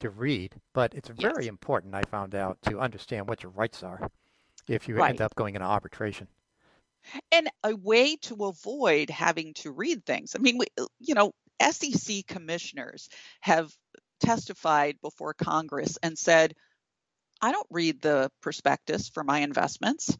to 0.00 0.10
read, 0.10 0.54
but 0.72 0.94
it's 0.94 1.08
very 1.08 1.44
yes. 1.44 1.48
important, 1.48 1.94
I 1.94 2.02
found 2.02 2.34
out, 2.34 2.58
to 2.62 2.78
understand 2.80 3.28
what 3.28 3.42
your 3.42 3.52
rights 3.52 3.82
are 3.82 4.10
if 4.68 4.88
you 4.88 4.96
right. 4.96 5.10
end 5.10 5.20
up 5.20 5.34
going 5.34 5.54
into 5.54 5.66
arbitration. 5.66 6.28
And 7.30 7.48
a 7.62 7.74
way 7.76 8.16
to 8.22 8.46
avoid 8.46 9.10
having 9.10 9.54
to 9.54 9.70
read 9.70 10.04
things. 10.04 10.34
I 10.34 10.38
mean, 10.38 10.58
we, 10.58 10.66
uh, 10.78 10.86
you 10.98 11.14
know, 11.14 11.32
SEC 11.70 12.26
commissioners 12.26 13.08
have 13.40 13.72
testified 14.20 14.96
before 15.02 15.34
Congress 15.34 15.98
and 16.02 16.18
said, 16.18 16.54
I 17.40 17.52
don't 17.52 17.66
read 17.70 18.00
the 18.00 18.30
prospectus 18.40 19.08
for 19.08 19.22
my 19.22 19.40
investments, 19.40 20.16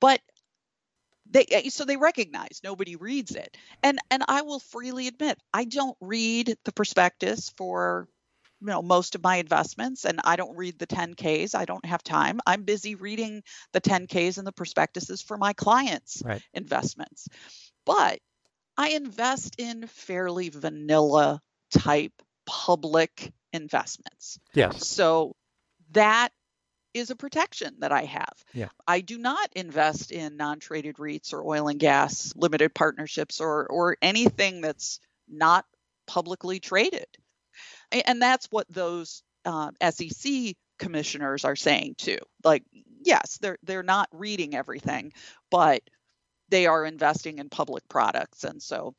but 0.00 0.20
they 1.30 1.46
eh, 1.50 1.68
so 1.70 1.84
they 1.84 1.96
recognize 1.96 2.60
nobody 2.62 2.96
reads 2.96 3.34
it. 3.34 3.56
And 3.82 3.98
and 4.10 4.22
i 4.28 4.42
will 4.42 4.60
freely 4.60 5.06
admit 5.06 5.38
i 5.52 5.64
don't 5.64 5.96
read 6.00 6.56
the 6.64 6.72
prospectus 6.72 7.52
for 7.56 8.08
you 8.60 8.66
know 8.66 8.82
most 8.82 9.14
of 9.14 9.22
my 9.22 9.36
investments 9.36 10.04
and 10.04 10.20
i 10.24 10.36
don't 10.36 10.56
read 10.56 10.78
the 10.78 10.86
10ks 10.86 11.54
i 11.54 11.64
don't 11.64 11.84
have 11.84 12.02
time. 12.02 12.40
I'm 12.46 12.62
busy 12.62 12.94
reading 12.94 13.42
the 13.72 13.80
10ks 13.80 14.38
and 14.38 14.46
the 14.46 14.52
prospectuses 14.52 15.22
for 15.22 15.36
my 15.36 15.52
clients 15.52 16.22
right. 16.24 16.42
investments. 16.54 17.28
But 17.86 18.20
i 18.76 18.90
invest 18.90 19.56
in 19.58 19.86
fairly 19.86 20.48
vanilla 20.48 21.40
type 21.70 22.12
public 22.46 23.32
investments. 23.52 24.38
Yes. 24.54 24.86
So 24.86 25.34
that 25.92 26.30
is 26.94 27.10
a 27.10 27.16
protection 27.16 27.76
that 27.78 27.92
I 27.92 28.04
have. 28.04 28.44
Yeah. 28.52 28.68
I 28.86 29.00
do 29.00 29.18
not 29.18 29.50
invest 29.54 30.10
in 30.10 30.36
non-traded 30.36 30.96
REITs 30.96 31.32
or 31.32 31.46
oil 31.46 31.68
and 31.68 31.78
gas 31.78 32.32
limited 32.36 32.74
partnerships 32.74 33.40
or 33.40 33.66
or 33.66 33.96
anything 34.02 34.60
that's 34.60 35.00
not 35.28 35.64
publicly 36.06 36.60
traded. 36.60 37.06
And 37.92 38.20
that's 38.20 38.46
what 38.50 38.66
those 38.70 39.22
uh, 39.44 39.70
SEC 39.90 40.54
commissioners 40.78 41.44
are 41.44 41.56
saying 41.56 41.94
too. 41.98 42.18
Like, 42.42 42.64
yes, 43.02 43.38
they're 43.40 43.58
they're 43.62 43.82
not 43.82 44.08
reading 44.12 44.54
everything, 44.54 45.12
but 45.50 45.82
they 46.48 46.66
are 46.66 46.84
investing 46.84 47.38
in 47.38 47.48
public 47.48 47.88
products, 47.88 48.44
and 48.44 48.60
so 48.60 48.94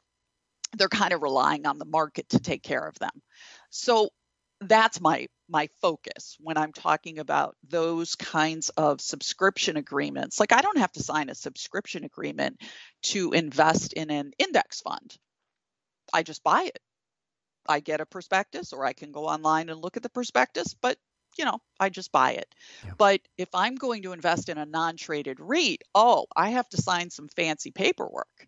they're 0.77 0.87
kind 0.87 1.11
of 1.11 1.21
relying 1.21 1.65
on 1.65 1.77
the 1.77 1.85
market 1.85 2.29
to 2.29 2.39
take 2.39 2.63
care 2.63 2.87
of 2.87 2.97
them. 2.99 3.11
So 3.69 4.09
that's 4.61 5.01
my 5.01 5.27
my 5.51 5.67
focus 5.81 6.37
when 6.39 6.57
I'm 6.57 6.71
talking 6.71 7.19
about 7.19 7.55
those 7.67 8.15
kinds 8.15 8.69
of 8.69 9.01
subscription 9.01 9.75
agreements. 9.75 10.39
Like 10.39 10.53
I 10.53 10.61
don't 10.61 10.77
have 10.77 10.93
to 10.93 11.03
sign 11.03 11.29
a 11.29 11.35
subscription 11.35 12.05
agreement 12.05 12.61
to 13.03 13.33
invest 13.33 13.93
in 13.93 14.09
an 14.09 14.31
index 14.39 14.79
fund. 14.79 15.15
I 16.13 16.23
just 16.23 16.43
buy 16.43 16.63
it. 16.63 16.79
I 17.67 17.81
get 17.81 18.01
a 18.01 18.05
prospectus 18.05 18.73
or 18.73 18.85
I 18.85 18.93
can 18.93 19.11
go 19.11 19.25
online 19.25 19.69
and 19.69 19.81
look 19.81 19.97
at 19.97 20.03
the 20.03 20.09
prospectus, 20.09 20.73
but 20.81 20.97
you 21.37 21.45
know, 21.45 21.59
I 21.79 21.89
just 21.89 22.11
buy 22.11 22.31
it. 22.33 22.53
Yeah. 22.85 22.91
But 22.97 23.21
if 23.37 23.49
I'm 23.53 23.75
going 23.75 24.03
to 24.03 24.13
invest 24.13 24.49
in 24.49 24.57
a 24.57 24.65
non-traded 24.65 25.39
REIT, 25.39 25.83
oh, 25.95 26.25
I 26.35 26.49
have 26.51 26.67
to 26.69 26.81
sign 26.81 27.09
some 27.09 27.29
fancy 27.29 27.71
paperwork. 27.71 28.47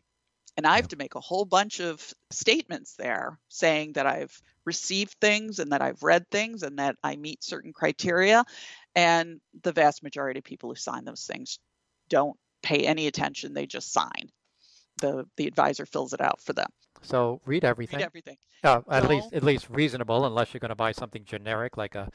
And 0.55 0.67
I 0.67 0.75
have 0.75 0.89
to 0.89 0.97
make 0.97 1.15
a 1.15 1.19
whole 1.19 1.45
bunch 1.45 1.79
of 1.79 2.13
statements 2.31 2.95
there 2.95 3.39
saying 3.49 3.93
that 3.93 4.05
I've 4.05 4.39
received 4.65 5.15
things 5.19 5.59
and 5.59 5.71
that 5.71 5.81
I've 5.81 6.03
read 6.03 6.29
things 6.29 6.63
and 6.63 6.79
that 6.79 6.95
I 7.03 7.15
meet 7.15 7.43
certain 7.43 7.73
criteria. 7.73 8.45
And 8.95 9.41
the 9.63 9.71
vast 9.71 10.03
majority 10.03 10.39
of 10.39 10.43
people 10.43 10.69
who 10.69 10.75
sign 10.75 11.05
those 11.05 11.25
things 11.25 11.59
don't 12.09 12.37
pay 12.61 12.85
any 12.85 13.07
attention, 13.07 13.53
they 13.53 13.65
just 13.65 13.91
sign. 13.91 14.29
The 14.97 15.25
the 15.37 15.47
advisor 15.47 15.85
fills 15.85 16.13
it 16.13 16.21
out 16.21 16.39
for 16.39 16.53
them. 16.53 16.69
So 17.01 17.41
read 17.45 17.65
everything. 17.65 17.97
Read 17.97 18.05
everything. 18.05 18.37
Uh, 18.63 18.81
at 18.89 19.09
least 19.09 19.33
at 19.33 19.43
least 19.43 19.67
reasonable, 19.69 20.25
unless 20.25 20.53
you're 20.53 20.59
going 20.59 20.69
to 20.69 20.75
buy 20.75 20.91
something 20.91 21.25
generic 21.25 21.77
like 21.77 21.95
a 21.95 22.09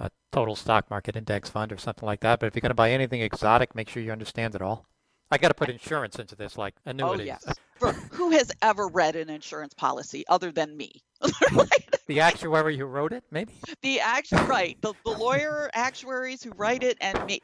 a 0.00 0.10
total 0.32 0.54
stock 0.54 0.90
market 0.90 1.16
index 1.16 1.48
fund 1.48 1.72
or 1.72 1.76
something 1.76 2.06
like 2.06 2.20
that. 2.20 2.40
But 2.40 2.46
if 2.46 2.54
you're 2.54 2.60
going 2.60 2.70
to 2.70 2.74
buy 2.74 2.90
anything 2.90 3.20
exotic, 3.20 3.74
make 3.74 3.88
sure 3.88 4.02
you 4.02 4.12
understand 4.12 4.54
it 4.54 4.62
all. 4.62 4.86
I 5.30 5.38
got 5.38 5.48
to 5.48 5.54
put 5.54 5.68
insurance 5.68 6.18
into 6.18 6.36
this, 6.36 6.56
like 6.56 6.74
oh, 6.86 6.90
annuities. 6.90 7.20
Oh 7.20 7.40
yes. 7.46 7.58
For 7.78 7.92
who 7.92 8.30
has 8.30 8.50
ever 8.60 8.88
read 8.88 9.16
an 9.16 9.30
insurance 9.30 9.74
policy 9.74 10.24
other 10.28 10.50
than 10.50 10.76
me? 10.76 11.02
right? 11.52 11.68
The 12.06 12.20
actuary 12.20 12.76
who 12.76 12.86
wrote 12.86 13.12
it, 13.12 13.24
maybe. 13.30 13.52
The 13.82 14.00
actual 14.00 14.44
right, 14.44 14.76
the, 14.80 14.94
the 15.04 15.10
lawyer 15.10 15.70
actuaries 15.74 16.42
who 16.42 16.50
write 16.56 16.82
it, 16.82 16.96
and 17.00 17.26
me, 17.26 17.40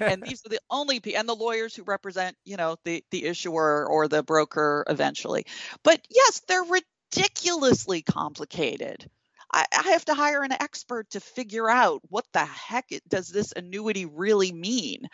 and 0.00 0.22
these 0.22 0.44
are 0.44 0.48
the 0.48 0.60
only 0.70 1.00
people, 1.00 1.20
and 1.20 1.28
the 1.28 1.34
lawyers 1.34 1.74
who 1.74 1.82
represent, 1.84 2.36
you 2.44 2.56
know, 2.56 2.76
the 2.84 3.04
the 3.10 3.24
issuer 3.24 3.86
or 3.88 4.08
the 4.08 4.22
broker 4.22 4.84
eventually. 4.88 5.46
But 5.82 6.00
yes, 6.10 6.42
they're 6.48 6.64
ridiculously 6.64 8.02
complicated. 8.02 9.08
I, 9.52 9.66
I 9.72 9.90
have 9.90 10.04
to 10.06 10.14
hire 10.14 10.42
an 10.42 10.52
expert 10.52 11.10
to 11.10 11.20
figure 11.20 11.68
out 11.68 12.00
what 12.08 12.24
the 12.32 12.44
heck 12.44 12.90
it, 12.90 13.06
does 13.08 13.28
this 13.28 13.52
annuity 13.54 14.06
really 14.06 14.52
mean. 14.52 15.06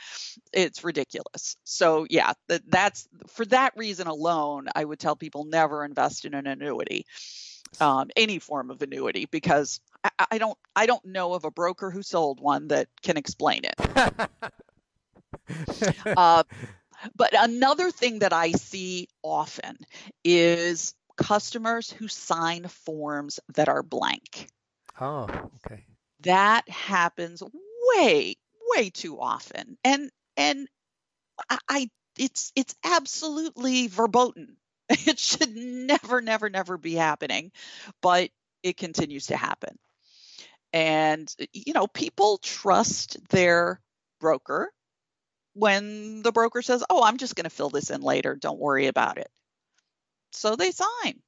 It's 0.53 0.85
ridiculous. 0.85 1.57
So 1.65 2.07
yeah, 2.09 2.33
that, 2.49 2.63
that's 2.69 3.09
for 3.29 3.45
that 3.47 3.73
reason 3.77 4.07
alone, 4.07 4.69
I 4.75 4.85
would 4.85 4.99
tell 4.99 5.17
people 5.17 5.45
never 5.45 5.85
invest 5.85 6.25
in 6.25 6.35
an 6.35 6.47
annuity, 6.47 7.07
um, 7.81 8.11
any 8.17 8.39
form 8.39 8.71
of 8.71 8.83
annuity, 8.83 9.27
because 9.31 9.81
I, 10.05 10.11
I 10.33 10.39
don't 10.39 10.59
I 10.77 10.87
don't 10.87 11.05
know 11.05 11.35
of 11.35 11.45
a 11.45 11.51
broker 11.51 11.91
who 11.91 12.03
sold 12.03 12.41
one 12.41 12.69
that 12.69 12.89
can 13.03 13.17
explain 13.17 13.63
it. 13.65 14.31
uh, 16.17 16.45
but 17.17 17.31
another 17.37 17.91
thing 17.91 18.21
that 18.21 18.33
I 18.33 18.53
see 18.53 19.09
often 19.23 19.79
is 20.25 20.95
customers 21.19 21.91
who 21.91 22.09
sign 22.09 22.69
forms 22.69 23.41
that 23.55 23.69
are 23.69 23.83
blank. 23.83 24.49
Oh, 25.01 25.29
okay. 25.67 25.85
That 26.21 26.69
happens 26.69 27.43
way, 27.97 28.37
way 28.77 28.91
too 28.91 29.21
often. 29.21 29.79
And 29.85 30.11
and 30.37 30.69
I, 31.51 31.59
I 31.69 31.91
it's 32.19 32.53
it's 32.57 32.75
absolutely 32.85 33.89
verboten. 33.89 34.57
It 34.91 35.19
should 35.19 35.55
never, 35.57 36.23
never, 36.23 36.51
never 36.51 36.79
be 36.79 36.95
happening, 36.95 37.53
but 38.03 38.31
it 38.63 38.77
continues 38.79 39.27
to 39.29 39.37
happen. 39.37 39.79
And 40.73 41.35
you 41.53 41.73
know, 41.75 41.87
people 41.87 42.39
trust 42.39 43.19
their 43.31 43.81
broker 44.21 44.73
when 45.55 46.23
the 46.23 46.33
broker 46.33 46.63
says, 46.63 46.85
"Oh, 46.91 47.03
I'm 47.05 47.19
just 47.19 47.37
going 47.37 47.45
to 47.45 47.51
fill 47.51 47.71
this 47.71 47.91
in 47.91 48.03
later. 48.03 48.37
Don't 48.37 48.59
worry 48.61 48.87
about 48.87 49.19
it." 49.19 49.31
So 50.33 50.57
they 50.57 50.71
sign. 50.71 51.21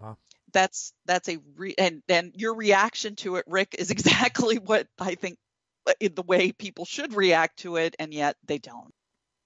Wow. 0.00 0.16
That's 0.52 0.92
that's 1.06 1.28
a 1.28 1.38
re- 1.56 1.74
and 1.78 2.02
and 2.08 2.32
your 2.34 2.54
reaction 2.54 3.16
to 3.16 3.36
it, 3.36 3.44
Rick, 3.46 3.76
is 3.78 3.90
exactly 3.90 4.58
what 4.58 4.86
I 4.98 5.14
think 5.14 5.38
uh, 5.86 5.92
in 6.00 6.14
the 6.14 6.22
way 6.22 6.52
people 6.52 6.84
should 6.84 7.14
react 7.14 7.58
to 7.60 7.76
it, 7.76 7.96
and 7.98 8.12
yet 8.12 8.36
they 8.46 8.58
don't. 8.58 8.92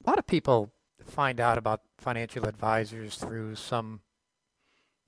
A 0.04 0.10
lot 0.10 0.18
of 0.18 0.26
people 0.26 0.70
find 1.06 1.40
out 1.40 1.58
about 1.58 1.80
financial 1.98 2.46
advisors 2.46 3.16
through 3.16 3.56
some 3.56 4.00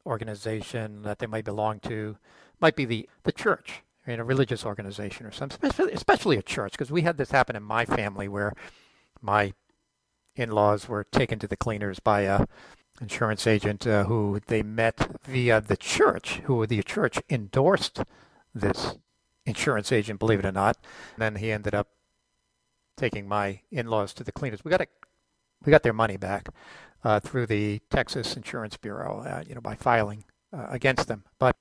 organization 0.07 1.03
that 1.03 1.19
they 1.19 1.27
might 1.27 1.45
belong 1.45 1.81
to, 1.81 2.17
might 2.61 2.77
be 2.77 2.85
the, 2.85 3.09
the 3.23 3.33
church, 3.33 3.83
in 4.07 4.19
a 4.19 4.25
religious 4.25 4.65
organization 4.65 5.27
or 5.27 5.31
something, 5.31 5.71
especially 5.93 6.37
a 6.37 6.43
church, 6.43 6.73
because 6.73 6.91
we 6.91 7.03
had 7.03 7.17
this 7.17 7.31
happen 7.31 7.55
in 7.55 7.63
my 7.63 7.85
family 7.85 8.27
where 8.29 8.53
my 9.21 9.53
in-laws 10.35 10.89
were 10.89 11.05
taken 11.05 11.39
to 11.39 11.47
the 11.47 11.57
cleaners 11.57 12.01
by 12.01 12.23
a 12.23 12.47
insurance 13.03 13.47
agent 13.47 13.87
uh, 13.87 14.05
who 14.05 14.41
they 14.47 14.63
met 14.63 15.09
via 15.25 15.61
the 15.61 15.77
church, 15.77 16.41
who 16.45 16.67
the 16.67 16.83
church 16.83 17.21
endorsed 17.29 18.01
this 18.55 18.97
insurance 19.45 19.91
agent, 19.91 20.21
believe 20.21 20.39
it 20.39 20.47
or 20.47 20.53
not. 20.53 20.79
And 21.15 21.23
then 21.23 21.37
he 21.37 21.51
ended 21.51 21.75
up 21.75 21.89
taking 22.97 23.27
my 23.29 23.61
in-laws 23.71 24.15
to 24.15 24.25
the 24.25 24.33
cleaners. 24.33 24.65
We 24.65 24.71
got 24.71 24.81
a, 24.81 24.87
we 25.65 25.71
got 25.71 25.83
their 25.83 25.93
money 25.93 26.17
back 26.17 26.49
uh, 27.05 27.21
through 27.21 27.47
the 27.47 27.81
Texas 27.91 28.37
Insurance 28.37 28.77
Bureau, 28.77 29.21
uh, 29.21 29.43
you 29.47 29.55
know, 29.55 29.61
by 29.61 29.75
filing 29.75 30.25
uh, 30.53 30.67
against 30.69 31.09
them. 31.09 31.25
But 31.39 31.57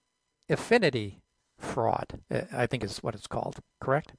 affinity 0.49 1.21
fraud, 1.57 2.19
uh, 2.29 2.41
I 2.53 2.67
think 2.67 2.83
is 2.83 2.99
what 2.99 3.15
it's 3.15 3.27
called, 3.27 3.59
correct? 3.79 4.13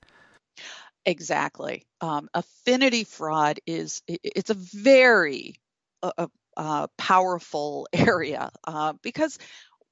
Exactly. 1.07 1.87
Um, 2.01 2.29
affinity 2.35 3.05
fraud 3.05 3.61
is 3.67 4.03
it's 4.07 4.51
a 4.51 4.55
very 4.55 5.57
uh, 6.03 6.27
uh, 6.57 6.87
powerful 6.99 7.89
area 7.93 8.51
uh, 8.67 8.95
because 9.03 9.39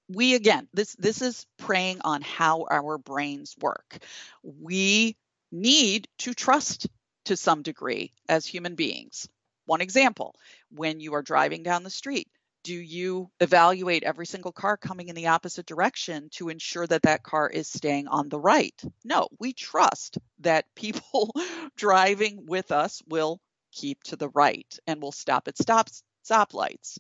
we 0.09 0.35
again 0.35 0.69
this 0.75 0.97
this 0.99 1.23
is 1.23 1.47
preying 1.59 2.01
on 2.03 2.23
how 2.23 2.67
our 2.71 2.99
brains 2.99 3.55
work. 3.61 3.99
We 4.43 5.17
need 5.53 6.09
to 6.19 6.35
trust 6.35 6.89
to 7.27 7.37
some 7.37 7.63
degree 7.63 8.13
as 8.29 8.47
human 8.47 8.75
beings. 8.75 9.29
One 9.67 9.81
example, 9.81 10.35
when 10.71 11.01
you 11.01 11.15
are 11.15 11.23
driving 11.23 11.63
down 11.63 11.85
the 11.85 11.91
street, 11.91 12.29
do 12.65 12.75
you 12.75 13.31
evaluate 13.41 14.03
every 14.03 14.27
single 14.27 14.53
car 14.53 14.77
coming 14.77 15.09
in 15.09 15.15
the 15.15 15.29
opposite 15.29 15.67
direction 15.67 16.29
to 16.33 16.49
ensure 16.49 16.87
that 16.87 17.03
that 17.03 17.23
car 17.23 17.49
is 17.49 17.69
staying 17.69 18.09
on 18.09 18.29
the 18.29 18.41
right? 18.41 18.79
No, 19.05 19.29
we 19.39 19.53
trust 19.53 20.19
that 20.41 20.67
people 20.75 21.35
driving 21.77 22.47
with 22.47 22.73
us 22.73 23.01
will 23.09 23.41
keep 23.73 24.03
to 24.05 24.17
the 24.17 24.29
right 24.31 24.79
and 24.87 25.01
will 25.01 25.13
stop 25.13 25.47
at 25.47 25.57
stops 25.57 26.03
stoplights. 26.29 26.99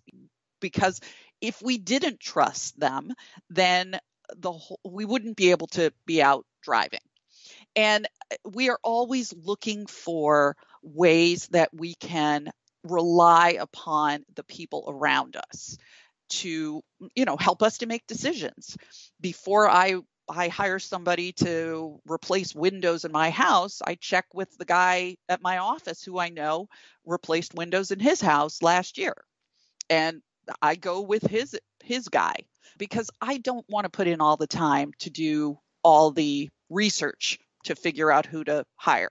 Because 0.60 1.00
if 1.40 1.62
we 1.62 1.78
didn't 1.78 2.20
trust 2.20 2.78
them 2.78 3.12
then 3.48 3.98
the 4.36 4.52
whole, 4.52 4.80
we 4.84 5.04
wouldn't 5.04 5.36
be 5.36 5.50
able 5.50 5.66
to 5.68 5.92
be 6.06 6.22
out 6.22 6.46
driving. 6.62 7.00
And 7.76 8.06
uh, 8.32 8.36
we 8.50 8.70
are 8.70 8.78
always 8.82 9.32
looking 9.32 9.86
for 9.86 10.56
ways 10.82 11.48
that 11.48 11.70
we 11.72 11.94
can 11.94 12.50
rely 12.84 13.58
upon 13.60 14.24
the 14.34 14.44
people 14.44 14.86
around 14.88 15.36
us 15.36 15.76
to 16.30 16.82
you 17.14 17.24
know 17.24 17.36
help 17.36 17.62
us 17.62 17.78
to 17.78 17.86
make 17.86 18.06
decisions. 18.06 18.76
Before 19.20 19.68
i 19.68 19.96
i 20.30 20.48
hire 20.48 20.78
somebody 20.78 21.32
to 21.32 22.00
replace 22.08 22.54
windows 22.54 23.04
in 23.04 23.12
my 23.12 23.30
house 23.30 23.80
i 23.86 23.94
check 23.94 24.26
with 24.34 24.56
the 24.58 24.64
guy 24.64 25.16
at 25.28 25.42
my 25.42 25.58
office 25.58 26.02
who 26.02 26.18
i 26.18 26.28
know 26.28 26.68
replaced 27.04 27.54
windows 27.54 27.90
in 27.90 28.00
his 28.00 28.20
house 28.20 28.62
last 28.62 28.98
year 28.98 29.14
and 29.88 30.22
i 30.62 30.74
go 30.74 31.00
with 31.00 31.22
his 31.22 31.58
his 31.82 32.08
guy 32.08 32.34
because 32.78 33.10
i 33.20 33.38
don't 33.38 33.68
want 33.68 33.84
to 33.84 33.90
put 33.90 34.06
in 34.06 34.20
all 34.20 34.36
the 34.36 34.46
time 34.46 34.92
to 34.98 35.10
do 35.10 35.58
all 35.82 36.10
the 36.10 36.48
research 36.68 37.38
to 37.64 37.74
figure 37.74 38.10
out 38.10 38.26
who 38.26 38.44
to 38.44 38.64
hire 38.76 39.10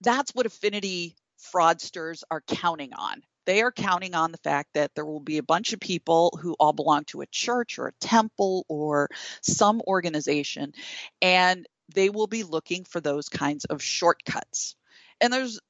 that's 0.00 0.32
what 0.34 0.46
affinity 0.46 1.16
fraudsters 1.52 2.22
are 2.30 2.40
counting 2.40 2.92
on. 2.94 3.22
They 3.46 3.62
are 3.62 3.72
counting 3.72 4.14
on 4.14 4.32
the 4.32 4.38
fact 4.38 4.70
that 4.74 4.94
there 4.94 5.06
will 5.06 5.20
be 5.20 5.38
a 5.38 5.42
bunch 5.42 5.72
of 5.72 5.80
people 5.80 6.38
who 6.42 6.54
all 6.58 6.72
belong 6.72 7.04
to 7.06 7.22
a 7.22 7.26
church 7.26 7.78
or 7.78 7.86
a 7.86 7.92
temple 8.00 8.66
or 8.68 9.08
some 9.40 9.80
organization, 9.86 10.72
and 11.22 11.66
they 11.94 12.10
will 12.10 12.26
be 12.26 12.42
looking 12.42 12.84
for 12.84 13.00
those 13.00 13.28
kinds 13.28 13.64
of 13.64 13.82
shortcuts. 13.82 14.74
And 15.20 15.32
there's 15.32 15.60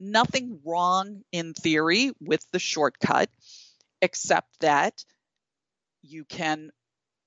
nothing 0.00 0.60
wrong 0.64 1.22
in 1.32 1.54
theory 1.54 2.12
with 2.20 2.44
the 2.52 2.58
shortcut, 2.58 3.30
except 4.02 4.48
that 4.60 5.04
you 6.02 6.24
can 6.24 6.70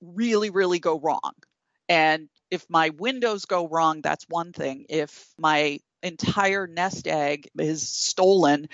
really, 0.00 0.50
really 0.50 0.78
go 0.78 0.98
wrong. 0.98 1.32
And 1.88 2.28
if 2.50 2.64
my 2.68 2.90
windows 2.90 3.44
go 3.44 3.68
wrong, 3.68 4.00
that's 4.00 4.24
one 4.28 4.52
thing. 4.52 4.86
If 4.88 5.28
my 5.38 5.80
entire 6.02 6.66
nest 6.66 7.06
egg 7.06 7.48
is 7.58 7.88
stolen, 7.88 8.68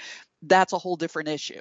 that's 0.49 0.73
a 0.73 0.79
whole 0.79 0.97
different 0.97 1.29
issue. 1.29 1.61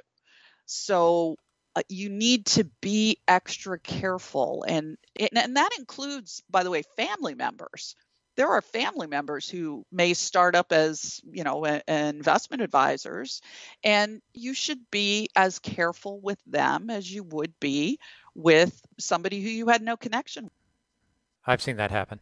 So 0.66 1.36
uh, 1.74 1.82
you 1.88 2.08
need 2.08 2.46
to 2.46 2.64
be 2.80 3.18
extra 3.28 3.78
careful 3.78 4.64
and, 4.66 4.96
and 5.18 5.56
that 5.56 5.70
includes 5.78 6.42
by 6.50 6.62
the 6.62 6.70
way 6.70 6.82
family 6.96 7.34
members 7.34 7.94
there 8.36 8.48
are 8.48 8.60
family 8.60 9.06
members 9.06 9.48
who 9.48 9.84
may 9.90 10.12
start 10.12 10.54
up 10.54 10.72
as 10.72 11.20
you 11.30 11.44
know 11.44 11.64
a, 11.66 11.82
a 11.88 12.08
investment 12.08 12.62
advisors 12.62 13.42
and 13.84 14.20
you 14.32 14.54
should 14.54 14.78
be 14.90 15.28
as 15.36 15.58
careful 15.58 16.20
with 16.20 16.38
them 16.46 16.88
as 16.88 17.10
you 17.10 17.22
would 17.24 17.52
be 17.60 17.98
with 18.34 18.80
somebody 18.98 19.42
who 19.42 19.48
you 19.48 19.68
had 19.68 19.82
no 19.82 19.96
connection 19.96 20.44
with. 20.44 20.52
i've 21.46 21.62
seen 21.62 21.76
that 21.76 21.90
happen 21.90 22.18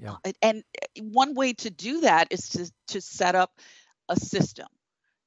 yeah. 0.00 0.16
And 0.40 0.64
one 1.00 1.34
way 1.34 1.52
to 1.54 1.70
do 1.70 2.00
that 2.00 2.28
is 2.30 2.48
to, 2.50 2.70
to 2.88 3.00
set 3.00 3.34
up 3.34 3.52
a 4.08 4.16
system 4.16 4.66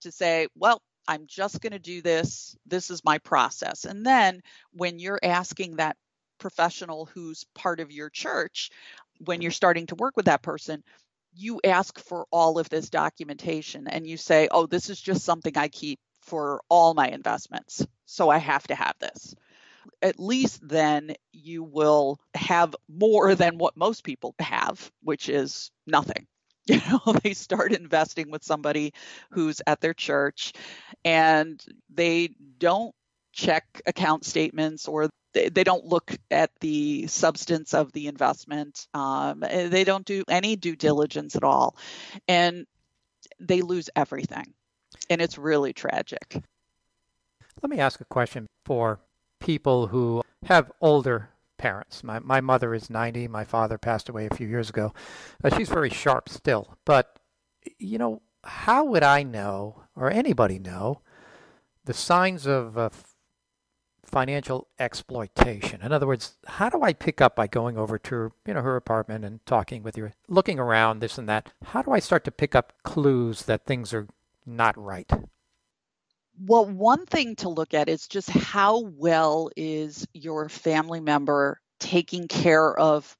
to 0.06 0.12
say, 0.12 0.47
well, 0.56 0.82
I'm 1.08 1.28
just 1.28 1.62
going 1.62 1.74
to 1.74 1.80
do 1.80 2.01
this. 2.01 2.58
This 2.66 2.89
is 2.89 3.06
my 3.06 3.20
process. 3.20 3.86
And 3.86 4.06
then 4.06 4.41
when 4.72 4.97
you're 4.97 5.20
asking 5.22 5.76
that 5.76 5.97
professional 6.39 7.06
who's 7.06 7.45
part 7.53 7.80
of 7.80 7.91
your 7.91 8.10
church, 8.10 8.72
when 9.20 9.41
you're 9.41 9.51
starting 9.51 9.86
to 9.88 9.95
work 9.95 10.18
with 10.18 10.26
that 10.26 10.41
person, 10.41 10.84
you 11.34 11.60
ask 11.64 11.99
for 11.99 12.26
all 12.32 12.58
of 12.58 12.70
this 12.70 12.89
documentation 12.89 13.88
and 13.88 14.08
you 14.08 14.18
say, 14.18 14.47
oh, 14.49 14.66
this 14.66 14.89
is 14.89 14.99
just 14.99 15.24
something 15.24 15.58
I 15.58 15.68
keep 15.68 15.99
for 16.22 16.62
all 16.70 16.93
my 16.93 17.10
investments. 17.10 17.86
So 18.06 18.30
I 18.30 18.38
have 18.38 18.66
to 18.68 18.76
have 18.76 18.95
this 18.99 19.36
at 20.01 20.20
least 20.20 20.68
then 20.68 21.14
you 21.32 21.64
will 21.64 22.20
have 22.34 22.76
more 22.88 23.36
than 23.36 23.58
what 23.58 23.78
most 23.78 24.03
people 24.03 24.36
have, 24.39 24.91
which 25.01 25.30
is 25.30 25.72
nothing. 25.88 26.28
You 26.68 26.82
know, 26.89 27.13
they 27.24 27.36
start 27.36 27.74
investing 27.74 28.32
with 28.32 28.43
somebody 28.43 28.93
who's 29.30 29.61
at 29.68 29.82
their 29.82 29.93
church 29.93 30.53
and 31.03 31.63
they 31.93 32.30
don't 32.57 32.93
check 33.34 33.82
account 33.86 34.26
statements 34.26 34.88
or 34.88 35.09
they, 35.34 35.49
they 35.49 35.63
don't 35.63 35.86
look 35.86 36.18
at 36.32 36.49
the 36.61 37.05
substance 37.05 37.76
of 37.76 37.91
the 37.91 38.07
investment. 38.07 38.88
Um, 38.95 39.43
eh, 39.43 39.68
they 39.68 39.84
don't 39.84 40.05
do 40.05 40.24
any 40.28 40.55
due 40.55 40.76
diligence 40.76 41.36
at 41.36 41.43
all. 41.43 41.78
And 42.28 42.66
they 43.39 43.61
lose 43.61 43.89
everything. 43.95 44.53
And 45.09 45.22
it's 45.22 45.38
really 45.38 45.74
tragic. 45.74 46.41
Let 47.61 47.70
me 47.70 47.80
ask 47.80 48.01
a 48.01 48.05
question 48.05 48.47
for 48.66 48.99
people 49.39 49.88
who 49.88 50.24
have 50.45 50.72
older 50.82 51.30
parents. 51.58 52.03
My, 52.03 52.20
my 52.20 52.41
mother 52.41 52.74
is 52.74 52.89
90. 52.89 53.28
My 53.28 53.43
father 53.43 53.78
passed 53.78 54.10
away 54.10 54.28
a 54.30 54.36
few 54.36 54.47
years 54.47 54.70
ago. 54.70 54.93
Uh, 55.43 55.56
she's 55.56 55.70
very 55.70 55.89
sharp 55.89 56.30
still. 56.30 56.78
But, 56.86 57.20
you 57.78 57.97
know, 57.97 58.22
how 58.43 58.86
would 58.86 59.03
I 59.03 59.24
know, 59.24 59.84
or 59.95 60.12
anybody 60.12 60.60
know, 60.60 61.01
the 61.86 61.93
signs 61.93 62.45
of 62.45 62.78
uh, 62.78 62.89
financial 64.03 64.68
exploitation? 64.80 65.82
In 65.82 65.91
other 65.91 66.08
words, 66.08 66.36
how 66.45 66.70
do 66.70 66.82
I 66.84 66.93
pick 66.93 67.22
up 67.22 67.36
by 67.36 67.47
going 67.47 67.78
over 67.78 67.97
to 67.97 68.32
you 68.45 68.53
know 68.53 68.62
her 68.62 68.76
apartment 68.76 69.26
and 69.26 69.45
talking 69.45 69.84
with 69.84 69.95
her, 69.95 70.14
looking 70.28 70.60
around, 70.60 70.99
this 70.99 71.18
and 71.18 71.28
that? 71.28 71.51
How 71.64 71.82
do 71.82 71.91
I 71.91 71.99
start 71.99 72.24
to 72.26 72.32
pick 72.32 72.56
up 72.56 72.74
clues 72.84 73.43
that 73.43 73.66
things 73.66 73.93
are 73.93 74.08
not 74.45 74.78
right? 74.78 75.12
Well, 76.40 76.66
one 76.66 77.06
thing 77.06 77.36
to 77.38 77.50
look 77.50 77.74
at 77.74 77.90
is 77.90 78.08
just 78.08 78.30
how 78.30 78.80
well 78.82 79.50
is 79.56 80.08
your 80.14 80.50
family 80.50 81.00
member 81.00 81.60
taking 81.80 82.28
care 82.28 82.78
of 82.78 83.16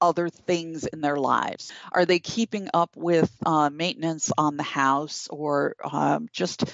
other 0.00 0.28
things 0.28 0.86
in 0.86 1.00
their 1.00 1.16
lives? 1.16 1.72
Are 1.92 2.06
they 2.06 2.18
keeping 2.18 2.68
up 2.72 2.96
with 2.96 3.30
uh, 3.44 3.70
maintenance 3.70 4.32
on 4.36 4.56
the 4.56 4.62
house 4.62 5.28
or 5.28 5.74
um, 5.84 6.28
just 6.32 6.72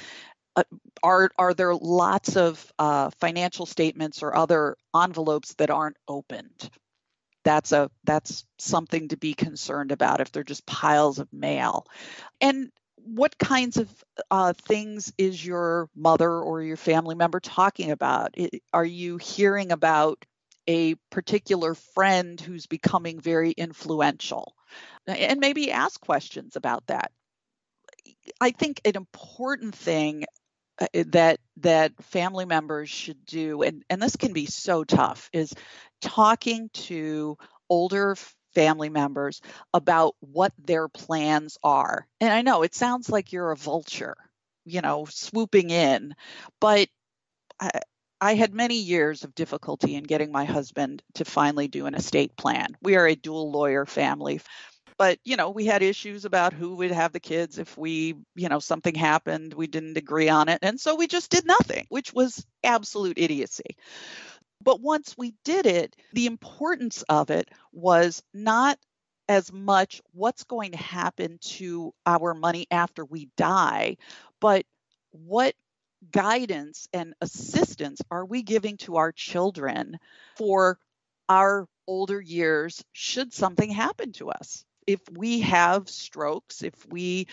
uh, 0.55 0.65
are 1.03 1.31
are 1.39 1.55
there 1.55 1.75
lots 1.75 2.37
of 2.37 2.73
uh, 2.79 3.11
financial 3.21 3.67
statements 3.67 4.23
or 4.23 4.37
other 4.37 4.77
envelopes 4.95 5.55
that 5.55 5.71
aren't 5.71 5.99
opened? 6.09 6.71
That's 7.45 7.73
a 7.73 7.91
that's 8.05 8.45
something 8.59 9.09
to 9.09 9.17
be 9.17 9.35
concerned 9.35 9.93
about 9.93 10.21
if 10.21 10.33
they're 10.33 10.45
just 10.45 10.67
piles 10.67 11.19
of 11.19 11.33
mail. 11.33 11.87
And 12.41 12.71
what 13.07 13.39
kinds 13.39 13.77
of 13.77 13.89
uh, 14.31 14.53
things 14.53 15.13
is 15.17 15.45
your 15.45 15.89
mother 15.95 16.31
or 16.31 16.63
your 16.63 16.77
family 16.77 17.15
member 17.15 17.41
talking 17.41 17.91
about? 17.91 18.35
Are 18.73 18.85
you 18.85 19.17
hearing 19.17 19.73
about 19.73 20.25
a 20.67 20.97
particular 21.11 21.75
friend 21.75 22.41
who's 22.41 22.67
becoming 22.67 23.21
very 23.21 23.53
influential? 23.53 24.55
and 25.07 25.39
maybe 25.39 25.71
ask 25.71 26.01
questions 26.01 26.57
about 26.57 26.85
that. 26.89 27.13
I 28.41 28.51
think 28.51 28.81
an 28.85 28.97
important 28.97 29.75
thing 29.75 30.25
uh, 30.81 30.87
that 31.07 31.39
that 31.59 31.93
family 32.05 32.45
members 32.45 32.91
should 32.91 33.25
do 33.25 33.63
and 33.63 33.83
and 33.89 34.03
this 34.03 34.17
can 34.17 34.33
be 34.33 34.47
so 34.47 34.85
tough 34.85 35.31
is 35.33 35.55
talking 36.03 36.69
to 36.75 37.37
older 37.71 38.17
family 38.57 38.89
members 38.89 39.43
about 39.75 40.15
what 40.21 40.55
their 40.59 40.89
plans 40.89 41.59
are. 41.63 42.09
And 42.23 42.33
I 42.33 42.41
know 42.41 42.63
it 42.63 42.75
sounds 42.75 43.11
like 43.11 43.33
you're 43.33 43.51
a 43.51 43.57
vulture, 43.57 44.17
you 44.65 44.81
know, 44.81 45.05
swooping 45.11 45.69
in, 45.69 46.15
but 46.59 46.89
I, 47.61 47.71
I 48.19 48.35
had 48.35 48.55
many 48.55 48.77
years 48.77 49.25
of 49.25 49.35
difficulty 49.35 49.95
in 49.95 50.05
getting 50.05 50.33
my 50.33 50.47
husband 50.47 51.03
to 51.17 51.27
finally 51.27 51.69
do 51.69 51.85
an 51.85 51.95
estate 51.95 52.35
plan. 52.35 52.69
We 52.81 52.97
are 52.97 53.07
a 53.07 53.15
dual 53.15 53.53
lawyer 53.53 53.85
family. 53.85 54.41
But, 54.99 55.19
you 55.23 55.37
know, 55.37 55.51
we 55.51 55.67
had 55.67 55.83
issues 55.83 56.25
about 56.25 56.55
who 56.55 56.77
would 56.77 56.93
have 56.93 57.13
the 57.13 57.21
kids 57.21 57.59
if 57.59 57.77
we, 57.77 58.15
you 58.35 58.49
know, 58.49 58.61
something 58.61 58.95
happened, 58.95 59.53
we 59.53 59.67
didn't 59.67 59.99
agree 59.99 60.31
on 60.31 60.49
it. 60.49 60.61
And 60.63 60.81
so 60.81 60.95
we 60.95 61.07
just 61.07 61.31
did 61.31 61.45
nothing, 61.45 61.85
which 61.91 62.15
was 62.15 62.47
absolute 62.65 63.19
idiocy. 63.19 63.77
But 64.63 64.81
once 64.81 65.15
we 65.17 65.35
did 65.45 65.67
it, 65.67 65.97
the 66.13 66.27
importance 66.27 67.03
of 67.09 67.31
it 67.31 67.49
was 67.73 68.23
not 68.35 68.79
as 69.29 69.53
much 69.53 70.01
what's 70.13 70.45
going 70.45 70.73
to 70.73 70.79
happen 70.79 71.39
to 71.43 71.93
our 72.05 72.35
money 72.35 72.67
after 72.71 73.05
we 73.05 73.29
die, 73.37 73.97
but 74.41 74.65
what 75.11 75.55
guidance 76.11 76.89
and 76.93 77.15
assistance 77.21 78.01
are 78.11 78.25
we 78.25 78.43
giving 78.43 78.77
to 78.77 78.97
our 78.97 79.13
children 79.13 79.99
for 80.37 80.79
our 81.29 81.67
older 81.87 82.21
years 82.21 82.85
should 82.93 83.33
something 83.33 83.71
happen 83.71 84.13
to 84.13 84.31
us? 84.31 84.65
If 84.87 85.01
we 85.11 85.41
have 85.41 85.89
strokes, 85.89 86.63
if 86.63 86.75
we 86.87 87.27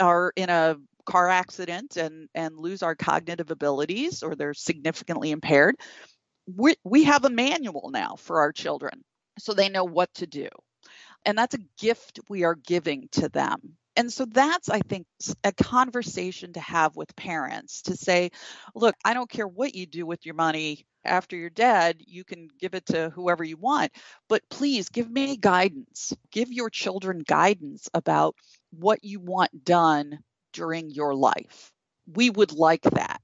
are 0.00 0.32
in 0.36 0.48
a 0.48 0.76
car 1.04 1.28
accident 1.28 1.98
and 1.98 2.28
and 2.34 2.58
lose 2.58 2.82
our 2.82 2.94
cognitive 2.94 3.50
abilities 3.50 4.22
or 4.22 4.34
they're 4.34 4.54
significantly 4.54 5.30
impaired, 5.30 5.76
we, 6.46 6.74
we 6.84 7.04
have 7.04 7.24
a 7.24 7.30
manual 7.30 7.90
now 7.92 8.16
for 8.16 8.40
our 8.40 8.52
children 8.52 9.02
so 9.38 9.52
they 9.54 9.68
know 9.68 9.84
what 9.84 10.12
to 10.14 10.26
do. 10.26 10.48
And 11.24 11.36
that's 11.36 11.54
a 11.54 11.66
gift 11.78 12.20
we 12.28 12.44
are 12.44 12.54
giving 12.54 13.08
to 13.12 13.28
them 13.28 13.76
and 13.96 14.12
so 14.12 14.24
that's, 14.24 14.68
I 14.68 14.80
think, 14.80 15.06
a 15.44 15.52
conversation 15.52 16.52
to 16.54 16.60
have 16.60 16.96
with 16.96 17.14
parents 17.14 17.82
to 17.82 17.96
say, 17.96 18.30
look, 18.74 18.96
I 19.04 19.14
don't 19.14 19.30
care 19.30 19.46
what 19.46 19.74
you 19.74 19.86
do 19.86 20.04
with 20.04 20.26
your 20.26 20.34
money 20.34 20.84
after 21.04 21.36
you're 21.36 21.50
dead, 21.50 21.98
you 22.00 22.24
can 22.24 22.48
give 22.58 22.74
it 22.74 22.86
to 22.86 23.10
whoever 23.10 23.44
you 23.44 23.56
want, 23.58 23.92
but 24.28 24.42
please 24.48 24.88
give 24.88 25.08
me 25.10 25.36
guidance. 25.36 26.14
Give 26.32 26.50
your 26.50 26.70
children 26.70 27.18
guidance 27.18 27.88
about 27.92 28.34
what 28.70 29.04
you 29.04 29.20
want 29.20 29.64
done 29.64 30.20
during 30.54 30.90
your 30.90 31.14
life. 31.14 31.70
We 32.06 32.30
would 32.30 32.52
like 32.52 32.82
that. 32.82 33.20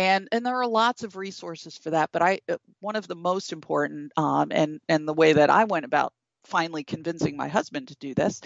And, 0.00 0.28
and 0.32 0.46
there 0.46 0.56
are 0.56 0.66
lots 0.66 1.02
of 1.02 1.16
resources 1.16 1.76
for 1.76 1.90
that, 1.90 2.08
but 2.10 2.22
I 2.22 2.40
uh, 2.48 2.56
one 2.80 2.96
of 2.96 3.06
the 3.06 3.14
most 3.14 3.52
important 3.52 4.12
um, 4.16 4.50
and 4.50 4.80
and 4.88 5.06
the 5.06 5.12
way 5.12 5.34
that 5.34 5.50
I 5.50 5.64
went 5.64 5.84
about 5.84 6.14
finally 6.44 6.84
convincing 6.84 7.36
my 7.36 7.48
husband 7.48 7.88
to 7.88 7.96
do 7.96 8.14
this 8.14 8.40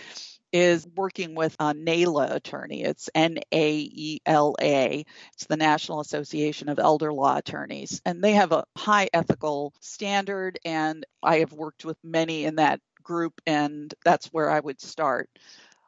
is 0.53 0.85
working 0.97 1.37
with 1.37 1.55
a 1.61 1.73
NAELA 1.73 2.35
attorney. 2.35 2.83
It's 2.83 3.09
N 3.15 3.39
A 3.53 3.73
E 3.79 4.21
L 4.27 4.57
A. 4.61 5.05
It's 5.35 5.47
the 5.47 5.57
National 5.57 6.01
Association 6.01 6.69
of 6.69 6.81
Elder 6.81 7.13
Law 7.13 7.37
Attorneys. 7.37 8.03
And 8.05 8.23
they 8.23 8.33
have 8.33 8.51
a 8.51 8.65
high 8.77 9.09
ethical 9.15 9.73
standard. 9.79 10.59
And 10.65 11.07
I 11.23 11.39
have 11.39 11.53
worked 11.53 11.85
with 11.85 11.99
many 12.03 12.47
in 12.47 12.57
that 12.57 12.81
group, 13.05 13.41
and 13.47 13.95
that's 14.05 14.27
where 14.33 14.51
I 14.51 14.59
would 14.59 14.81
start. 14.81 15.31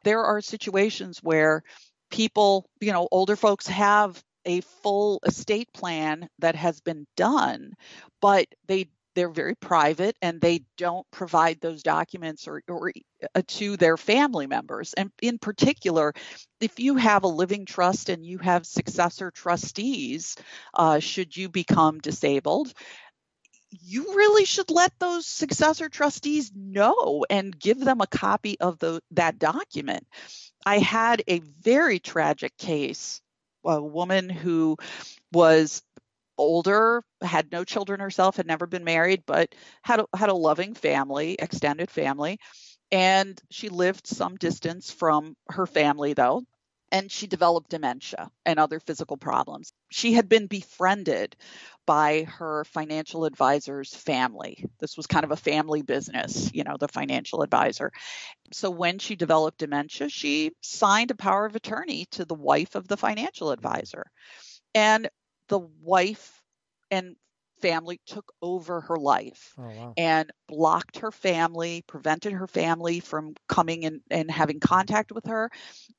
There 0.05 0.23
are 0.23 0.39
situations 0.39 1.19
where 1.21 1.61
people, 2.09 2.69
you 2.79 2.93
know, 2.93 3.09
older 3.11 3.35
folks 3.35 3.67
have 3.67 4.23
a 4.47 4.61
full 4.61 5.19
estate 5.25 5.71
plan 5.73 6.27
that 6.39 6.55
has 6.55 6.81
been 6.81 7.05
done, 7.15 7.73
but 8.21 8.47
they 8.67 8.87
they're 9.17 9.29
very 9.29 9.55
private 9.55 10.15
and 10.21 10.39
they 10.39 10.63
don't 10.77 11.09
provide 11.09 11.59
those 11.59 11.81
documents 11.81 12.47
or, 12.47 12.61
or 12.67 12.91
uh, 13.33 13.41
to 13.47 13.75
their 13.75 13.97
family 13.97 14.45
members. 14.45 14.93
And 14.93 15.09
in 15.23 15.39
particular, 15.39 16.13
if 16.61 16.79
you 16.79 16.97
have 16.97 17.23
a 17.23 17.27
living 17.27 17.65
trust 17.65 18.09
and 18.09 18.23
you 18.23 18.37
have 18.37 18.67
successor 18.67 19.31
trustees, 19.31 20.35
uh, 20.75 20.99
should 20.99 21.35
you 21.35 21.49
become 21.49 21.97
disabled, 21.97 22.71
you 23.71 24.03
really 24.15 24.45
should 24.45 24.69
let 24.69 24.93
those 24.99 25.25
successor 25.25 25.89
trustees 25.89 26.51
know 26.55 27.25
and 27.27 27.57
give 27.57 27.79
them 27.79 28.01
a 28.01 28.07
copy 28.07 28.59
of 28.59 28.77
the, 28.77 29.01
that 29.11 29.39
document. 29.39 30.05
I 30.63 30.77
had 30.77 31.23
a 31.27 31.39
very 31.39 31.97
tragic 31.97 32.55
case 32.55 33.19
a 33.67 33.81
woman 33.81 34.29
who 34.29 34.77
was 35.31 35.83
older, 36.37 37.03
had 37.21 37.51
no 37.51 37.63
children 37.63 37.99
herself, 37.99 38.37
had 38.37 38.47
never 38.47 38.67
been 38.67 38.83
married, 38.83 39.23
but 39.25 39.53
had 39.83 39.99
a, 40.01 40.05
had 40.15 40.29
a 40.29 40.35
loving 40.35 40.73
family, 40.73 41.35
extended 41.39 41.89
family. 41.91 42.39
And 42.91 43.39
she 43.51 43.69
lived 43.69 44.07
some 44.07 44.35
distance 44.37 44.91
from 44.91 45.35
her 45.49 45.65
family, 45.65 46.13
though, 46.13 46.43
and 46.91 47.11
she 47.11 47.27
developed 47.27 47.69
dementia 47.71 48.29
and 48.45 48.59
other 48.59 48.79
physical 48.79 49.17
problems. 49.17 49.73
She 49.89 50.13
had 50.13 50.29
been 50.29 50.47
befriended 50.47 51.35
by 51.85 52.23
her 52.23 52.65
financial 52.65 53.25
advisor's 53.25 53.93
family. 53.95 54.65
This 54.79 54.97
was 54.97 55.07
kind 55.07 55.23
of 55.23 55.31
a 55.31 55.37
family 55.37 55.81
business, 55.81 56.51
you 56.53 56.63
know, 56.63 56.75
the 56.77 56.89
financial 56.89 57.41
advisor. 57.41 57.91
So 58.51 58.69
when 58.69 58.99
she 58.99 59.15
developed 59.15 59.59
dementia, 59.59 60.09
she 60.09 60.51
signed 60.61 61.11
a 61.11 61.15
power 61.15 61.45
of 61.45 61.55
attorney 61.55 62.05
to 62.11 62.25
the 62.25 62.35
wife 62.35 62.75
of 62.75 62.87
the 62.87 62.97
financial 62.97 63.51
advisor. 63.51 64.05
And 64.75 65.09
the 65.47 65.59
wife 65.59 66.41
and 66.91 67.15
family 67.61 67.99
took 68.05 68.31
over 68.41 68.81
her 68.81 68.97
life 68.97 69.53
oh, 69.57 69.63
wow. 69.63 69.93
and 69.97 70.31
blocked 70.47 70.99
her 70.99 71.11
family, 71.11 71.83
prevented 71.87 72.33
her 72.33 72.47
family 72.47 72.99
from 72.99 73.33
coming 73.47 73.85
and, 73.85 74.01
and 74.11 74.29
having 74.29 74.59
contact 74.59 75.11
with 75.11 75.25
her, 75.25 75.49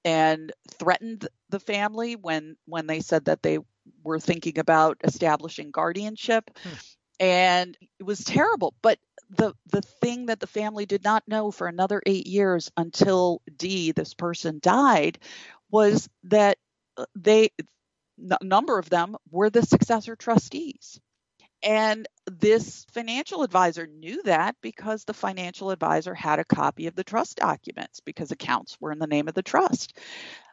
and 0.05 0.53
threatened 0.71 1.29
the 1.49 1.61
family 1.61 2.15
when 2.15 2.57
when 2.67 2.87
they 2.87 3.01
said 3.01 3.25
that 3.25 3.43
they 3.43 3.59
were 4.03 4.21
thinking 4.21 4.59
about 4.59 4.99
establishing 5.05 5.71
guardianship. 5.71 6.51
Hmm. 6.63 6.75
And 7.21 7.79
it 7.99 8.05
was 8.05 8.23
terrible. 8.23 8.75
But 8.81 8.99
the 9.31 9.55
the 9.71 9.83
thing 9.83 10.27
that 10.27 10.41
the 10.41 10.47
family 10.47 10.87
did 10.87 11.05
not 11.05 11.27
know 11.27 11.51
for 11.51 11.67
another 11.67 12.01
eight 12.07 12.27
years 12.27 12.71
until 12.77 13.43
D, 13.57 13.93
this 13.93 14.15
person, 14.15 14.61
died, 14.63 15.19
was 15.71 16.09
that 16.25 16.59
uh, 16.97 17.07
they 17.17 17.51
a 18.31 18.45
number 18.45 18.79
of 18.79 18.91
them 18.91 19.17
were 19.31 19.51
the 19.51 19.63
successor 19.63 20.17
trustees. 20.17 21.01
And 21.63 22.07
this 22.27 22.87
financial 22.93 23.43
advisor 23.43 23.87
knew 23.87 24.23
that 24.25 24.55
because 24.63 25.05
the 25.05 25.15
financial 25.15 25.71
advisor 25.71 26.15
had 26.15 26.39
a 26.39 26.45
copy 26.45 26.87
of 26.87 26.95
the 26.95 27.05
trust 27.05 27.39
documents 27.39 28.01
because 28.01 28.31
accounts 28.31 28.77
were 28.81 28.93
in 28.93 28.99
the 28.99 29.09
name 29.09 29.29
of 29.29 29.35
the 29.35 29.43
trust. 29.43 29.97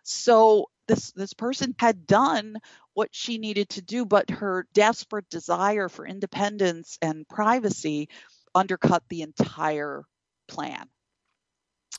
So 0.06 0.70
this 0.88 1.12
this 1.14 1.34
person 1.34 1.76
had 1.80 2.06
done 2.06 2.58
what 2.94 3.10
she 3.12 3.38
needed 3.38 3.70
to 3.70 3.82
do, 3.82 4.06
but 4.06 4.30
her 4.30 4.68
desperate 4.74 5.30
desire 5.30 5.90
for 5.90 6.06
independence 6.06 6.98
and 7.02 7.28
privacy 7.28 8.10
undercut 8.54 9.04
the 9.10 9.24
entire 9.24 10.06
plan. 10.48 10.88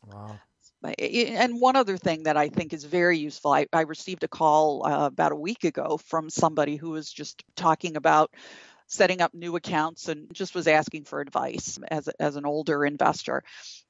Wow. 0.07 0.39
And 0.99 1.61
one 1.61 1.75
other 1.75 1.97
thing 1.97 2.25
that 2.25 2.37
I 2.37 2.49
think 2.49 2.73
is 2.73 2.85
very 2.85 3.19
useful, 3.19 3.53
I, 3.53 3.67
I 3.73 3.81
received 3.83 4.23
a 4.23 4.29
call 4.29 4.87
uh, 4.87 5.07
about 5.07 5.33
a 5.33 5.37
week 5.37 5.65
ago 5.65 5.97
from 5.97 6.31
somebody 6.31 6.77
who 6.77 6.91
was 6.91 7.11
just 7.11 7.43
talking 7.57 7.97
about 7.97 8.33
setting 8.87 9.21
up 9.21 9.35
new 9.35 9.57
accounts 9.57 10.09
and 10.09 10.33
just 10.33 10.55
was 10.55 10.69
asking 10.69 11.05
for 11.05 11.21
advice 11.21 11.79
as, 11.89 12.09
as 12.21 12.37
an 12.37 12.47
older 12.47 12.85
investor. 12.85 13.43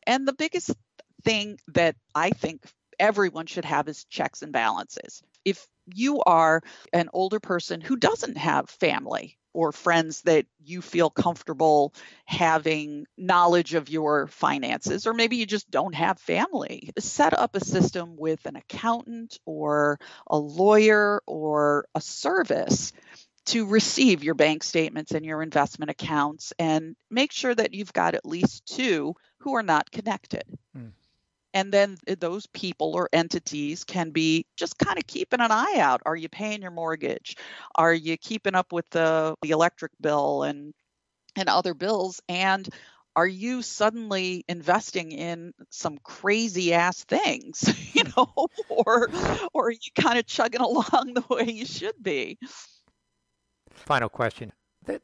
And 0.07 0.27
the 0.27 0.33
biggest 0.33 0.75
thing 1.23 1.59
that 1.75 1.97
I 2.15 2.31
think 2.31 2.63
everyone 2.99 3.47
should 3.47 3.65
have 3.65 3.89
is 3.89 4.05
checks 4.05 4.43
and 4.43 4.53
balances. 4.53 5.23
If 5.45 5.67
you 5.95 6.23
are 6.23 6.63
an 6.93 7.09
older 7.13 7.41
person 7.41 7.81
who 7.81 7.97
doesn't 7.97 8.37
have 8.37 8.69
family 8.69 9.39
or 9.53 9.73
friends 9.73 10.21
that 10.23 10.45
you 10.63 10.83
feel 10.83 11.09
comfortable 11.09 11.95
having 12.27 13.07
knowledge 13.17 13.73
of 13.73 13.89
your 13.89 14.27
finances, 14.27 15.07
or 15.07 15.15
maybe 15.15 15.37
you 15.37 15.47
just 15.47 15.71
don't 15.71 15.95
have 15.95 16.19
family. 16.19 16.91
Set 16.99 17.33
up 17.33 17.55
a 17.55 17.65
system 17.65 18.17
with 18.19 18.45
an 18.45 18.57
accountant 18.57 19.39
or 19.47 19.99
a 20.27 20.37
lawyer 20.37 21.23
or 21.27 21.87
a 21.95 22.01
service 22.03 22.93
to 23.47 23.65
receive 23.65 24.25
your 24.25 24.35
bank 24.35 24.63
statements 24.63 25.13
and 25.13 25.25
your 25.25 25.41
investment 25.41 25.91
accounts 25.91 26.53
and 26.59 26.97
make 27.11 27.33
sure 27.33 27.55
that 27.55 27.73
you've 27.73 27.93
got 27.93 28.15
at 28.15 28.27
least 28.27 28.67
two 28.67 29.15
who 29.39 29.55
are 29.55 29.63
not 29.63 29.91
connected. 29.91 30.45
Hmm. 30.75 30.89
And 31.57 31.73
then 31.73 31.97
those 32.21 32.47
people 32.49 32.93
or 32.95 33.09
entities 33.15 33.83
can 33.83 34.11
be 34.11 34.45
just 34.59 34.79
kind 34.79 34.99
of 34.99 35.07
keeping 35.07 35.41
an 35.41 35.51
eye 35.51 35.77
out. 35.79 36.03
Are 36.05 36.15
you 36.15 36.29
paying 36.29 36.61
your 36.61 36.71
mortgage? 36.71 37.35
Are 37.75 37.95
you 37.95 38.19
keeping 38.19 38.55
up 38.55 38.75
with 38.75 38.85
the, 38.91 39.35
the 39.41 39.53
electric 39.53 39.93
bill 39.99 40.43
and 40.43 40.75
and 41.35 41.49
other 41.49 41.73
bills? 41.73 42.21
And 42.29 42.69
are 43.17 43.27
you 43.27 43.63
suddenly 43.63 44.45
investing 44.47 45.13
in 45.13 45.55
some 45.71 45.97
crazy 46.05 46.75
ass 46.75 47.05
things, 47.05 47.73
you 47.95 48.05
hmm. 48.05 48.11
know, 48.15 48.49
or 48.69 49.09
or 49.55 49.69
are 49.69 49.71
you 49.71 49.93
kind 49.99 50.19
of 50.19 50.27
chugging 50.27 50.61
along 50.61 51.15
the 51.15 51.25
way 51.31 51.51
you 51.51 51.65
should 51.65 52.03
be? 52.03 52.39
Final 53.71 54.11
question. 54.11 54.53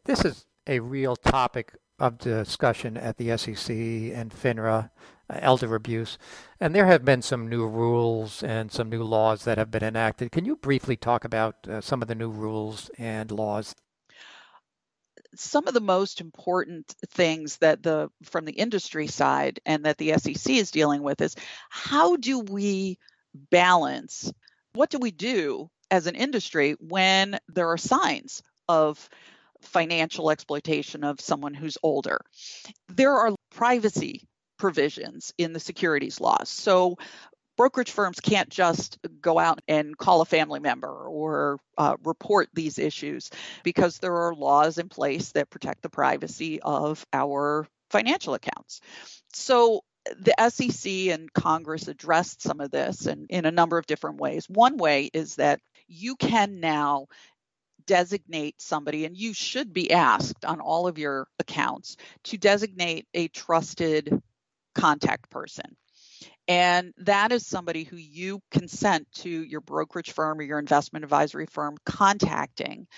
This 0.05 0.27
is 0.27 0.45
a 0.67 0.81
real 0.81 1.17
topic 1.17 1.73
of 1.99 2.19
discussion 2.19 2.97
at 2.97 3.17
the 3.17 3.37
SEC 3.37 3.71
and 3.71 4.33
FINRA, 4.33 4.91
uh, 5.31 5.39
elder 5.41 5.75
abuse, 5.75 6.19
and 6.61 6.75
there 6.75 6.87
have 6.87 7.05
been 7.05 7.23
some 7.23 7.49
new 7.49 7.67
rules 7.67 8.43
and 8.43 8.73
some 8.73 8.89
new 8.89 9.03
laws 9.03 9.45
that 9.45 9.59
have 9.59 9.71
been 9.71 9.85
enacted. 9.85 10.33
Can 10.33 10.45
you 10.45 10.57
briefly 10.57 10.97
talk 10.97 11.25
about 11.25 11.67
uh, 11.69 11.81
some 11.81 12.03
of 12.03 12.09
the 12.09 12.15
new 12.15 12.31
rules 12.31 12.91
and 12.99 13.31
laws 13.31 13.75
some 15.35 15.67
of 15.67 15.75
the 15.75 15.81
most 15.81 16.21
important 16.21 16.95
things 17.09 17.57
that 17.59 17.83
the 17.83 18.11
from 18.23 18.45
the 18.45 18.53
industry 18.53 19.07
side 19.07 19.61
and 19.65 19.85
that 19.85 19.99
the 19.99 20.13
SEC 20.19 20.53
is 20.53 20.71
dealing 20.71 21.03
with 21.03 21.21
is 21.21 21.35
how 21.71 22.17
do 22.17 22.41
we 22.41 22.99
balance 23.51 24.31
what 24.75 24.91
do 24.91 24.99
we 24.99 25.11
do 25.11 25.71
as 25.91 26.07
an 26.07 26.15
industry 26.15 26.77
when 26.81 27.39
there 27.49 27.69
are 27.69 27.79
signs 27.79 28.43
of 28.69 29.09
financial 29.63 30.31
exploitation 30.31 31.05
of 31.05 31.21
someone 31.21 31.55
who's 31.55 31.79
older 31.83 32.21
there 32.89 33.13
are 33.13 33.35
privacy 33.51 34.27
provisions 34.59 35.33
in 35.39 35.53
the 35.53 35.61
securities 35.61 36.21
laws 36.21 36.49
so 36.49 36.97
brokerage 37.57 37.91
firms 37.91 38.21
can't 38.21 38.49
just 38.49 38.99
go 39.21 39.39
out 39.39 39.61
and 39.69 39.97
call 39.97 40.21
a 40.21 40.27
family 40.27 40.61
member 40.61 40.89
or 40.89 41.59
uh, 41.79 41.97
report 42.05 42.49
these 42.55 42.79
issues 42.79 43.31
because 43.63 43.99
there 43.99 44.17
are 44.17 44.35
laws 44.35 44.79
in 44.79 44.89
place 44.89 45.33
that 45.33 45.51
protect 45.51 45.83
the 45.83 45.89
privacy 45.91 46.61
of 46.61 47.05
our 47.13 47.67
financial 47.91 48.35
accounts. 48.35 48.81
So 49.33 49.83
the 50.19 50.35
SEC 50.51 50.91
and 51.13 51.33
Congress 51.33 51.87
addressed 51.87 52.43
some 52.43 52.61
of 52.61 52.71
this 52.71 53.07
in, 53.07 53.27
in 53.29 53.45
a 53.45 53.53
number 53.53 53.79
of 53.79 53.87
different 53.87 54.19
ways. 54.19 54.49
One 54.49 54.77
way 54.77 55.11
is 55.13 55.37
that 55.37 55.61
you 55.87 56.17
can 56.17 56.59
now 56.59 57.07
designate 57.87 58.61
somebody, 58.61 59.05
and 59.05 59.17
you 59.17 59.33
should 59.33 59.73
be 59.73 59.93
asked 59.93 60.45
on 60.45 60.61
all 60.61 60.87
of 60.87 60.99
your 60.99 61.29
accounts 61.39 61.97
to 62.25 62.39
designate 62.39 63.07
a 63.15 63.29
trusted 63.29 64.23
contact 64.75 65.31
person. 65.31 65.77
And 66.49 66.93
that 66.99 67.31
is 67.31 67.47
somebody 67.47 67.85
who 67.85 67.97
you 67.97 68.41
consent 68.51 69.07
to 69.17 69.31
your 69.31 69.61
brokerage 69.61 70.11
firm 70.11 70.39
or 70.39 70.43
your 70.43 70.59
investment 70.59 71.05
advisory 71.05 71.47
firm 71.47 71.77
contacting 71.87 72.89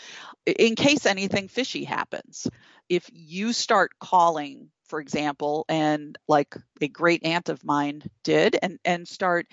in 0.47 0.77
case 0.77 1.05
anything 1.05 1.49
fishy 1.49 1.85
happens. 1.85 2.47
If 2.89 3.11
you 3.13 3.53
start 3.53 3.93
calling, 3.99 4.71
for 4.87 4.99
example, 4.99 5.67
and 5.69 6.17
like 6.27 6.57
a 6.81 6.89
great 6.89 7.25
aunt 7.25 7.49
of 7.51 7.65
mine 7.65 8.03
did, 8.23 8.57
and, 8.63 8.79
and 8.85 9.07
start 9.07 9.47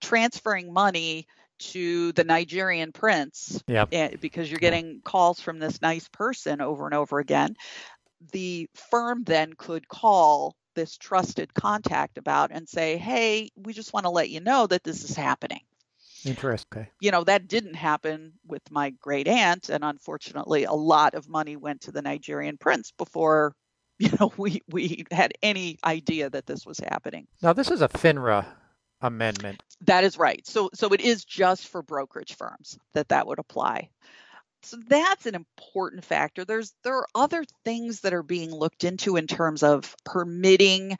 transferring 0.00 0.72
money 0.72 1.26
to 1.58 2.12
the 2.12 2.24
Nigerian 2.24 2.92
prince 2.92 3.62
yep. 3.66 3.88
Eh, 3.92 4.16
because 4.20 4.50
you're 4.50 4.58
getting 4.58 5.00
calls 5.04 5.40
from 5.40 5.58
this 5.58 5.80
nice 5.82 6.08
person 6.08 6.60
over 6.60 6.86
and 6.86 6.94
over 6.94 7.18
again, 7.18 7.56
the 8.32 8.68
firm 8.90 9.24
then 9.24 9.52
could 9.54 9.88
call 9.88 10.54
this 10.74 10.96
trusted 10.96 11.52
contact 11.54 12.18
about 12.18 12.50
and 12.52 12.68
say, 12.68 12.96
hey, 12.96 13.50
we 13.56 13.72
just 13.72 13.92
want 13.92 14.04
to 14.04 14.10
let 14.10 14.30
you 14.30 14.40
know 14.40 14.66
that 14.66 14.84
this 14.84 15.04
is 15.04 15.16
happening. 15.16 15.60
Interesting. 16.24 16.86
You 17.00 17.10
know, 17.10 17.24
that 17.24 17.48
didn't 17.48 17.74
happen 17.74 18.32
with 18.46 18.62
my 18.70 18.90
great 18.90 19.28
aunt. 19.28 19.68
And 19.68 19.84
unfortunately, 19.84 20.64
a 20.64 20.72
lot 20.72 21.14
of 21.14 21.28
money 21.28 21.56
went 21.56 21.82
to 21.82 21.92
the 21.92 22.02
Nigerian 22.02 22.58
prince 22.58 22.92
before, 22.92 23.54
you 23.98 24.10
know, 24.20 24.32
we, 24.36 24.60
we 24.68 25.04
had 25.10 25.32
any 25.42 25.78
idea 25.84 26.28
that 26.30 26.46
this 26.46 26.66
was 26.66 26.78
happening. 26.78 27.26
Now, 27.42 27.52
this 27.52 27.70
is 27.70 27.80
a 27.80 27.88
FINRA 27.88 28.44
amendment. 29.06 29.62
That 29.82 30.04
is 30.04 30.18
right. 30.18 30.46
So, 30.46 30.70
so 30.74 30.88
it 30.88 31.00
is 31.00 31.24
just 31.24 31.68
for 31.68 31.82
brokerage 31.82 32.34
firms 32.34 32.78
that 32.94 33.08
that 33.08 33.26
would 33.26 33.38
apply. 33.38 33.90
So 34.62 34.78
that's 34.88 35.26
an 35.26 35.36
important 35.36 36.04
factor. 36.04 36.44
There's 36.44 36.74
there 36.82 36.96
are 36.96 37.06
other 37.14 37.44
things 37.64 38.00
that 38.00 38.14
are 38.14 38.24
being 38.24 38.50
looked 38.50 38.82
into 38.82 39.16
in 39.16 39.28
terms 39.28 39.62
of 39.62 39.94
permitting 40.04 40.96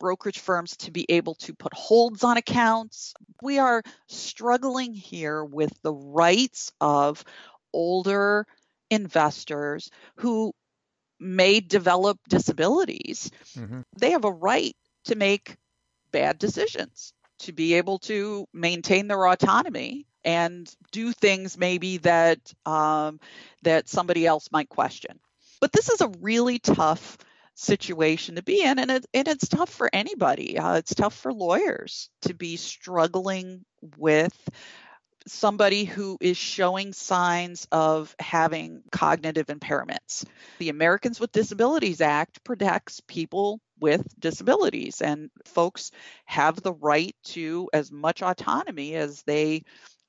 brokerage 0.00 0.40
firms 0.40 0.76
to 0.78 0.90
be 0.90 1.06
able 1.08 1.36
to 1.36 1.54
put 1.54 1.72
holds 1.72 2.24
on 2.24 2.36
accounts. 2.36 3.14
We 3.42 3.58
are 3.58 3.82
struggling 4.08 4.92
here 4.92 5.44
with 5.44 5.72
the 5.82 5.94
rights 5.94 6.72
of 6.80 7.22
older 7.72 8.46
investors 8.90 9.90
who 10.16 10.52
may 11.20 11.60
develop 11.60 12.18
disabilities. 12.28 13.30
Mm-hmm. 13.56 13.82
They 13.98 14.10
have 14.10 14.24
a 14.24 14.32
right 14.32 14.76
to 15.04 15.14
make 15.14 15.56
bad 16.10 16.38
decisions, 16.38 17.12
to 17.40 17.52
be 17.52 17.74
able 17.74 17.98
to 18.00 18.46
maintain 18.52 19.08
their 19.08 19.26
autonomy 19.26 20.06
and 20.24 20.72
do 20.90 21.12
things 21.12 21.56
maybe 21.56 21.98
that 21.98 22.38
um, 22.64 23.20
that 23.62 23.88
somebody 23.88 24.26
else 24.26 24.50
might 24.50 24.68
question. 24.68 25.18
But 25.60 25.72
this 25.72 25.88
is 25.88 26.00
a 26.00 26.12
really 26.20 26.58
tough 26.58 27.18
situation 27.54 28.34
to 28.34 28.42
be 28.42 28.62
in, 28.62 28.78
and, 28.78 28.90
it, 28.90 29.06
and 29.14 29.28
it's 29.28 29.48
tough 29.48 29.70
for 29.70 29.88
anybody. 29.92 30.58
Uh, 30.58 30.74
it's 30.74 30.94
tough 30.94 31.14
for 31.14 31.32
lawyers 31.32 32.10
to 32.22 32.34
be 32.34 32.56
struggling 32.56 33.64
with 33.96 34.36
somebody 35.26 35.84
who 35.84 36.18
is 36.20 36.36
showing 36.36 36.92
signs 36.92 37.66
of 37.72 38.14
having 38.18 38.82
cognitive 38.92 39.46
impairments. 39.46 40.24
The 40.58 40.68
Americans 40.68 41.18
with 41.18 41.32
Disabilities 41.32 42.00
Act 42.00 42.44
protects 42.44 43.00
people 43.00 43.60
with 43.80 44.04
disabilities, 44.18 45.00
and 45.02 45.30
folks 45.44 45.90
have 46.24 46.60
the 46.62 46.72
right 46.72 47.14
to 47.24 47.68
as 47.72 47.92
much 47.92 48.22
autonomy 48.22 48.94
as 48.94 49.22
they 49.22 49.62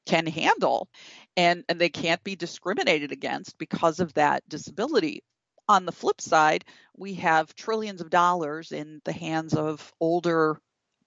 can 0.05 0.25
handle 0.25 0.87
and, 1.35 1.63
and 1.69 1.79
they 1.79 1.89
can't 1.89 2.23
be 2.23 2.35
discriminated 2.35 3.11
against 3.11 3.57
because 3.57 3.99
of 3.99 4.13
that 4.13 4.47
disability. 4.47 5.21
On 5.67 5.85
the 5.85 5.91
flip 5.91 6.21
side, 6.21 6.63
we 6.95 7.15
have 7.15 7.53
trillions 7.53 7.99
of 7.99 8.09
dollars 8.09 8.71
in 8.71 9.01
the 9.03 9.11
hands 9.11 9.53
of 9.53 9.93
older 9.99 10.59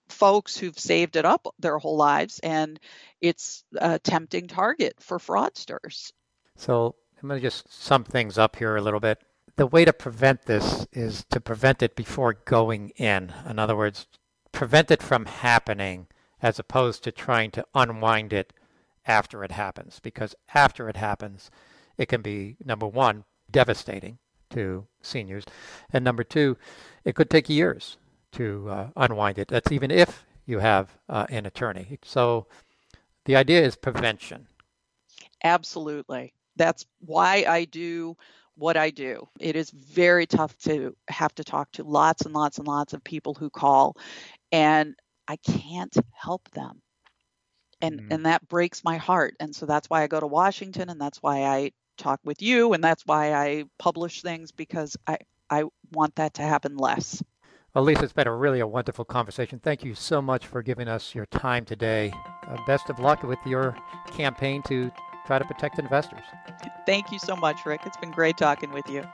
folks 0.09 0.55
who've 0.55 0.77
saved 0.77 1.15
it 1.15 1.25
up 1.25 1.47
their 1.57 1.79
whole 1.79 1.97
lives, 1.97 2.39
and 2.39 2.79
it's 3.21 3.63
a 3.75 3.97
tempting 3.97 4.47
target 4.47 4.93
for 4.99 5.17
fraudsters. 5.17 6.11
So 6.57 6.95
I'm 7.21 7.27
going 7.27 7.39
to 7.39 7.45
just 7.45 7.73
sum 7.73 8.03
things 8.03 8.37
up 8.37 8.55
here 8.55 8.75
a 8.75 8.81
little 8.81 8.99
bit. 8.99 9.19
The 9.57 9.67
way 9.67 9.85
to 9.85 9.93
prevent 9.93 10.43
this 10.45 10.87
is 10.91 11.25
to 11.29 11.39
prevent 11.41 11.83
it 11.83 11.95
before 11.95 12.33
going 12.33 12.89
in. 12.95 13.33
In 13.47 13.59
other 13.59 13.75
words, 13.75 14.07
prevent 14.51 14.91
it 14.91 15.03
from 15.03 15.25
happening 15.25 16.07
as 16.41 16.57
opposed 16.57 17.03
to 17.03 17.11
trying 17.11 17.51
to 17.51 17.65
unwind 17.75 18.33
it 18.33 18.53
after 19.05 19.43
it 19.43 19.51
happens 19.51 19.99
because 19.99 20.35
after 20.53 20.89
it 20.89 20.97
happens, 20.97 21.51
it 21.97 22.07
can 22.07 22.21
be 22.21 22.55
number 22.63 22.87
one, 22.87 23.23
devastating 23.49 24.17
to 24.51 24.85
seniors, 25.01 25.45
and 25.91 26.03
number 26.03 26.23
two, 26.23 26.57
it 27.03 27.15
could 27.15 27.29
take 27.29 27.49
years 27.49 27.97
to 28.33 28.69
uh, 28.69 28.87
unwind 28.95 29.37
it. 29.37 29.47
That's 29.47 29.71
even 29.71 29.91
if 29.91 30.25
you 30.45 30.59
have 30.59 30.97
uh, 31.09 31.25
an 31.29 31.45
attorney. 31.45 31.99
So 32.03 32.47
the 33.25 33.35
idea 33.35 33.61
is 33.61 33.75
prevention. 33.75 34.47
Absolutely. 35.43 36.33
That's 36.55 36.85
why 36.99 37.45
I 37.47 37.65
do 37.65 38.17
what 38.55 38.77
I 38.77 38.89
do. 38.89 39.27
It 39.39 39.55
is 39.55 39.69
very 39.71 40.25
tough 40.25 40.57
to 40.59 40.95
have 41.07 41.33
to 41.35 41.43
talk 41.43 41.71
to 41.73 41.83
lots 41.83 42.25
and 42.25 42.33
lots 42.33 42.57
and 42.57 42.67
lots 42.67 42.93
of 42.93 43.03
people 43.03 43.33
who 43.33 43.49
call, 43.49 43.95
and 44.51 44.95
I 45.27 45.37
can't 45.37 45.95
help 46.13 46.49
them. 46.51 46.81
And 47.81 47.99
mm 48.01 48.07
and 48.11 48.25
that 48.25 48.47
breaks 48.47 48.83
my 48.83 48.97
heart 48.97 49.35
and 49.39 49.55
so 49.55 49.65
that's 49.65 49.89
why 49.89 50.03
i 50.03 50.07
go 50.07 50.19
to 50.19 50.27
washington 50.27 50.89
and 50.89 50.99
that's 50.99 51.17
why 51.19 51.45
i 51.45 51.71
talk 51.97 52.19
with 52.23 52.41
you 52.41 52.73
and 52.73 52.83
that's 52.83 53.03
why 53.05 53.33
i 53.33 53.63
publish 53.79 54.21
things 54.21 54.51
because 54.51 54.97
i 55.07 55.17
i 55.49 55.63
want 55.91 56.13
that 56.15 56.33
to 56.35 56.41
happen 56.41 56.77
less. 56.77 57.23
Well 57.73 57.83
lisa 57.85 58.03
it's 58.03 58.13
been 58.13 58.27
a 58.27 58.35
really 58.35 58.59
a 58.59 58.67
wonderful 58.67 59.05
conversation. 59.05 59.59
Thank 59.59 59.83
you 59.83 59.95
so 59.95 60.21
much 60.21 60.45
for 60.45 60.61
giving 60.61 60.87
us 60.87 61.15
your 61.15 61.25
time 61.27 61.63
today. 61.65 62.11
Uh, 62.47 62.57
best 62.67 62.89
of 62.89 62.99
luck 62.99 63.23
with 63.23 63.39
your 63.45 63.75
campaign 64.11 64.61
to 64.63 64.91
try 65.31 65.39
to 65.39 65.45
protect 65.45 65.79
investors. 65.79 66.25
Thank 66.85 67.09
you 67.09 67.17
so 67.17 67.37
much 67.37 67.65
rick. 67.65 67.83
It's 67.85 67.95
been 67.95 68.11
great 68.11 68.35
talking 68.35 68.69
with 68.73 68.89
you. 68.89 69.07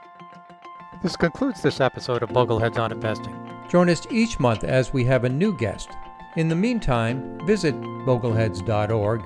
This 1.00 1.14
concludes 1.14 1.62
this 1.62 1.80
episode 1.80 2.24
of 2.24 2.30
bogleheads 2.30 2.76
on 2.76 2.90
investing. 2.90 3.36
Join 3.68 3.88
us 3.88 4.04
each 4.10 4.40
month 4.40 4.64
as 4.64 4.92
we 4.92 5.04
have 5.04 5.22
a 5.22 5.28
new 5.28 5.56
guest. 5.56 5.90
In 6.34 6.48
the 6.48 6.56
meantime, 6.56 7.38
visit 7.46 7.80
bogleheads.org, 7.80 9.22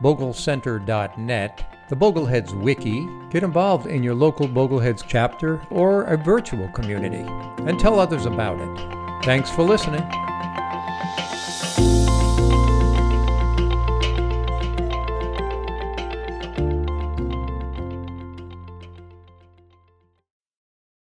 boglecenter.net, 0.00 1.76
the 1.88 1.96
Bogleheads 1.96 2.62
Wiki, 2.62 3.08
get 3.30 3.42
involved 3.42 3.88
in 3.88 4.04
your 4.04 4.14
local 4.14 4.46
Bogleheads 4.46 5.02
chapter 5.04 5.60
or 5.70 6.04
a 6.04 6.16
virtual 6.16 6.68
community, 6.68 7.24
and 7.68 7.80
tell 7.80 7.98
others 7.98 8.24
about 8.24 8.60
it. 8.60 9.24
Thanks 9.24 9.50
for 9.50 9.64
listening. 9.64 10.08